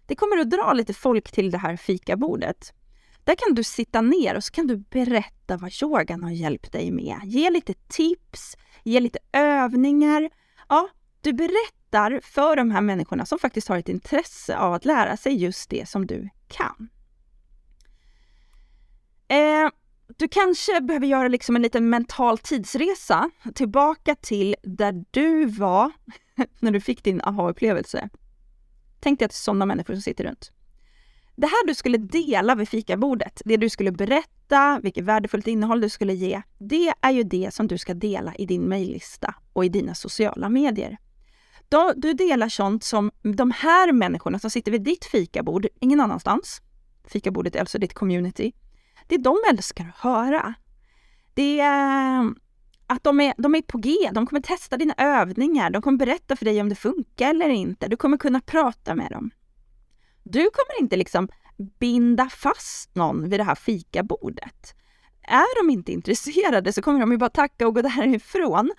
Det 0.06 0.14
kommer 0.14 0.38
att 0.38 0.50
dra 0.50 0.72
lite 0.72 0.94
folk 0.94 1.32
till 1.32 1.50
det 1.50 1.58
här 1.58 1.76
fikabordet. 1.76 2.72
Där 3.24 3.34
kan 3.34 3.54
du 3.54 3.64
sitta 3.64 4.00
ner 4.00 4.34
och 4.34 4.44
så 4.44 4.52
kan 4.52 4.66
du 4.66 4.76
berätta 4.76 5.56
vad 5.56 5.72
yogan 5.82 6.22
har 6.22 6.30
hjälpt 6.30 6.72
dig 6.72 6.90
med. 6.90 7.20
Ge 7.24 7.50
lite 7.50 7.74
tips, 7.88 8.56
ge 8.82 9.00
lite 9.00 9.18
övningar. 9.32 10.30
Ja, 10.68 10.88
du 11.20 11.32
berättar 11.32 12.20
för 12.22 12.56
de 12.56 12.70
här 12.70 12.80
människorna 12.80 13.26
som 13.26 13.38
faktiskt 13.38 13.68
har 13.68 13.78
ett 13.78 13.88
intresse 13.88 14.58
av 14.58 14.74
att 14.74 14.84
lära 14.84 15.16
sig 15.16 15.34
just 15.34 15.70
det 15.70 15.88
som 15.88 16.06
du 16.06 16.28
kan. 16.48 16.88
Eh, 19.28 19.70
du 20.16 20.28
kanske 20.28 20.80
behöver 20.80 21.06
göra 21.06 21.28
liksom 21.28 21.56
en 21.56 21.62
liten 21.62 21.90
mental 21.90 22.38
tidsresa 22.38 23.30
tillbaka 23.54 24.14
till 24.14 24.56
där 24.62 25.04
du 25.10 25.46
var 25.46 25.92
när 26.58 26.70
du 26.70 26.80
fick 26.80 27.04
din 27.04 27.20
aha-upplevelse. 27.22 28.08
Tänk 29.00 29.18
dig 29.18 29.26
att 29.26 29.30
det 29.30 29.34
är 29.34 29.36
sådana 29.36 29.66
människor 29.66 29.94
som 29.94 30.02
sitter 30.02 30.24
runt. 30.24 30.52
Det 31.36 31.46
här 31.46 31.66
du 31.66 31.74
skulle 31.74 31.98
dela 31.98 32.54
vid 32.54 32.68
fikabordet, 32.68 33.42
det 33.44 33.56
du 33.56 33.68
skulle 33.68 33.92
berätta, 33.92 34.80
vilket 34.82 35.04
värdefullt 35.04 35.46
innehåll 35.46 35.80
du 35.80 35.88
skulle 35.88 36.14
ge, 36.14 36.42
det 36.58 36.92
är 37.00 37.10
ju 37.10 37.22
det 37.22 37.54
som 37.54 37.68
du 37.68 37.78
ska 37.78 37.94
dela 37.94 38.34
i 38.34 38.46
din 38.46 38.62
mejllista 38.62 39.34
och 39.52 39.64
i 39.64 39.68
dina 39.68 39.94
sociala 39.94 40.48
medier. 40.48 40.98
Då, 41.68 41.92
du 41.96 42.12
delar 42.12 42.48
sånt 42.48 42.84
som 42.84 43.10
de 43.22 43.50
här 43.50 43.92
människorna 43.92 44.38
som 44.38 44.50
sitter 44.50 44.72
vid 44.72 44.82
ditt 44.82 45.04
fikabord, 45.04 45.66
ingen 45.80 46.00
annanstans, 46.00 46.60
fikabordet 47.04 47.56
är 47.56 47.60
alltså 47.60 47.78
ditt 47.78 47.94
community, 47.94 48.52
det 49.06 49.16
de 49.16 49.36
älskar 49.50 49.88
att 49.88 50.00
höra. 50.00 50.54
Det 51.34 51.60
är 51.60 52.34
att 52.86 53.04
de 53.04 53.20
är, 53.20 53.34
de 53.38 53.54
är 53.54 53.62
på 53.62 53.78
G, 53.78 53.94
de 54.12 54.26
kommer 54.26 54.42
testa 54.42 54.76
dina 54.76 54.94
övningar, 54.96 55.70
de 55.70 55.82
kommer 55.82 55.98
berätta 55.98 56.36
för 56.36 56.44
dig 56.44 56.60
om 56.60 56.68
det 56.68 56.74
funkar 56.74 57.30
eller 57.30 57.48
inte, 57.48 57.88
du 57.88 57.96
kommer 57.96 58.16
kunna 58.16 58.40
prata 58.40 58.94
med 58.94 59.10
dem. 59.10 59.30
Du 60.24 60.40
kommer 60.40 60.80
inte 60.80 60.96
liksom 60.96 61.28
binda 61.78 62.28
fast 62.28 62.94
någon 62.94 63.28
vid 63.28 63.40
det 63.40 63.44
här 63.44 63.54
fikabordet. 63.54 64.74
Är 65.22 65.62
de 65.62 65.70
inte 65.70 65.92
intresserade 65.92 66.72
så 66.72 66.82
kommer 66.82 67.00
de 67.00 67.12
ju 67.12 67.18
bara 67.18 67.30
tacka 67.30 67.66
och 67.66 67.74
gå 67.74 67.82
därifrån. 67.82 68.72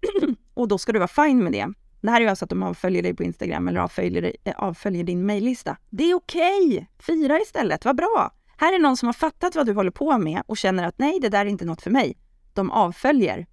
och 0.54 0.68
då 0.68 0.78
ska 0.78 0.92
du 0.92 0.98
vara 0.98 1.08
fine 1.08 1.44
med 1.44 1.52
det. 1.52 1.68
Det 2.00 2.10
här 2.10 2.16
är 2.16 2.20
ju 2.20 2.28
alltså 2.28 2.44
att 2.44 2.48
de 2.48 2.62
avföljer 2.62 3.02
dig 3.02 3.14
på 3.14 3.22
Instagram 3.22 3.68
eller 3.68 3.80
avföljer, 3.80 4.36
eh, 4.44 4.54
avföljer 4.56 5.04
din 5.04 5.26
mejllista. 5.26 5.76
Det 5.90 6.10
är 6.10 6.14
okej! 6.14 6.66
Okay. 6.68 6.86
Fira 6.98 7.40
istället, 7.40 7.84
vad 7.84 7.96
bra! 7.96 8.32
Här 8.56 8.74
är 8.74 8.78
någon 8.78 8.96
som 8.96 9.06
har 9.06 9.12
fattat 9.12 9.56
vad 9.56 9.66
du 9.66 9.72
håller 9.72 9.90
på 9.90 10.18
med 10.18 10.42
och 10.46 10.56
känner 10.56 10.84
att 10.84 10.98
nej, 10.98 11.20
det 11.20 11.28
där 11.28 11.46
är 11.46 11.50
inte 11.50 11.64
något 11.64 11.82
för 11.82 11.90
mig. 11.90 12.16
De 12.54 12.70
avföljer. 12.70 13.46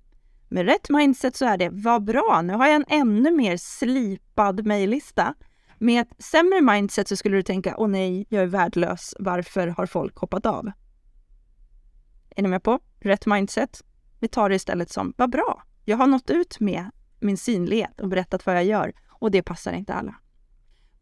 Med 0.49 0.65
rätt 0.65 0.89
mindset 0.89 1.35
så 1.35 1.45
är 1.45 1.57
det, 1.57 1.69
vad 1.71 2.03
bra, 2.03 2.41
nu 2.43 2.53
har 2.53 2.67
jag 2.67 2.75
en 2.75 2.85
ännu 2.87 3.31
mer 3.31 3.57
slipad 3.57 4.65
mejllista. 4.65 5.33
Med 5.79 6.01
ett 6.01 6.23
sämre 6.23 6.61
mindset 6.61 7.07
så 7.07 7.15
skulle 7.15 7.37
du 7.37 7.43
tänka, 7.43 7.75
åh 7.77 7.87
nej, 7.87 8.25
jag 8.29 8.43
är 8.43 8.47
värdelös, 8.47 9.15
varför 9.19 9.67
har 9.67 9.85
folk 9.85 10.17
hoppat 10.17 10.45
av? 10.45 10.71
Är 12.29 12.43
ni 12.43 12.49
med 12.49 12.63
på? 12.63 12.79
Rätt 12.99 13.25
mindset. 13.25 13.83
Vi 14.19 14.27
tar 14.27 14.49
det 14.49 14.55
istället 14.55 14.91
som, 14.91 15.13
vad 15.17 15.31
bra, 15.31 15.63
jag 15.85 15.97
har 15.97 16.07
nått 16.07 16.29
ut 16.29 16.59
med 16.59 16.89
min 17.19 17.37
synlighet 17.37 18.01
och 18.01 18.07
berättat 18.07 18.45
vad 18.45 18.55
jag 18.55 18.65
gör 18.65 18.93
och 19.09 19.31
det 19.31 19.43
passar 19.43 19.73
inte 19.73 19.93
alla. 19.93 20.15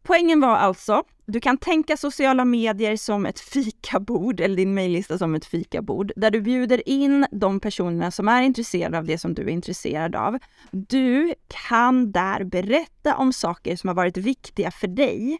Poängen 0.06 0.40
var 0.40 0.56
alltså, 0.56 1.02
du 1.26 1.40
kan 1.40 1.56
tänka 1.58 1.96
sociala 1.96 2.44
medier 2.44 2.96
som 2.96 3.26
ett 3.26 3.40
fikabord 3.40 4.40
eller 4.40 4.56
din 4.56 4.74
mejllista 4.74 5.18
som 5.18 5.34
ett 5.34 5.44
fikabord 5.44 6.12
där 6.16 6.30
du 6.30 6.40
bjuder 6.40 6.88
in 6.88 7.26
de 7.32 7.60
personerna 7.60 8.10
som 8.10 8.28
är 8.28 8.42
intresserade 8.42 8.98
av 8.98 9.04
det 9.04 9.18
som 9.18 9.34
du 9.34 9.42
är 9.42 9.48
intresserad 9.48 10.16
av. 10.16 10.38
Du 10.70 11.34
kan 11.68 12.12
där 12.12 12.44
berätta 12.44 13.16
om 13.16 13.32
saker 13.32 13.76
som 13.76 13.88
har 13.88 13.94
varit 13.94 14.16
viktiga 14.16 14.70
för 14.70 14.88
dig 14.88 15.38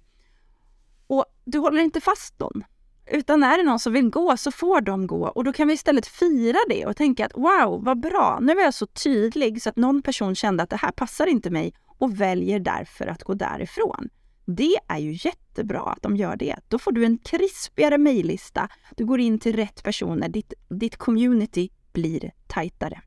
och 1.06 1.24
du 1.44 1.58
håller 1.58 1.82
inte 1.82 2.00
fast 2.00 2.40
någon. 2.40 2.64
Utan 3.10 3.42
är 3.42 3.58
det 3.58 3.64
någon 3.64 3.78
som 3.78 3.92
vill 3.92 4.10
gå 4.10 4.36
så 4.36 4.50
får 4.50 4.80
de 4.80 5.06
gå 5.06 5.28
och 5.28 5.44
då 5.44 5.52
kan 5.52 5.68
vi 5.68 5.74
istället 5.74 6.06
fira 6.06 6.58
det 6.68 6.86
och 6.86 6.96
tänka 6.96 7.26
att 7.26 7.34
wow, 7.34 7.84
vad 7.84 8.00
bra, 8.00 8.38
nu 8.42 8.52
är 8.52 8.64
jag 8.64 8.74
så 8.74 8.86
tydlig 8.86 9.62
så 9.62 9.68
att 9.68 9.76
någon 9.76 10.02
person 10.02 10.34
kände 10.34 10.62
att 10.62 10.70
det 10.70 10.76
här 10.76 10.92
passar 10.92 11.26
inte 11.26 11.50
mig 11.50 11.74
och 11.98 12.20
väljer 12.20 12.60
därför 12.60 13.06
att 13.06 13.22
gå 13.22 13.34
därifrån. 13.34 14.08
Det 14.46 14.76
är 14.88 14.98
ju 14.98 15.12
jättebra 15.12 15.80
att 15.80 16.02
de 16.02 16.16
gör 16.16 16.36
det. 16.36 16.56
Då 16.68 16.78
får 16.78 16.92
du 16.92 17.04
en 17.04 17.18
krispigare 17.18 17.98
mejllista. 17.98 18.68
Du 18.96 19.04
går 19.04 19.20
in 19.20 19.38
till 19.38 19.56
rätt 19.56 19.82
personer. 19.82 20.28
Ditt, 20.28 20.52
ditt 20.68 20.96
community 20.96 21.68
blir 21.92 22.32
tajtare. 22.46 23.00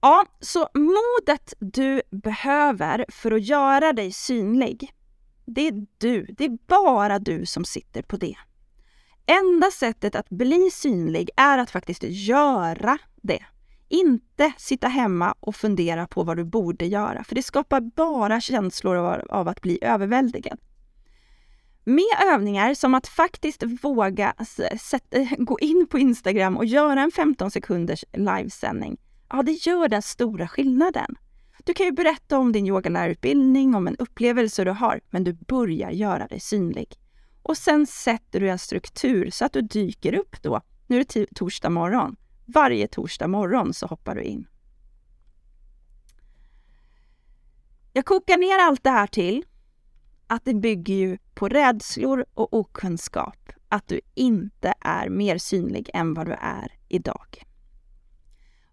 Ja, 0.00 0.26
så 0.40 0.68
modet 0.74 1.54
du 1.58 2.02
behöver 2.10 3.04
för 3.08 3.30
att 3.30 3.42
göra 3.42 3.92
dig 3.92 4.12
synlig, 4.12 4.92
det 5.44 5.68
är 5.68 5.86
du. 5.98 6.26
Det 6.26 6.44
är 6.44 6.58
bara 6.66 7.18
du 7.18 7.46
som 7.46 7.64
sitter 7.64 8.02
på 8.02 8.16
det. 8.16 8.36
Enda 9.26 9.70
sättet 9.70 10.14
att 10.14 10.28
bli 10.28 10.70
synlig 10.72 11.30
är 11.36 11.58
att 11.58 11.70
faktiskt 11.70 12.02
göra 12.02 12.98
det. 13.22 13.44
Inte 13.88 14.52
sitta 14.56 14.88
hemma 14.88 15.34
och 15.40 15.56
fundera 15.56 16.06
på 16.06 16.22
vad 16.22 16.36
du 16.36 16.44
borde 16.44 16.86
göra, 16.86 17.24
för 17.24 17.34
det 17.34 17.42
skapar 17.42 17.80
bara 17.80 18.40
känslor 18.40 18.96
av, 18.96 19.20
av 19.28 19.48
att 19.48 19.60
bli 19.60 19.78
överväldigad. 19.82 20.58
Med 21.84 22.32
övningar 22.32 22.74
som 22.74 22.94
att 22.94 23.08
faktiskt 23.08 23.62
våga 23.82 24.34
sätta, 24.80 25.24
gå 25.38 25.58
in 25.58 25.86
på 25.90 25.98
Instagram 25.98 26.56
och 26.56 26.64
göra 26.64 27.02
en 27.02 27.10
15 27.10 27.50
sekunders 27.50 28.04
livesändning, 28.12 28.96
ja 29.30 29.42
det 29.42 29.52
gör 29.52 29.88
den 29.88 30.02
stora 30.02 30.48
skillnaden. 30.48 31.16
Du 31.64 31.74
kan 31.74 31.86
ju 31.86 31.92
berätta 31.92 32.38
om 32.38 32.52
din 32.52 32.66
yogalärarutbildning, 32.66 33.74
om 33.74 33.86
en 33.86 33.96
upplevelse 33.96 34.64
du 34.64 34.70
har, 34.70 35.00
men 35.10 35.24
du 35.24 35.32
börjar 35.32 35.90
göra 35.90 36.26
dig 36.26 36.40
synlig. 36.40 36.98
Och 37.42 37.56
sen 37.56 37.86
sätter 37.86 38.40
du 38.40 38.50
en 38.50 38.58
struktur 38.58 39.30
så 39.30 39.44
att 39.44 39.52
du 39.52 39.60
dyker 39.60 40.14
upp 40.14 40.42
då. 40.42 40.60
Nu 40.86 41.00
är 41.00 41.04
det 41.14 41.26
torsdag 41.34 41.70
morgon. 41.70 42.16
Varje 42.50 42.88
torsdag 42.88 43.28
morgon 43.28 43.74
så 43.74 43.86
hoppar 43.86 44.14
du 44.14 44.22
in. 44.22 44.46
Jag 47.92 48.04
kokar 48.04 48.38
ner 48.38 48.68
allt 48.68 48.84
det 48.84 48.90
här 48.90 49.06
till 49.06 49.44
att 50.26 50.44
det 50.44 50.54
bygger 50.54 50.94
ju 50.94 51.18
på 51.34 51.48
rädslor 51.48 52.24
och 52.34 52.54
okunskap. 52.54 53.52
Att 53.68 53.88
du 53.88 54.00
inte 54.14 54.74
är 54.80 55.08
mer 55.08 55.38
synlig 55.38 55.90
än 55.94 56.14
vad 56.14 56.26
du 56.26 56.32
är 56.32 56.72
idag. 56.88 57.44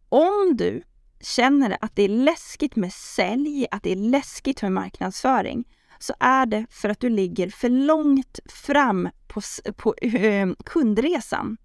Om 0.10 0.56
du 0.58 0.84
känner 1.22 1.78
att 1.82 1.96
det 1.96 2.04
är 2.04 2.10
läskigt 2.10 2.76
med 2.76 2.94
sälj, 2.94 3.68
att 3.72 3.84
det 3.84 3.92
är 3.92 3.96
läskigt 3.96 4.62
med 4.62 4.72
marknadsföring, 4.72 5.66
så 6.00 6.14
är 6.20 6.46
det 6.46 6.66
för 6.70 6.90
att 6.90 7.00
du 7.00 7.10
ligger 7.10 7.50
för 7.50 7.70
långt 7.70 8.40
fram 8.46 9.10
på, 9.28 9.42
på 9.76 9.96
eh, 9.96 10.50
kundresan. 10.66 11.58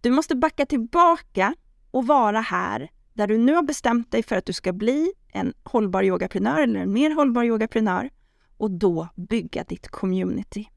Du 0.00 0.10
måste 0.10 0.36
backa 0.36 0.66
tillbaka 0.66 1.54
och 1.90 2.06
vara 2.06 2.40
här 2.40 2.90
där 3.12 3.26
du 3.26 3.38
nu 3.38 3.54
har 3.54 3.62
bestämt 3.62 4.12
dig 4.12 4.22
för 4.22 4.36
att 4.36 4.46
du 4.46 4.52
ska 4.52 4.72
bli 4.72 5.12
en 5.32 5.54
hållbar 5.64 6.02
yogaprenör 6.02 6.60
eller 6.60 6.80
en 6.80 6.92
mer 6.92 7.10
hållbar 7.10 7.44
yogaprenör 7.44 8.10
och 8.56 8.70
då 8.70 9.08
bygga 9.16 9.64
ditt 9.64 9.88
community. 9.88 10.68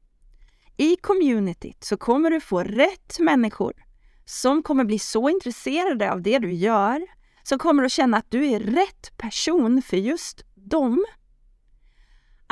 I 0.76 0.96
communityt 0.96 1.84
så 1.84 1.96
kommer 1.96 2.30
du 2.30 2.40
få 2.40 2.62
rätt 2.62 3.18
människor 3.18 3.72
som 4.24 4.62
kommer 4.62 4.84
bli 4.84 4.98
så 4.98 5.28
intresserade 5.28 6.12
av 6.12 6.22
det 6.22 6.38
du 6.38 6.52
gör, 6.52 7.06
som 7.42 7.58
kommer 7.58 7.84
att 7.84 7.92
känna 7.92 8.16
att 8.16 8.30
du 8.30 8.46
är 8.46 8.60
rätt 8.60 9.18
person 9.18 9.82
för 9.82 9.96
just 9.96 10.44
dem 10.54 11.04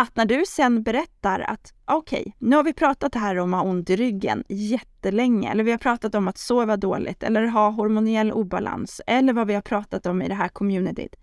att 0.00 0.16
när 0.16 0.24
du 0.24 0.44
sen 0.46 0.82
berättar 0.82 1.40
att 1.40 1.74
okej, 1.84 2.20
okay, 2.20 2.32
nu 2.38 2.56
har 2.56 2.64
vi 2.64 2.72
pratat 2.72 3.14
här 3.14 3.38
om 3.38 3.54
att 3.54 3.60
ha 3.60 3.70
ont 3.70 3.90
i 3.90 3.96
ryggen 3.96 4.44
jättelänge, 4.48 5.50
eller 5.50 5.64
vi 5.64 5.70
har 5.70 5.78
pratat 5.78 6.14
om 6.14 6.28
att 6.28 6.38
sova 6.38 6.76
dåligt 6.76 7.22
eller 7.22 7.46
ha 7.46 7.70
hormoniell 7.70 8.32
obalans, 8.32 9.00
eller 9.06 9.32
vad 9.32 9.46
vi 9.46 9.54
har 9.54 9.62
pratat 9.62 10.06
om 10.06 10.22
i 10.22 10.28
det 10.28 10.34
här 10.34 10.48
communityt. 10.48 11.14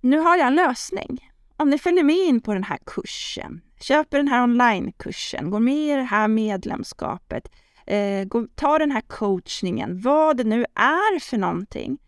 Nu 0.00 0.18
har 0.18 0.36
jag 0.36 0.46
en 0.46 0.54
lösning. 0.54 1.30
Om 1.56 1.70
ni 1.70 1.78
följer 1.78 2.04
med 2.04 2.16
in 2.16 2.40
på 2.40 2.54
den 2.54 2.64
här 2.64 2.78
kursen, 2.86 3.60
köper 3.80 4.16
den 4.16 4.28
här 4.28 4.42
onlinekursen, 4.42 5.50
går 5.50 5.60
med 5.60 5.74
i 5.74 5.96
det 5.96 6.02
här 6.02 6.28
medlemskapet, 6.28 7.48
eh, 7.86 8.24
går, 8.24 8.48
tar 8.54 8.78
den 8.78 8.90
här 8.90 9.00
coachningen, 9.00 10.00
vad 10.00 10.36
det 10.36 10.44
nu 10.44 10.64
är 10.74 11.20
för 11.20 11.38
någonting, 11.38 11.98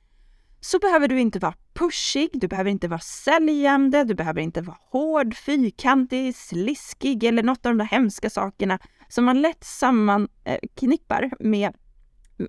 så 0.61 0.79
behöver 0.79 1.09
du 1.09 1.21
inte 1.21 1.39
vara 1.39 1.55
pushig, 1.79 2.31
du 2.33 2.49
behöver 2.49 2.71
inte 2.71 2.89
vara 2.89 3.01
säljande, 3.01 4.05
du 4.05 4.15
behöver 4.15 4.41
inte 4.41 4.61
vara 4.61 4.77
hård, 4.91 5.37
fyrkantig, 5.37 6.37
sliskig 6.37 7.25
eller 7.25 7.43
något 7.43 7.67
av 7.67 7.73
de 7.73 7.79
där 7.79 7.85
hemska 7.85 8.31
sakerna 8.31 8.79
som 9.09 9.25
man 9.25 9.43
lätt 9.43 9.65
sammanknippar 9.65 11.23
eh, 11.23 11.31
med, 11.41 11.77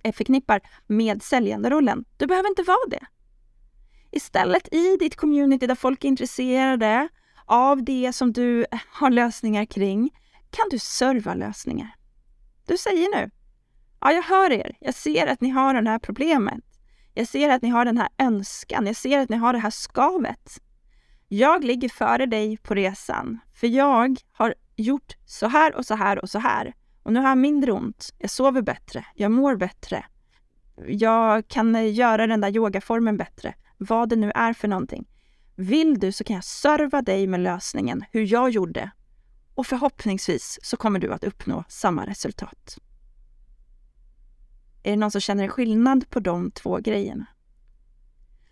eh, 0.04 0.14
förknippar 0.14 0.62
med 0.88 1.24
säljanderollen. 1.24 2.06
Du 2.18 2.28
behöver 2.28 2.50
inte 2.50 2.64
vara 2.64 2.90
det. 2.90 3.06
Istället 4.12 4.74
i 4.74 4.98
ditt 5.00 5.16
community 5.16 5.68
där 5.68 5.76
folk 5.76 6.04
är 6.04 6.08
intresserade 6.08 7.10
av 7.46 7.84
det 7.84 8.14
som 8.14 8.34
du 8.34 8.66
har 8.92 9.10
lösningar 9.10 9.66
kring 9.66 10.10
kan 10.50 10.66
du 10.72 10.80
serva 10.80 11.34
lösningar. 11.34 11.96
Du 12.66 12.78
säger 12.78 13.16
nu, 13.16 13.32
ja 14.02 14.12
jag 14.12 14.24
hör 14.24 14.52
er, 14.52 14.78
jag 14.80 14.94
ser 14.94 15.28
att 15.28 15.42
ni 15.42 15.50
har 15.50 15.82
det 15.82 15.90
här 15.90 16.00
problemet. 16.00 16.69
Jag 17.14 17.28
ser 17.28 17.50
att 17.50 17.62
ni 17.62 17.70
har 17.70 17.86
den 17.86 17.98
här 17.98 18.10
önskan. 18.18 18.86
Jag 18.86 18.96
ser 18.96 19.20
att 19.20 19.30
ni 19.30 19.38
har 19.38 19.54
det 19.54 19.60
här 19.60 19.70
skavet. 19.70 20.62
Jag 21.28 21.64
ligger 21.64 21.90
före 21.90 22.26
dig 22.26 22.58
på 22.58 22.74
resan, 22.74 23.40
för 23.54 23.68
jag 23.68 24.22
har 24.32 24.56
gjort 24.76 25.16
så 25.26 25.48
här 25.48 25.76
och 25.76 25.86
så 25.86 25.96
här 25.96 26.20
och 26.20 26.30
så 26.30 26.40
här. 26.40 26.74
Och 27.04 27.14
nu 27.14 27.20
har 27.20 27.30
jag 27.30 27.38
mindre 27.38 27.72
ont. 27.72 28.14
Jag 28.18 28.30
sover 28.30 28.62
bättre. 28.62 29.06
Jag 29.16 29.32
mår 29.32 29.56
bättre. 29.56 30.06
Jag 30.88 31.48
kan 31.48 31.94
göra 31.94 32.28
den 32.28 32.42
där 32.42 32.56
yogaformen 32.56 33.18
bättre. 33.18 33.54
Vad 33.78 34.10
det 34.10 34.16
nu 34.16 34.32
är 34.36 34.54
för 34.54 34.68
någonting. 34.68 35.08
Vill 35.56 36.00
du 36.00 36.12
så 36.12 36.24
kan 36.24 36.36
jag 36.36 36.44
serva 36.44 37.02
dig 37.02 37.28
med 37.28 37.40
lösningen, 37.40 38.04
hur 38.12 38.32
jag 38.34 38.50
gjorde. 38.50 38.92
Och 39.56 39.68
förhoppningsvis 39.68 40.60
så 40.62 40.78
kommer 40.78 41.00
du 41.00 41.14
att 41.14 41.24
uppnå 41.24 41.64
samma 41.68 42.06
resultat. 42.06 42.78
Är 44.90 44.94
det 44.94 45.00
någon 45.00 45.12
som 45.12 45.22
känner 45.22 45.44
en 45.44 45.50
skillnad 45.50 46.10
på 46.10 46.20
de 46.20 46.52
två 46.52 46.78
grejerna? 46.78 47.26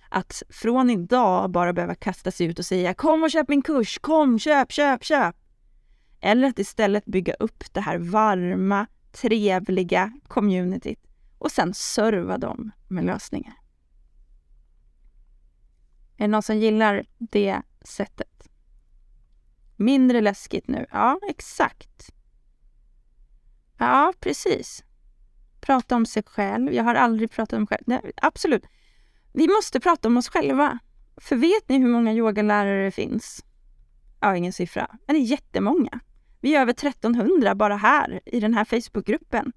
Att 0.09 0.43
från 0.49 0.89
idag 0.89 1.51
bara 1.51 1.73
behöva 1.73 1.95
kasta 1.95 2.31
sig 2.31 2.47
ut 2.47 2.59
och 2.59 2.65
säga 2.65 2.93
kom 2.93 3.23
och 3.23 3.31
köp 3.31 3.49
min 3.49 3.61
kurs, 3.61 3.99
kom, 3.99 4.39
köp, 4.39 4.71
köp, 4.71 5.03
köp. 5.03 5.35
Eller 6.21 6.47
att 6.47 6.59
istället 6.59 7.05
bygga 7.05 7.33
upp 7.33 7.73
det 7.73 7.81
här 7.81 7.97
varma, 7.97 8.87
trevliga 9.11 10.13
communityt 10.27 10.99
och 11.37 11.51
sen 11.51 11.73
serva 11.73 12.37
dem 12.37 12.71
med 12.87 13.05
lösningar. 13.05 13.53
Är 16.17 16.23
det 16.23 16.27
någon 16.27 16.43
som 16.43 16.57
gillar 16.57 17.05
det 17.17 17.61
sättet? 17.81 18.49
Mindre 19.75 20.21
läskigt 20.21 20.67
nu? 20.67 20.85
Ja, 20.91 21.19
exakt. 21.29 22.09
Ja, 23.77 24.13
precis 24.19 24.83
prata 25.67 25.95
om 25.95 26.05
sig 26.05 26.23
själv. 26.23 26.73
Jag 26.73 26.83
har 26.83 26.95
aldrig 26.95 27.31
pratat 27.31 27.53
om 27.53 27.59
mig 27.59 27.67
själv. 27.67 27.83
Nej, 27.85 28.11
absolut. 28.15 28.65
Vi 29.33 29.47
måste 29.47 29.79
prata 29.79 30.07
om 30.07 30.17
oss 30.17 30.29
själva. 30.29 30.79
För 31.17 31.35
vet 31.35 31.69
ni 31.69 31.77
hur 31.77 31.87
många 31.87 32.13
yogalärare 32.13 32.85
det 32.85 32.91
finns? 32.91 33.45
Ja, 34.19 34.35
ingen 34.35 34.53
siffra, 34.53 34.87
men 35.05 35.15
det 35.15 35.21
är 35.21 35.23
jättemånga. 35.23 35.99
Vi 36.41 36.55
är 36.55 36.61
över 36.61 36.73
1300 36.73 37.55
bara 37.55 37.75
här 37.75 38.19
i 38.25 38.39
den 38.39 38.53
här 38.53 38.65
Facebookgruppen. 38.65 39.53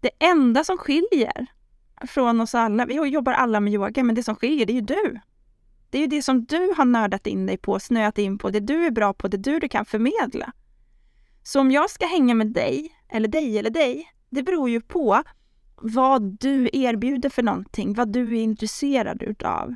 Det 0.00 0.10
enda 0.18 0.64
som 0.64 0.78
skiljer 0.78 1.46
från 2.06 2.40
oss 2.40 2.54
alla, 2.54 2.86
vi 2.86 2.94
jobbar 2.94 3.32
alla 3.32 3.60
med 3.60 3.72
yoga, 3.72 4.04
men 4.04 4.14
det 4.14 4.22
som 4.22 4.36
skiljer 4.36 4.66
det 4.66 4.72
är 4.72 4.74
ju 4.74 4.80
du. 4.80 5.20
Det 5.90 5.98
är 5.98 6.02
ju 6.02 6.06
det 6.06 6.22
som 6.22 6.44
du 6.44 6.74
har 6.76 6.84
nördat 6.84 7.26
in 7.26 7.46
dig 7.46 7.56
på, 7.56 7.80
snöat 7.80 8.18
in 8.18 8.38
på, 8.38 8.50
det 8.50 8.60
du 8.60 8.86
är 8.86 8.90
bra 8.90 9.14
på, 9.14 9.28
det 9.28 9.36
du, 9.36 9.58
du 9.58 9.68
kan 9.68 9.84
förmedla. 9.84 10.52
Så 11.42 11.60
om 11.60 11.70
jag 11.70 11.90
ska 11.90 12.06
hänga 12.06 12.34
med 12.34 12.46
dig 12.46 12.92
eller 13.08 13.28
dig 13.28 13.58
eller 13.58 13.70
dig. 13.70 14.12
Det 14.32 14.42
beror 14.42 14.70
ju 14.70 14.80
på 14.80 15.22
vad 15.76 16.22
du 16.22 16.70
erbjuder 16.72 17.28
för 17.28 17.42
någonting, 17.42 17.94
vad 17.94 18.12
du 18.12 18.22
är 18.22 18.42
intresserad 18.42 19.22
utav. 19.22 19.74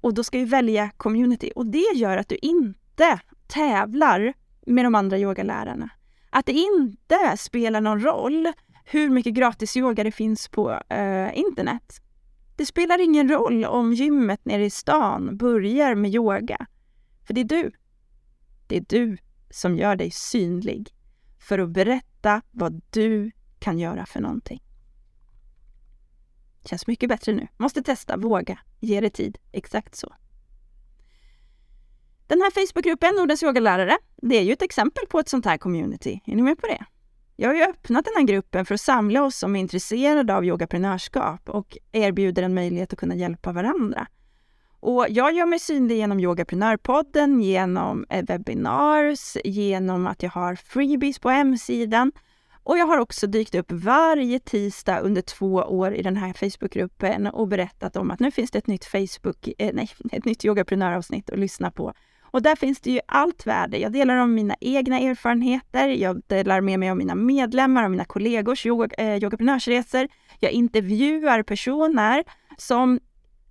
Och 0.00 0.14
då 0.14 0.24
ska 0.24 0.38
vi 0.38 0.44
välja 0.44 0.90
community 0.96 1.52
och 1.56 1.66
det 1.66 1.94
gör 1.94 2.16
att 2.16 2.28
du 2.28 2.36
inte 2.42 3.20
tävlar 3.46 4.34
med 4.66 4.84
de 4.84 4.94
andra 4.94 5.18
yogalärarna. 5.18 5.90
Att 6.30 6.46
det 6.46 6.52
inte 6.52 7.36
spelar 7.36 7.80
någon 7.80 8.00
roll 8.00 8.52
hur 8.84 9.10
mycket 9.10 9.34
gratis 9.34 9.76
yoga 9.76 10.04
det 10.04 10.12
finns 10.12 10.48
på 10.48 10.70
eh, 10.88 11.38
internet. 11.38 12.00
Det 12.56 12.66
spelar 12.66 13.00
ingen 13.00 13.28
roll 13.28 13.64
om 13.64 13.92
gymmet 13.92 14.44
nere 14.44 14.64
i 14.64 14.70
stan 14.70 15.36
börjar 15.36 15.94
med 15.94 16.14
yoga. 16.14 16.66
För 17.26 17.34
det 17.34 17.40
är 17.40 17.44
du. 17.44 17.72
Det 18.66 18.76
är 18.76 18.84
du 18.88 19.18
som 19.50 19.76
gör 19.76 19.96
dig 19.96 20.10
synlig 20.10 20.88
för 21.38 21.58
att 21.58 21.70
berätta 21.70 22.42
vad 22.50 22.82
du 22.90 23.30
kan 23.62 23.78
göra 23.78 24.06
för 24.06 24.20
någonting. 24.20 24.62
Känns 26.64 26.86
mycket 26.86 27.08
bättre 27.08 27.32
nu. 27.32 27.48
Måste 27.56 27.82
testa, 27.82 28.16
våga, 28.16 28.58
ge 28.80 29.00
det 29.00 29.10
tid. 29.10 29.38
Exakt 29.52 29.94
så. 29.96 30.14
Den 32.26 32.40
här 32.40 32.50
Facebookgruppen, 32.50 33.14
Nordens 33.14 33.42
yogalärare, 33.42 33.98
det 34.16 34.36
är 34.36 34.42
ju 34.42 34.52
ett 34.52 34.62
exempel 34.62 35.06
på 35.06 35.18
ett 35.18 35.28
sånt 35.28 35.44
här 35.44 35.58
community. 35.58 36.20
Är 36.26 36.36
ni 36.36 36.42
med 36.42 36.58
på 36.58 36.66
det? 36.66 36.84
Jag 37.36 37.48
har 37.48 37.54
ju 37.54 37.62
öppnat 37.62 38.04
den 38.04 38.14
här 38.16 38.22
gruppen 38.24 38.66
för 38.66 38.74
att 38.74 38.80
samla 38.80 39.24
oss 39.24 39.36
som 39.36 39.56
är 39.56 39.60
intresserade 39.60 40.36
av 40.36 40.44
yogaprenörskap 40.44 41.48
och 41.48 41.78
erbjuder 41.92 42.42
en 42.42 42.54
möjlighet 42.54 42.92
att 42.92 42.98
kunna 42.98 43.14
hjälpa 43.14 43.52
varandra. 43.52 44.06
Och 44.80 45.06
jag 45.08 45.32
gör 45.32 45.46
mig 45.46 45.58
synlig 45.58 45.96
genom 45.96 46.20
Yogaprenörpodden, 46.20 47.40
genom 47.42 48.06
eh, 48.10 48.24
webinars, 48.24 49.36
genom 49.44 50.06
att 50.06 50.22
jag 50.22 50.30
har 50.30 50.54
freebies 50.54 51.18
på 51.18 51.30
hemsidan. 51.30 52.12
Och 52.64 52.78
jag 52.78 52.86
har 52.86 52.98
också 52.98 53.26
dykt 53.26 53.54
upp 53.54 53.72
varje 53.72 54.38
tisdag 54.38 55.00
under 55.00 55.22
två 55.22 55.54
år 55.54 55.94
i 55.94 56.02
den 56.02 56.16
här 56.16 56.32
Facebookgruppen 56.32 57.26
och 57.26 57.48
berättat 57.48 57.96
om 57.96 58.10
att 58.10 58.20
nu 58.20 58.30
finns 58.30 58.50
det 58.50 58.58
ett 58.58 58.66
nytt 58.66 58.84
Facebook, 58.84 59.48
eh, 59.58 59.70
nej, 59.74 59.90
ett 60.12 60.24
nytt 60.24 60.44
yogaprenöravsnitt 60.44 61.30
att 61.30 61.38
lyssna 61.38 61.70
på. 61.70 61.92
Och 62.32 62.42
där 62.42 62.56
finns 62.56 62.80
det 62.80 62.90
ju 62.90 63.00
allt 63.06 63.46
värde. 63.46 63.78
Jag 63.78 63.92
delar 63.92 64.16
om 64.16 64.34
mina 64.34 64.54
egna 64.60 64.98
erfarenheter, 64.98 65.88
jag 65.88 66.22
delar 66.26 66.60
med 66.60 66.78
mig 66.78 66.90
av 66.90 66.96
mina 66.96 67.14
medlemmar 67.14 67.84
och 67.84 67.90
mina 67.90 68.04
kollegors 68.04 68.66
yoga, 68.66 68.88
eh, 68.98 69.22
yogaprenörsresor. 69.22 70.08
Jag 70.40 70.52
intervjuar 70.52 71.42
personer 71.42 72.24
som 72.58 73.00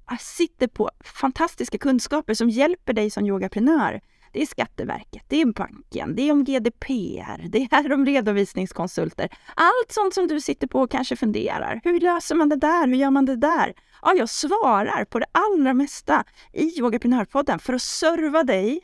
ah, 0.06 0.18
sitter 0.18 0.68
på 0.68 0.90
fantastiska 1.04 1.78
kunskaper 1.78 2.34
som 2.34 2.50
hjälper 2.50 2.94
dig 2.94 3.10
som 3.10 3.26
yogaprenör. 3.26 4.02
Det 4.32 4.42
är 4.42 4.46
Skatteverket, 4.46 5.24
det 5.28 5.42
är 5.42 5.46
banken, 5.46 6.16
det 6.16 6.22
är 6.22 6.32
om 6.32 6.44
GDPR, 6.44 7.48
det 7.50 7.68
är 7.72 7.94
om 7.94 8.06
redovisningskonsulter. 8.06 9.30
Allt 9.56 9.92
sånt 9.92 10.14
som 10.14 10.28
du 10.28 10.42
sitter 10.42 10.68
på 10.68 10.80
och 10.80 10.92
kanske 10.92 11.16
funderar. 11.16 11.82
Hur 11.84 12.00
löser 12.00 12.36
man 12.36 12.50
det 12.50 12.56
där? 12.56 12.88
Hur 12.88 12.96
gör 12.96 13.12
man 13.12 13.26
det 13.26 13.36
där? 13.36 13.74
Ja, 14.02 14.14
jag 14.18 14.30
svarar 14.30 15.06
på 15.06 15.20
det 15.20 15.26
allra 15.32 15.74
mesta 15.74 16.24
i 16.54 16.80
Yogaprenörpodden 16.80 17.60
för 17.60 17.74
att 17.74 17.82
serva 17.82 18.44
dig 18.44 18.82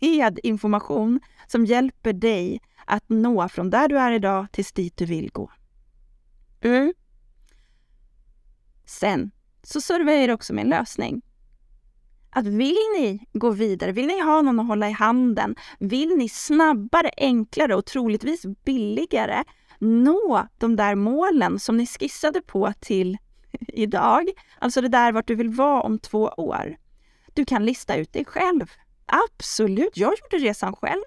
med 0.00 0.40
information 0.42 1.20
som 1.46 1.66
hjälper 1.66 2.12
dig 2.12 2.60
att 2.86 3.04
nå 3.08 3.48
från 3.48 3.70
där 3.70 3.88
du 3.88 3.98
är 3.98 4.12
idag 4.12 4.46
tills 4.52 4.72
dit 4.72 4.96
du 4.96 5.04
vill 5.04 5.30
gå. 5.30 5.50
Mm. 6.60 6.94
Sen 8.86 9.30
så 9.62 9.80
servar 9.80 10.12
jag 10.12 10.22
er 10.22 10.32
också 10.32 10.54
med 10.54 10.64
en 10.64 10.70
lösning. 10.70 11.22
Att 12.36 12.46
vill 12.46 12.76
ni 12.98 13.26
gå 13.32 13.50
vidare, 13.50 13.92
vill 13.92 14.06
ni 14.06 14.20
ha 14.20 14.42
någon 14.42 14.60
att 14.60 14.66
hålla 14.66 14.88
i 14.88 14.92
handen, 14.92 15.56
vill 15.78 16.16
ni 16.16 16.28
snabbare, 16.28 17.10
enklare 17.16 17.74
och 17.74 17.86
troligtvis 17.86 18.46
billigare 18.64 19.44
nå 19.78 20.46
de 20.58 20.76
där 20.76 20.94
målen 20.94 21.58
som 21.58 21.76
ni 21.76 21.86
skissade 21.86 22.40
på 22.40 22.72
till 22.80 23.18
idag, 23.68 24.30
alltså 24.58 24.80
det 24.80 24.88
där 24.88 25.12
vart 25.12 25.26
du 25.26 25.34
vill 25.34 25.48
vara 25.48 25.82
om 25.82 25.98
två 25.98 26.22
år. 26.36 26.76
Du 27.34 27.44
kan 27.44 27.64
lista 27.64 27.96
ut 27.96 28.12
dig 28.12 28.24
själv. 28.24 28.70
Absolut, 29.06 29.96
jag 29.96 30.14
gjorde 30.20 30.44
resan 30.44 30.76
själv. 30.76 31.04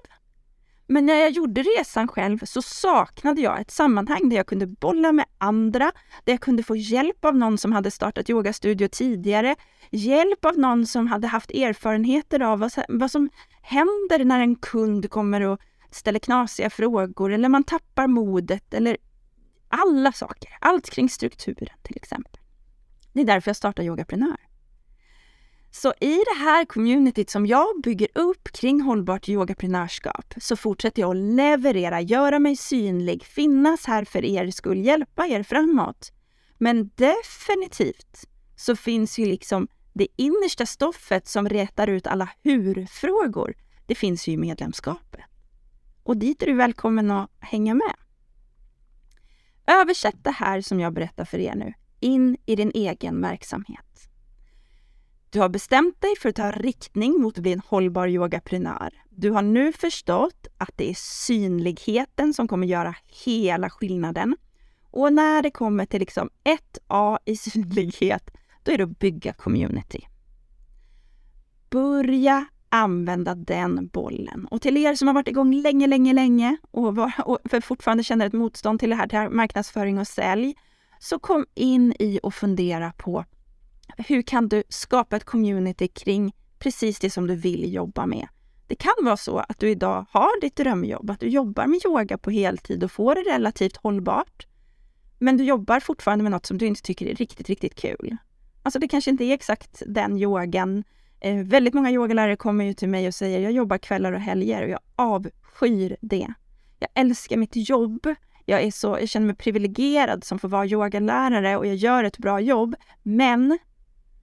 Men 0.92 1.06
när 1.06 1.16
jag 1.16 1.32
gjorde 1.32 1.64
resan 1.64 2.08
själv 2.08 2.46
så 2.46 2.62
saknade 2.62 3.42
jag 3.42 3.62
ett 3.62 3.72
sammanhang 3.72 4.30
där 4.30 4.38
jag 4.38 4.48
kunde 4.48 4.68
bolla 4.68 5.12
med 5.12 5.26
andra, 5.38 5.92
där 6.24 6.34
jag 6.34 6.42
kunde 6.42 6.64
få 6.64 6.76
hjälp 6.76 7.26
av 7.26 7.36
någon 7.36 7.58
som 7.58 7.72
hade 7.72 7.92
startat 7.92 8.30
yogastudio 8.30 8.88
tidigare, 8.88 9.56
hjälp 9.90 10.46
av 10.46 10.58
någon 10.58 10.86
som 10.86 11.08
hade 11.08 11.28
haft 11.28 11.52
erfarenheter 11.52 12.40
av 12.40 12.60
vad, 12.60 12.72
vad 12.90 13.12
som 13.12 13.30
händer 13.62 14.26
när 14.26 14.40
en 14.40 14.56
kund 14.56 15.10
kommer 15.10 15.42
och 15.42 15.60
ställer 15.92 16.20
knasiga 16.20 16.70
frågor 16.70 17.34
eller 17.34 17.50
man 17.50 17.64
tappar 17.64 18.08
modet 18.08 18.74
eller 18.74 18.98
alla 19.68 20.12
saker. 20.12 20.58
Allt 20.62 20.90
kring 20.90 21.10
strukturen 21.10 21.78
till 21.84 21.98
exempel. 21.98 22.42
Det 23.14 23.22
är 23.22 23.26
därför 23.26 23.50
jag 23.50 23.56
startade 23.56 23.88
Yogaprenör. 23.88 24.49
Så 25.72 25.94
i 26.00 26.16
det 26.16 26.40
här 26.40 26.66
communityt 26.66 27.30
som 27.30 27.46
jag 27.46 27.82
bygger 27.84 28.08
upp 28.16 28.52
kring 28.52 28.82
hållbart 28.82 29.30
yogaprenörskap 29.30 30.34
så 30.38 30.56
fortsätter 30.56 31.02
jag 31.02 31.10
att 31.10 31.36
leverera, 31.36 32.02
göra 32.02 32.40
mig 32.40 32.56
synlig, 32.56 33.24
finnas 33.24 33.86
här 33.86 34.06
för 34.06 34.26
er 34.26 34.52
skull, 34.52 34.86
hjälpa 34.86 35.28
er 35.28 35.44
framåt. 35.44 36.12
Men 36.58 36.92
definitivt 36.96 38.26
så 38.56 38.76
finns 38.76 39.20
ju 39.20 39.26
liksom 39.26 39.68
det 39.94 40.08
innersta 40.16 40.66
stoffet 40.66 41.28
som 41.28 41.50
rätar 41.50 41.88
ut 41.88 42.08
alla 42.08 42.30
hur-frågor. 42.44 43.56
Det 43.86 43.96
finns 43.96 44.28
ju 44.28 44.32
i 44.32 44.38
medlemskapet. 44.38 45.22
Och 46.04 46.18
dit 46.18 46.42
är 46.44 46.48
du 46.48 46.54
välkommen 46.54 47.12
att 47.12 47.30
hänga 47.40 47.74
med. 47.74 47.96
Översätt 49.68 50.24
det 50.24 50.32
här 50.32 50.62
som 50.62 50.80
jag 50.80 50.94
berättar 50.94 51.26
för 51.26 51.40
er 51.40 51.56
nu 51.56 51.74
in 52.00 52.38
i 52.46 52.56
din 52.56 52.72
egen 52.74 53.22
verksamhet. 53.22 54.09
Du 55.32 55.40
har 55.40 55.50
bestämt 55.50 56.02
dig 56.02 56.16
för 56.22 56.30
att 56.30 56.36
ta 56.36 56.52
riktning 56.52 57.22
mot 57.22 57.38
att 57.38 57.42
bli 57.42 57.54
en 57.54 57.62
hållbar 57.66 58.08
yogaprenör. 58.08 58.94
Du 59.10 59.32
har 59.32 59.42
nu 59.42 59.74
förstått 59.74 60.48
att 60.58 60.72
det 60.76 60.90
är 60.90 60.94
synligheten 60.98 62.34
som 62.34 62.48
kommer 62.48 62.68
göra 62.68 62.96
hela 63.26 63.70
skillnaden. 63.70 64.36
Och 64.92 65.14
när 65.14 65.42
det 65.42 65.52
kommer 65.52 65.86
till 65.86 66.00
liksom 66.00 66.30
1A 66.44 67.18
i 67.26 67.36
synlighet, 67.36 68.32
då 68.64 68.72
är 68.72 68.78
det 68.78 68.84
att 68.84 69.00
bygga 69.00 69.34
community. 69.34 70.08
Börja 71.70 72.46
använda 72.70 73.36
den 73.36 73.88
bollen. 73.88 74.48
Och 74.52 74.62
till 74.62 74.78
er 74.78 74.96
som 74.96 75.08
har 75.08 75.16
varit 75.16 75.28
igång 75.28 75.54
länge, 75.54 75.88
länge, 75.88 76.14
länge 76.14 76.58
och, 76.72 76.96
var, 76.96 77.14
och 77.26 77.40
för 77.46 77.62
fortfarande 77.62 78.04
känner 78.04 78.26
ett 78.26 78.34
motstånd 78.34 78.80
till 78.80 78.90
det 78.90 78.96
här, 78.96 79.08
till 79.08 79.36
marknadsföring 79.36 80.00
och 80.00 80.08
sälj, 80.08 80.56
så 81.00 81.20
kom 81.20 81.46
in 81.56 81.94
i 82.00 82.20
och 82.24 82.34
fundera 82.34 82.94
på 82.98 83.26
hur 84.08 84.22
kan 84.22 84.48
du 84.48 84.64
skapa 84.70 85.16
ett 85.16 85.24
community 85.24 85.88
kring 85.88 86.36
precis 86.60 87.00
det 87.00 87.10
som 87.10 87.28
du 87.28 87.36
vill 87.36 87.74
jobba 87.74 88.06
med? 88.06 88.28
Det 88.68 88.76
kan 88.76 88.94
vara 89.02 89.18
så 89.18 89.38
att 89.38 89.60
du 89.60 89.70
idag 89.70 90.06
har 90.12 90.42
ditt 90.42 90.56
drömjobb, 90.56 91.10
att 91.10 91.20
du 91.20 91.28
jobbar 91.28 91.68
med 91.68 91.86
yoga 91.86 92.18
på 92.18 92.32
heltid 92.32 92.84
och 92.84 92.92
får 92.92 93.16
det 93.16 93.22
relativt 93.22 93.78
hållbart. 93.78 94.48
Men 95.20 95.38
du 95.38 95.44
jobbar 95.44 95.80
fortfarande 95.80 96.24
med 96.24 96.32
något 96.32 96.46
som 96.46 96.58
du 96.58 96.66
inte 96.66 96.82
tycker 96.82 97.06
är 97.06 97.16
riktigt, 97.16 97.50
riktigt 97.50 97.76
kul. 97.76 98.18
Alltså 98.64 98.80
det 98.80 98.88
kanske 98.88 99.12
inte 99.12 99.24
är 99.24 99.34
exakt 99.34 99.84
den 99.88 100.18
yogan. 100.18 100.84
Eh, 101.20 101.36
väldigt 101.36 101.74
många 101.74 101.92
yogalärare 101.92 102.36
kommer 102.36 102.66
ju 102.66 102.74
till 102.74 102.90
mig 102.90 103.08
och 103.08 103.16
säger 103.16 103.40
jag 103.40 103.52
jobbar 103.52 103.78
kvällar 103.78 104.12
och 104.12 104.20
helger 104.20 104.64
och 104.64 104.70
jag 104.70 104.80
avskyr 104.96 105.98
det. 106.02 106.34
Jag 106.80 106.90
älskar 106.94 107.38
mitt 107.38 107.70
jobb. 107.70 108.08
Jag, 108.46 108.64
är 108.64 108.72
så, 108.72 108.88
jag 108.88 109.10
känner 109.10 109.28
mig 109.28 109.36
privilegierad 109.36 110.24
som 110.24 110.40
får 110.40 110.48
vara 110.48 110.66
yogalärare 110.66 111.58
och 111.58 111.66
jag 111.66 111.76
gör 111.76 112.04
ett 112.04 112.18
bra 112.18 112.40
jobb. 112.40 112.76
Men 113.04 113.60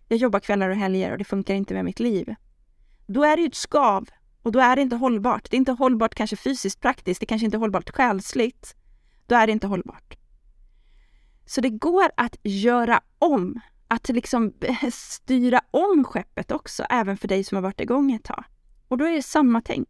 jag 0.09 0.19
jobbar 0.19 0.41
kvällar 0.41 0.69
och 0.69 0.77
helger 0.77 1.13
och 1.13 1.19
det 1.19 1.25
funkar 1.25 1.55
inte 1.55 1.75
med 1.75 1.85
mitt 1.85 2.01
liv. 2.01 2.35
Då 3.07 3.25
är 3.25 3.37
det 3.37 3.43
ju 3.43 3.49
ett 3.49 3.55
skav 3.55 4.09
och 4.43 4.53
då 4.53 4.61
är 4.61 4.77
det 4.77 4.83
inte 4.83 4.97
hållbart. 4.97 5.51
Det 5.51 5.57
är 5.57 5.59
inte 5.59 5.73
hållbart 5.73 6.15
kanske 6.15 6.37
fysiskt 6.37 6.81
praktiskt, 6.81 7.21
det 7.21 7.27
kanske 7.27 7.45
inte 7.45 7.57
är 7.57 7.59
hållbart 7.59 7.91
själsligt. 7.91 8.77
Då 9.27 9.35
är 9.35 9.47
det 9.47 9.53
inte 9.53 9.67
hållbart. 9.67 10.17
Så 11.47 11.61
det 11.61 11.71
går 11.71 12.11
att 12.17 12.37
göra 12.43 13.01
om, 13.19 13.61
att 13.89 14.09
liksom 14.09 14.53
styra 14.93 15.61
om 15.71 16.05
skeppet 16.05 16.53
också, 16.53 16.83
även 16.91 17.17
för 17.17 17.29
dig 17.29 17.45
som 17.45 17.57
har 17.57 17.63
varit 17.63 17.81
igång 17.81 18.13
ett 18.13 18.25
tag. 18.25 18.45
Och 18.89 18.99
då 18.99 19.05
är 19.05 19.13
det 19.13 19.23
samma 19.23 19.63
tänk. 19.63 19.89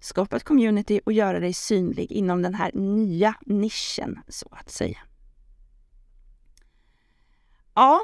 Skapa 0.00 0.36
ett 0.36 0.44
community 0.44 1.00
och 1.06 1.12
göra 1.12 1.40
dig 1.40 1.52
synlig 1.52 2.12
inom 2.12 2.42
den 2.42 2.54
här 2.54 2.70
nya 2.74 3.34
nischen, 3.46 4.20
så 4.28 4.48
att 4.50 4.70
säga. 4.70 4.98
Ja, 7.74 8.00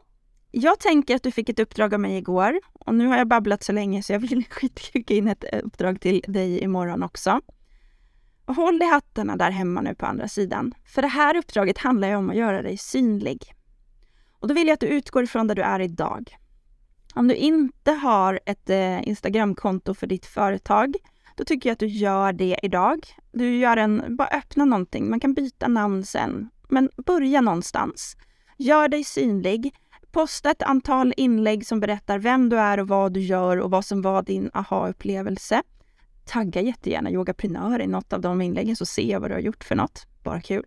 jag 0.58 0.80
tänker 0.80 1.16
att 1.16 1.22
du 1.22 1.30
fick 1.30 1.48
ett 1.48 1.60
uppdrag 1.60 1.94
av 1.94 2.00
mig 2.00 2.16
igår 2.16 2.60
och 2.72 2.94
nu 2.94 3.06
har 3.06 3.18
jag 3.18 3.28
babblat 3.28 3.62
så 3.62 3.72
länge 3.72 4.02
så 4.02 4.12
jag 4.12 4.20
vill 4.20 4.44
skicka 4.92 5.14
in 5.14 5.28
ett 5.28 5.44
eh, 5.52 5.60
uppdrag 5.62 6.00
till 6.00 6.24
dig 6.28 6.60
imorgon 6.60 7.02
också. 7.02 7.40
Och 8.44 8.54
håll 8.54 8.82
i 8.82 8.84
hattarna 8.84 9.36
där 9.36 9.50
hemma 9.50 9.80
nu 9.80 9.94
på 9.94 10.06
andra 10.06 10.28
sidan. 10.28 10.74
För 10.84 11.02
det 11.02 11.08
här 11.08 11.36
uppdraget 11.36 11.78
handlar 11.78 12.08
ju 12.08 12.16
om 12.16 12.30
att 12.30 12.36
göra 12.36 12.62
dig 12.62 12.76
synlig. 12.76 13.54
Och 14.32 14.48
då 14.48 14.54
vill 14.54 14.66
jag 14.66 14.74
att 14.74 14.80
du 14.80 14.86
utgår 14.86 15.22
ifrån 15.22 15.46
där 15.46 15.54
du 15.54 15.62
är 15.62 15.80
idag. 15.80 16.36
Om 17.14 17.28
du 17.28 17.34
inte 17.34 17.92
har 17.92 18.40
ett 18.46 18.70
eh, 18.70 19.08
Instagramkonto 19.08 19.94
för 19.94 20.06
ditt 20.06 20.26
företag 20.26 20.96
då 21.36 21.44
tycker 21.44 21.68
jag 21.68 21.72
att 21.72 21.78
du 21.78 21.86
gör 21.86 22.32
det 22.32 22.58
idag. 22.62 23.06
Du 23.32 23.56
gör 23.56 23.76
en, 23.76 24.16
bara 24.16 24.28
öppna 24.28 24.64
någonting, 24.64 25.10
man 25.10 25.20
kan 25.20 25.34
byta 25.34 25.68
namn 25.68 26.04
sen, 26.04 26.50
men 26.68 26.90
börja 26.96 27.40
någonstans. 27.40 28.16
Gör 28.58 28.88
dig 28.88 29.04
synlig. 29.04 29.74
Posta 30.16 30.50
ett 30.50 30.62
antal 30.62 31.14
inlägg 31.16 31.66
som 31.66 31.80
berättar 31.80 32.18
vem 32.18 32.48
du 32.48 32.58
är 32.58 32.80
och 32.80 32.88
vad 32.88 33.12
du 33.12 33.20
gör 33.20 33.56
och 33.56 33.70
vad 33.70 33.84
som 33.84 34.02
var 34.02 34.22
din 34.22 34.50
aha-upplevelse. 34.54 35.62
Tagga 36.24 36.60
jättegärna 36.60 37.10
yogaprenör 37.10 37.80
i 37.80 37.86
något 37.86 38.12
av 38.12 38.20
de 38.20 38.42
inläggen 38.42 38.76
så 38.76 38.86
ser 38.86 39.10
jag 39.10 39.20
vad 39.20 39.30
du 39.30 39.34
har 39.34 39.40
gjort 39.40 39.64
för 39.64 39.74
något. 39.74 40.06
Bara 40.22 40.40
kul. 40.40 40.64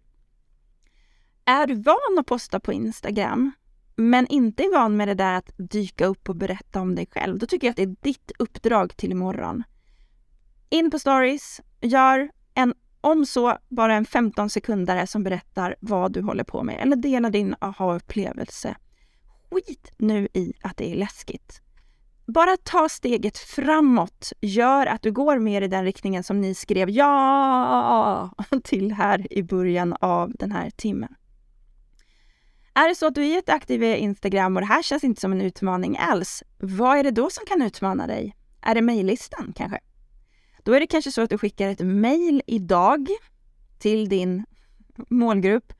Är 1.46 1.68
du 1.68 1.76
van 1.76 2.20
att 2.20 2.26
posta 2.26 2.60
på 2.60 2.74
Instagram 2.74 3.52
men 3.96 4.28
inte 4.28 4.64
är 4.64 4.74
van 4.74 4.98
med 4.98 5.08
det 5.08 5.14
där 5.14 5.34
att 5.34 5.52
dyka 5.58 6.06
upp 6.06 6.30
och 6.30 6.36
berätta 6.36 6.82
om 6.82 6.96
dig 6.96 7.08
själv, 7.12 7.40
då 7.40 7.46
tycker 7.46 7.68
jag 7.68 7.72
att 7.72 7.78
det 7.78 7.84
är 7.84 7.96
ditt 8.02 8.32
uppdrag 8.40 8.98
till 8.98 9.12
imorgon. 9.12 9.64
In 10.70 10.92
på 10.92 11.00
stories, 11.00 11.62
gör 11.82 12.30
en, 12.54 12.74
om 13.02 13.26
så, 13.26 13.58
bara 13.70 13.96
en 13.96 14.06
15 14.06 14.50
sekundare 14.50 15.08
som 15.08 15.24
berättar 15.24 15.76
vad 15.80 16.12
du 16.12 16.22
håller 16.22 16.44
på 16.44 16.64
med 16.64 16.82
eller 16.82 16.96
dela 16.96 17.30
din 17.30 17.56
aha-upplevelse. 17.60 18.76
Skit 19.52 19.92
nu 19.98 20.28
i 20.34 20.54
att 20.62 20.78
det 20.78 20.92
är 20.92 20.96
läskigt. 20.96 21.62
Bara 22.26 22.58
ta 22.58 22.90
steget 22.90 23.38
framåt 23.38 24.32
gör 24.42 24.86
att 24.86 25.02
du 25.02 25.12
går 25.12 25.40
mer 25.40 25.62
i 25.62 25.68
den 25.68 25.84
riktningen 25.84 26.24
som 26.24 26.42
ni 26.42 26.56
skrev 26.56 26.90
ja 26.90 28.32
till 28.64 28.92
här 28.92 29.34
i 29.34 29.44
början 29.44 29.96
av 30.00 30.32
den 30.40 30.52
här 30.52 30.70
timmen. 30.70 31.16
Är 32.74 32.90
det 32.90 32.96
så 32.96 33.08
att 33.08 33.16
du 33.16 33.22
är 33.22 33.36
jätteaktiv 33.36 33.84
i 33.84 33.98
Instagram 33.98 34.58
och 34.58 34.62
det 34.62 34.68
här 34.68 34.82
känns 34.82 35.04
inte 35.04 35.22
som 35.22 35.32
en 35.32 35.42
utmaning 35.42 35.98
alls, 36.00 36.44
vad 36.58 36.98
är 36.98 37.04
det 37.04 37.12
då 37.12 37.30
som 37.30 37.46
kan 37.46 37.62
utmana 37.62 38.08
dig? 38.08 38.36
Är 38.62 38.76
det 38.76 38.82
mejllistan 38.82 39.54
kanske? 39.56 39.80
Då 40.64 40.74
är 40.74 40.80
det 40.80 40.88
kanske 40.88 41.12
så 41.12 41.22
att 41.22 41.30
du 41.30 41.38
skickar 41.38 41.70
ett 41.70 41.80
mejl 41.80 42.42
idag 42.48 43.08
till 43.80 44.10
din 44.10 44.46
målgrupp 45.10 45.74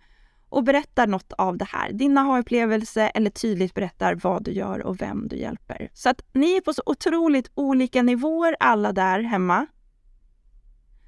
och 0.50 0.64
berättar 0.64 1.08
något 1.08 1.34
av 1.34 1.58
det 1.58 1.66
här, 1.66 1.92
din 1.92 2.18
aha-upplevelse 2.18 3.02
eller 3.10 3.30
tydligt 3.30 3.74
berättar 3.74 4.16
vad 4.16 4.44
du 4.44 4.52
gör 4.52 4.80
och 4.80 5.02
vem 5.02 5.28
du 5.28 5.36
hjälper. 5.36 5.90
Så 5.94 6.10
att 6.10 6.22
ni 6.34 6.58
är 6.58 6.62
på 6.62 6.74
så 6.74 6.82
otroligt 6.86 7.52
olika 7.54 8.02
nivåer 8.02 8.56
alla 8.60 8.92
där 8.92 9.20
hemma. 9.20 9.68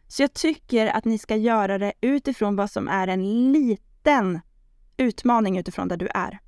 Så 0.07 0.23
jag 0.23 0.33
tycker 0.33 0.87
att 0.87 1.05
ni 1.05 1.17
ska 1.17 1.35
göra 1.35 1.77
det 1.77 1.93
utifrån 2.01 2.55
vad 2.55 2.71
som 2.71 2.87
är 2.87 3.07
en 3.07 3.51
liten 3.51 4.39
utmaning 4.97 5.57
utifrån 5.57 5.87
där 5.87 5.97
du 5.97 6.07
är. 6.07 6.39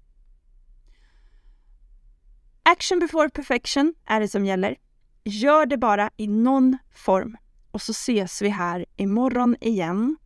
Action 2.64 3.00
before 3.00 3.30
perfection 3.30 3.94
är 4.06 4.20
det 4.20 4.28
som 4.28 4.46
gäller. 4.46 4.76
Gör 5.24 5.66
det 5.66 5.78
bara 5.78 6.10
i 6.18 6.28
någon 6.28 6.78
form. 6.96 7.38
Och 7.72 7.82
så 7.82 7.92
ses 7.92 8.42
vi 8.42 8.50
här 8.50 8.86
imorgon 8.96 9.56
igen 9.62 10.18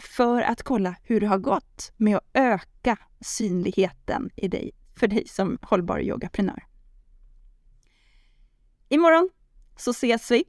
för 0.00 0.42
att 0.42 0.62
kolla 0.62 0.94
hur 1.02 1.20
det 1.20 1.26
har 1.26 1.38
gått 1.38 1.92
med 1.96 2.16
att 2.16 2.30
öka 2.34 2.98
synligheten 3.20 4.30
i 4.36 4.48
dig, 4.48 4.70
för 4.96 5.06
dig 5.06 5.28
som 5.28 5.58
hållbar 5.62 5.98
yogaprenör. 5.98 6.66
Imorgon 8.88 9.30
så 9.76 9.90
ses 9.90 10.30
vi, 10.30 10.44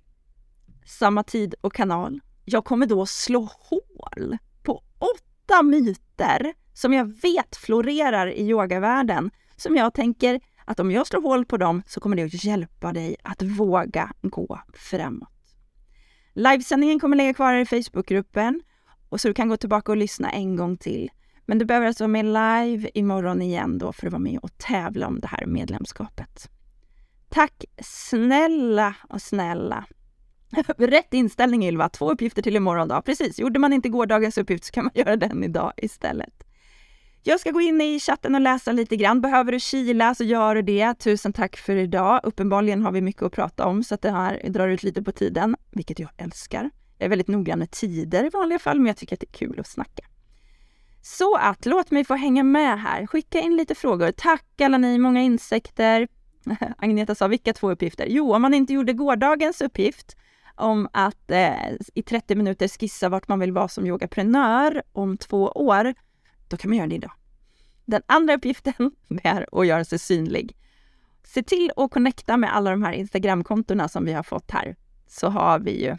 samma 0.86 1.24
tid 1.24 1.56
och 1.62 1.74
kanal. 1.74 2.20
Jag 2.46 2.66
kommer 2.66 2.86
då 2.86 3.06
slå 3.06 3.50
hål 3.60 4.38
på 4.64 4.84
åtta 4.98 5.64
myter 5.64 6.54
som 6.74 6.94
jag 6.94 7.06
vet 7.22 7.56
florerar 7.56 8.28
i 8.28 8.50
yogavärlden, 8.50 9.32
som 9.56 9.76
jag 9.76 9.94
tänker 9.94 10.42
att 10.66 10.80
om 10.80 10.92
jag 10.92 11.08
slår 11.08 11.22
hål 11.22 11.46
på 11.46 11.58
dem 11.58 11.84
så 11.88 12.00
kommer 12.00 12.16
det 12.16 12.24
att 12.24 12.44
hjälpa 12.44 12.94
dig 12.94 13.16
att 13.24 13.42
våga 13.42 14.14
gå 14.22 14.60
framåt. 14.74 15.30
Livesändningen 16.34 17.00
kommer 17.00 17.18
ligga 17.18 17.34
kvar 17.34 17.54
i 17.54 17.66
Facebookgruppen 17.66 18.62
och 19.14 19.22
så 19.22 19.28
du 19.28 19.34
kan 19.34 19.50
gå 19.50 19.58
tillbaka 19.58 19.92
och 19.92 19.98
lyssna 19.98 20.30
en 20.30 20.56
gång 20.56 20.78
till. 20.78 21.12
Men 21.46 21.60
du 21.60 21.66
behöver 21.66 21.88
alltså 21.88 22.04
vara 22.04 22.24
med 22.24 22.26
live 22.26 22.90
imorgon 22.94 23.42
igen 23.42 23.78
då 23.78 23.94
för 23.94 24.08
att 24.08 24.14
vara 24.14 24.20
med 24.22 24.40
och 24.40 24.58
tävla 24.58 25.08
om 25.08 25.20
det 25.20 25.28
här 25.28 25.46
medlemskapet. 25.46 26.50
Tack 27.30 27.66
snälla 27.82 28.96
och 29.10 29.22
snälla. 29.22 29.86
Rätt 30.78 31.14
inställning 31.14 31.66
Ylva, 31.66 31.90
två 31.90 32.12
uppgifter 32.12 32.42
till 32.42 32.56
imorgon 32.56 32.88
då. 32.88 33.02
Precis, 33.02 33.40
gjorde 33.40 33.60
man 33.60 33.74
inte 33.74 33.90
gårdagens 33.90 34.38
uppgift 34.38 34.64
så 34.64 34.72
kan 34.72 34.84
man 34.84 34.92
göra 34.96 35.16
den 35.16 35.44
idag 35.44 35.74
istället. 35.78 36.44
Jag 37.24 37.40
ska 37.40 37.52
gå 37.52 37.62
in 37.62 37.82
i 37.82 38.00
chatten 38.00 38.36
och 38.36 38.42
läsa 38.42 38.72
lite 38.72 38.96
grann. 38.96 39.22
Behöver 39.22 39.52
du 39.52 39.60
kila 39.60 40.16
så 40.16 40.24
gör 40.24 40.56
du 40.56 40.62
det. 40.62 40.94
Tusen 40.94 41.34
tack 41.34 41.58
för 41.58 41.76
idag. 41.76 42.20
Uppenbarligen 42.24 42.82
har 42.82 42.92
vi 42.92 43.02
mycket 43.02 43.24
att 43.24 43.32
prata 43.32 43.66
om 43.66 43.84
så 43.84 43.96
att 43.96 44.02
det 44.02 44.12
här 44.12 44.50
drar 44.50 44.68
ut 44.68 44.84
lite 44.84 45.04
på 45.04 45.12
tiden, 45.12 45.56
vilket 45.72 46.00
jag 46.00 46.10
älskar. 46.18 46.70
Jag 47.04 47.06
är 47.06 47.10
väldigt 47.10 47.28
noggrann 47.28 47.60
med 47.60 47.72
tider 47.72 48.26
i 48.26 48.30
vanliga 48.30 48.60
fall, 48.60 48.78
men 48.78 48.88
jag 48.88 48.98
tycker 48.98 49.16
att 49.16 49.20
det 49.20 49.30
är 49.30 49.38
kul 49.38 49.60
att 49.60 49.68
snacka. 49.68 50.06
Så 51.02 51.36
att 51.36 51.66
låt 51.66 51.92
mig 51.92 52.06
få 52.06 52.14
hänga 52.14 52.44
med 52.44 52.82
här. 52.82 53.08
Skicka 53.08 53.40
in 53.40 53.56
lite 53.56 53.76
frågor. 53.76 54.12
Tack 54.12 54.62
alla 54.62 54.78
ni, 54.78 55.00
många 55.00 55.22
insekter. 55.22 56.08
Agneta 56.78 57.16
sa, 57.16 57.28
vilka 57.28 57.54
två 57.54 57.72
uppgifter? 57.72 58.06
Jo, 58.10 58.34
om 58.34 58.42
man 58.42 58.54
inte 58.54 58.74
gjorde 58.74 58.94
gårdagens 58.94 59.62
uppgift 59.62 60.18
om 60.56 60.88
att 60.94 61.32
eh, 61.32 61.72
i 61.94 62.04
30 62.04 62.36
minuter 62.36 62.68
skissa 62.68 63.10
vart 63.10 63.28
man 63.28 63.40
vill 63.40 63.52
vara 63.52 63.68
som 63.68 63.86
yogaprenör 63.86 64.84
om 64.92 65.18
två 65.18 65.44
år, 65.44 65.94
då 66.48 66.58
kan 66.58 66.70
man 66.70 66.78
göra 66.78 66.88
det 66.88 66.96
idag. 66.96 67.14
Den 67.86 68.02
andra 68.06 68.34
uppgiften 68.34 68.92
är 69.24 69.60
att 69.60 69.68
göra 69.68 69.86
sig 69.86 70.00
synlig. 70.00 70.58
Se 71.24 71.44
till 71.44 71.72
att 71.76 71.92
connecta 71.92 72.38
med 72.38 72.56
alla 72.56 72.72
de 72.72 72.84
här 72.84 72.94
Instagramkontona 72.94 73.88
som 73.88 74.06
vi 74.06 74.14
har 74.14 74.24
fått 74.24 74.52
här, 74.52 74.76
så 75.08 75.28
har 75.28 75.60
vi 75.60 75.84
ju 75.86 75.98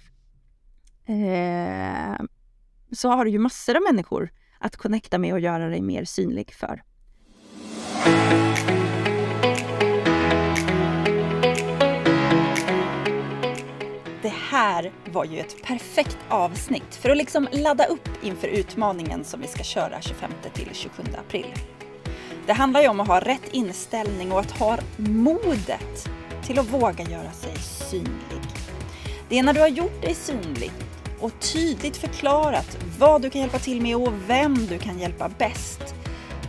eh, 1.07 2.25
så 2.93 3.09
har 3.09 3.25
du 3.25 3.31
ju 3.31 3.39
massor 3.39 3.77
av 3.77 3.83
människor 3.83 4.31
att 4.59 4.77
connecta 4.77 5.19
med 5.19 5.33
och 5.33 5.41
göra 5.41 5.69
dig 5.69 5.83
mer 5.83 6.05
synlig 6.05 6.55
för. 6.55 6.83
Det 14.23 14.33
här 14.51 14.93
var 15.13 15.25
ju 15.25 15.39
ett 15.39 15.63
perfekt 15.63 16.19
avsnitt 16.29 16.95
för 16.95 17.11
att 17.11 17.17
liksom 17.17 17.49
ladda 17.53 17.85
upp 17.85 18.09
inför 18.23 18.49
utmaningen 18.49 19.25
som 19.25 19.41
vi 19.41 19.47
ska 19.47 19.63
köra 19.63 20.01
25 20.01 20.31
till 20.53 20.71
27 20.73 21.03
april. 21.19 21.55
Det 22.47 22.53
handlar 22.53 22.83
ju 22.83 22.89
om 22.89 23.01
att 23.01 23.09
ha 23.09 23.21
rätt 23.21 23.49
inställning 23.53 24.33
och 24.33 24.41
att 24.41 24.51
ha 24.51 24.79
modet 24.97 26.09
till 26.43 26.59
att 26.59 26.73
våga 26.73 27.05
göra 27.05 27.33
sig 27.33 27.57
synlig. 27.57 28.45
Det 29.29 29.39
är 29.39 29.43
när 29.43 29.53
du 29.53 29.61
har 29.61 29.69
gjort 29.69 30.03
dig 30.03 30.15
synlig 30.15 30.73
och 31.25 31.41
tydligt 31.41 31.97
förklarat 31.97 32.79
vad 32.99 33.23
du 33.23 33.31
kan 33.31 33.41
hjälpa 33.41 33.59
till 33.59 33.83
med 33.83 33.97
och 33.97 34.13
vem 34.27 34.67
du 34.67 34.79
kan 34.79 34.99
hjälpa 34.99 35.29
bäst 35.39 35.95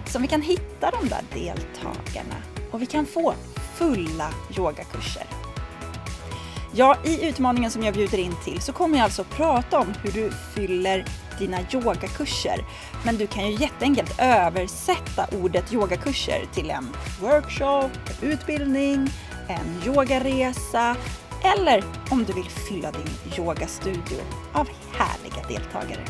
som 0.05 0.21
vi 0.21 0.27
kan 0.27 0.41
hitta 0.41 0.91
de 0.91 1.09
där 1.09 1.21
deltagarna 1.33 2.35
och 2.71 2.81
vi 2.81 2.85
kan 2.85 3.05
få 3.05 3.33
fulla 3.75 4.29
yogakurser. 4.57 5.23
Ja, 6.73 6.97
i 7.05 7.27
utmaningen 7.27 7.71
som 7.71 7.83
jag 7.83 7.93
bjuder 7.93 8.17
in 8.17 8.35
till 8.43 8.61
så 8.61 8.73
kommer 8.73 8.97
jag 8.97 9.03
alltså 9.03 9.23
prata 9.23 9.79
om 9.79 9.93
hur 10.03 10.11
du 10.11 10.31
fyller 10.55 11.05
dina 11.39 11.57
yogakurser. 11.73 12.65
Men 13.05 13.17
du 13.17 13.27
kan 13.27 13.51
ju 13.51 13.61
jätteenkelt 13.61 14.15
översätta 14.19 15.27
ordet 15.41 15.73
yogakurser 15.73 16.45
till 16.53 16.69
en 16.69 16.87
workshop, 17.21 17.89
utbildning, 18.21 19.09
en 19.47 19.83
yogaresa 19.85 20.95
eller 21.45 21.83
om 22.11 22.23
du 22.23 22.33
vill 22.33 22.49
fylla 22.49 22.91
din 22.91 23.37
yogastudio 23.37 24.19
av 24.53 24.69
härliga 24.93 25.47
deltagare. 25.47 26.05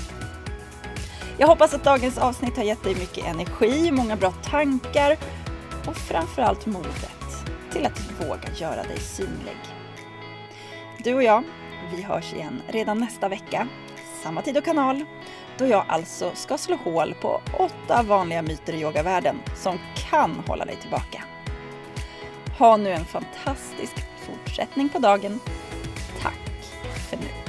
Jag 1.38 1.48
hoppas 1.48 1.74
att 1.74 1.84
dagens 1.84 2.18
avsnitt 2.18 2.58
har 2.58 2.64
gett 2.64 2.84
dig 2.84 2.96
mycket 2.96 3.26
energi, 3.26 3.92
många 3.92 4.16
bra 4.16 4.32
tankar 4.32 5.18
och 5.88 5.98
framförallt 5.98 6.66
modet 6.66 7.46
till 7.72 7.86
att 7.86 8.02
våga 8.20 8.50
göra 8.56 8.84
dig 8.84 9.00
synlig. 9.00 9.58
Du 11.04 11.14
och 11.14 11.24
jag, 11.24 11.44
vi 11.96 12.02
hörs 12.02 12.34
igen 12.34 12.62
redan 12.68 13.00
nästa 13.00 13.30
vecka, 13.30 13.68
samma 14.24 14.42
tid 14.42 14.58
och 14.58 14.66
kanal, 14.66 15.06
då 15.58 15.68
jag 15.68 15.86
alltså 15.88 16.32
ska 16.34 16.58
slå 16.58 16.76
hål 16.76 17.16
på 17.22 17.42
åtta 17.60 18.04
vanliga 18.04 18.42
myter 18.42 18.74
i 18.74 18.82
yogavärlden 18.82 19.36
som 19.56 19.80
kan 20.10 20.44
hålla 20.48 20.66
dig 20.66 20.76
tillbaka. 20.76 21.24
Ha 22.60 22.78
nu 22.78 22.92
en 22.92 23.06
fantastisk 23.06 23.96
fortsättning 24.26 24.90
på 24.90 25.00
dagen. 25.00 25.40
Tack 26.22 26.40
för 27.10 27.18
nu. 27.18 27.45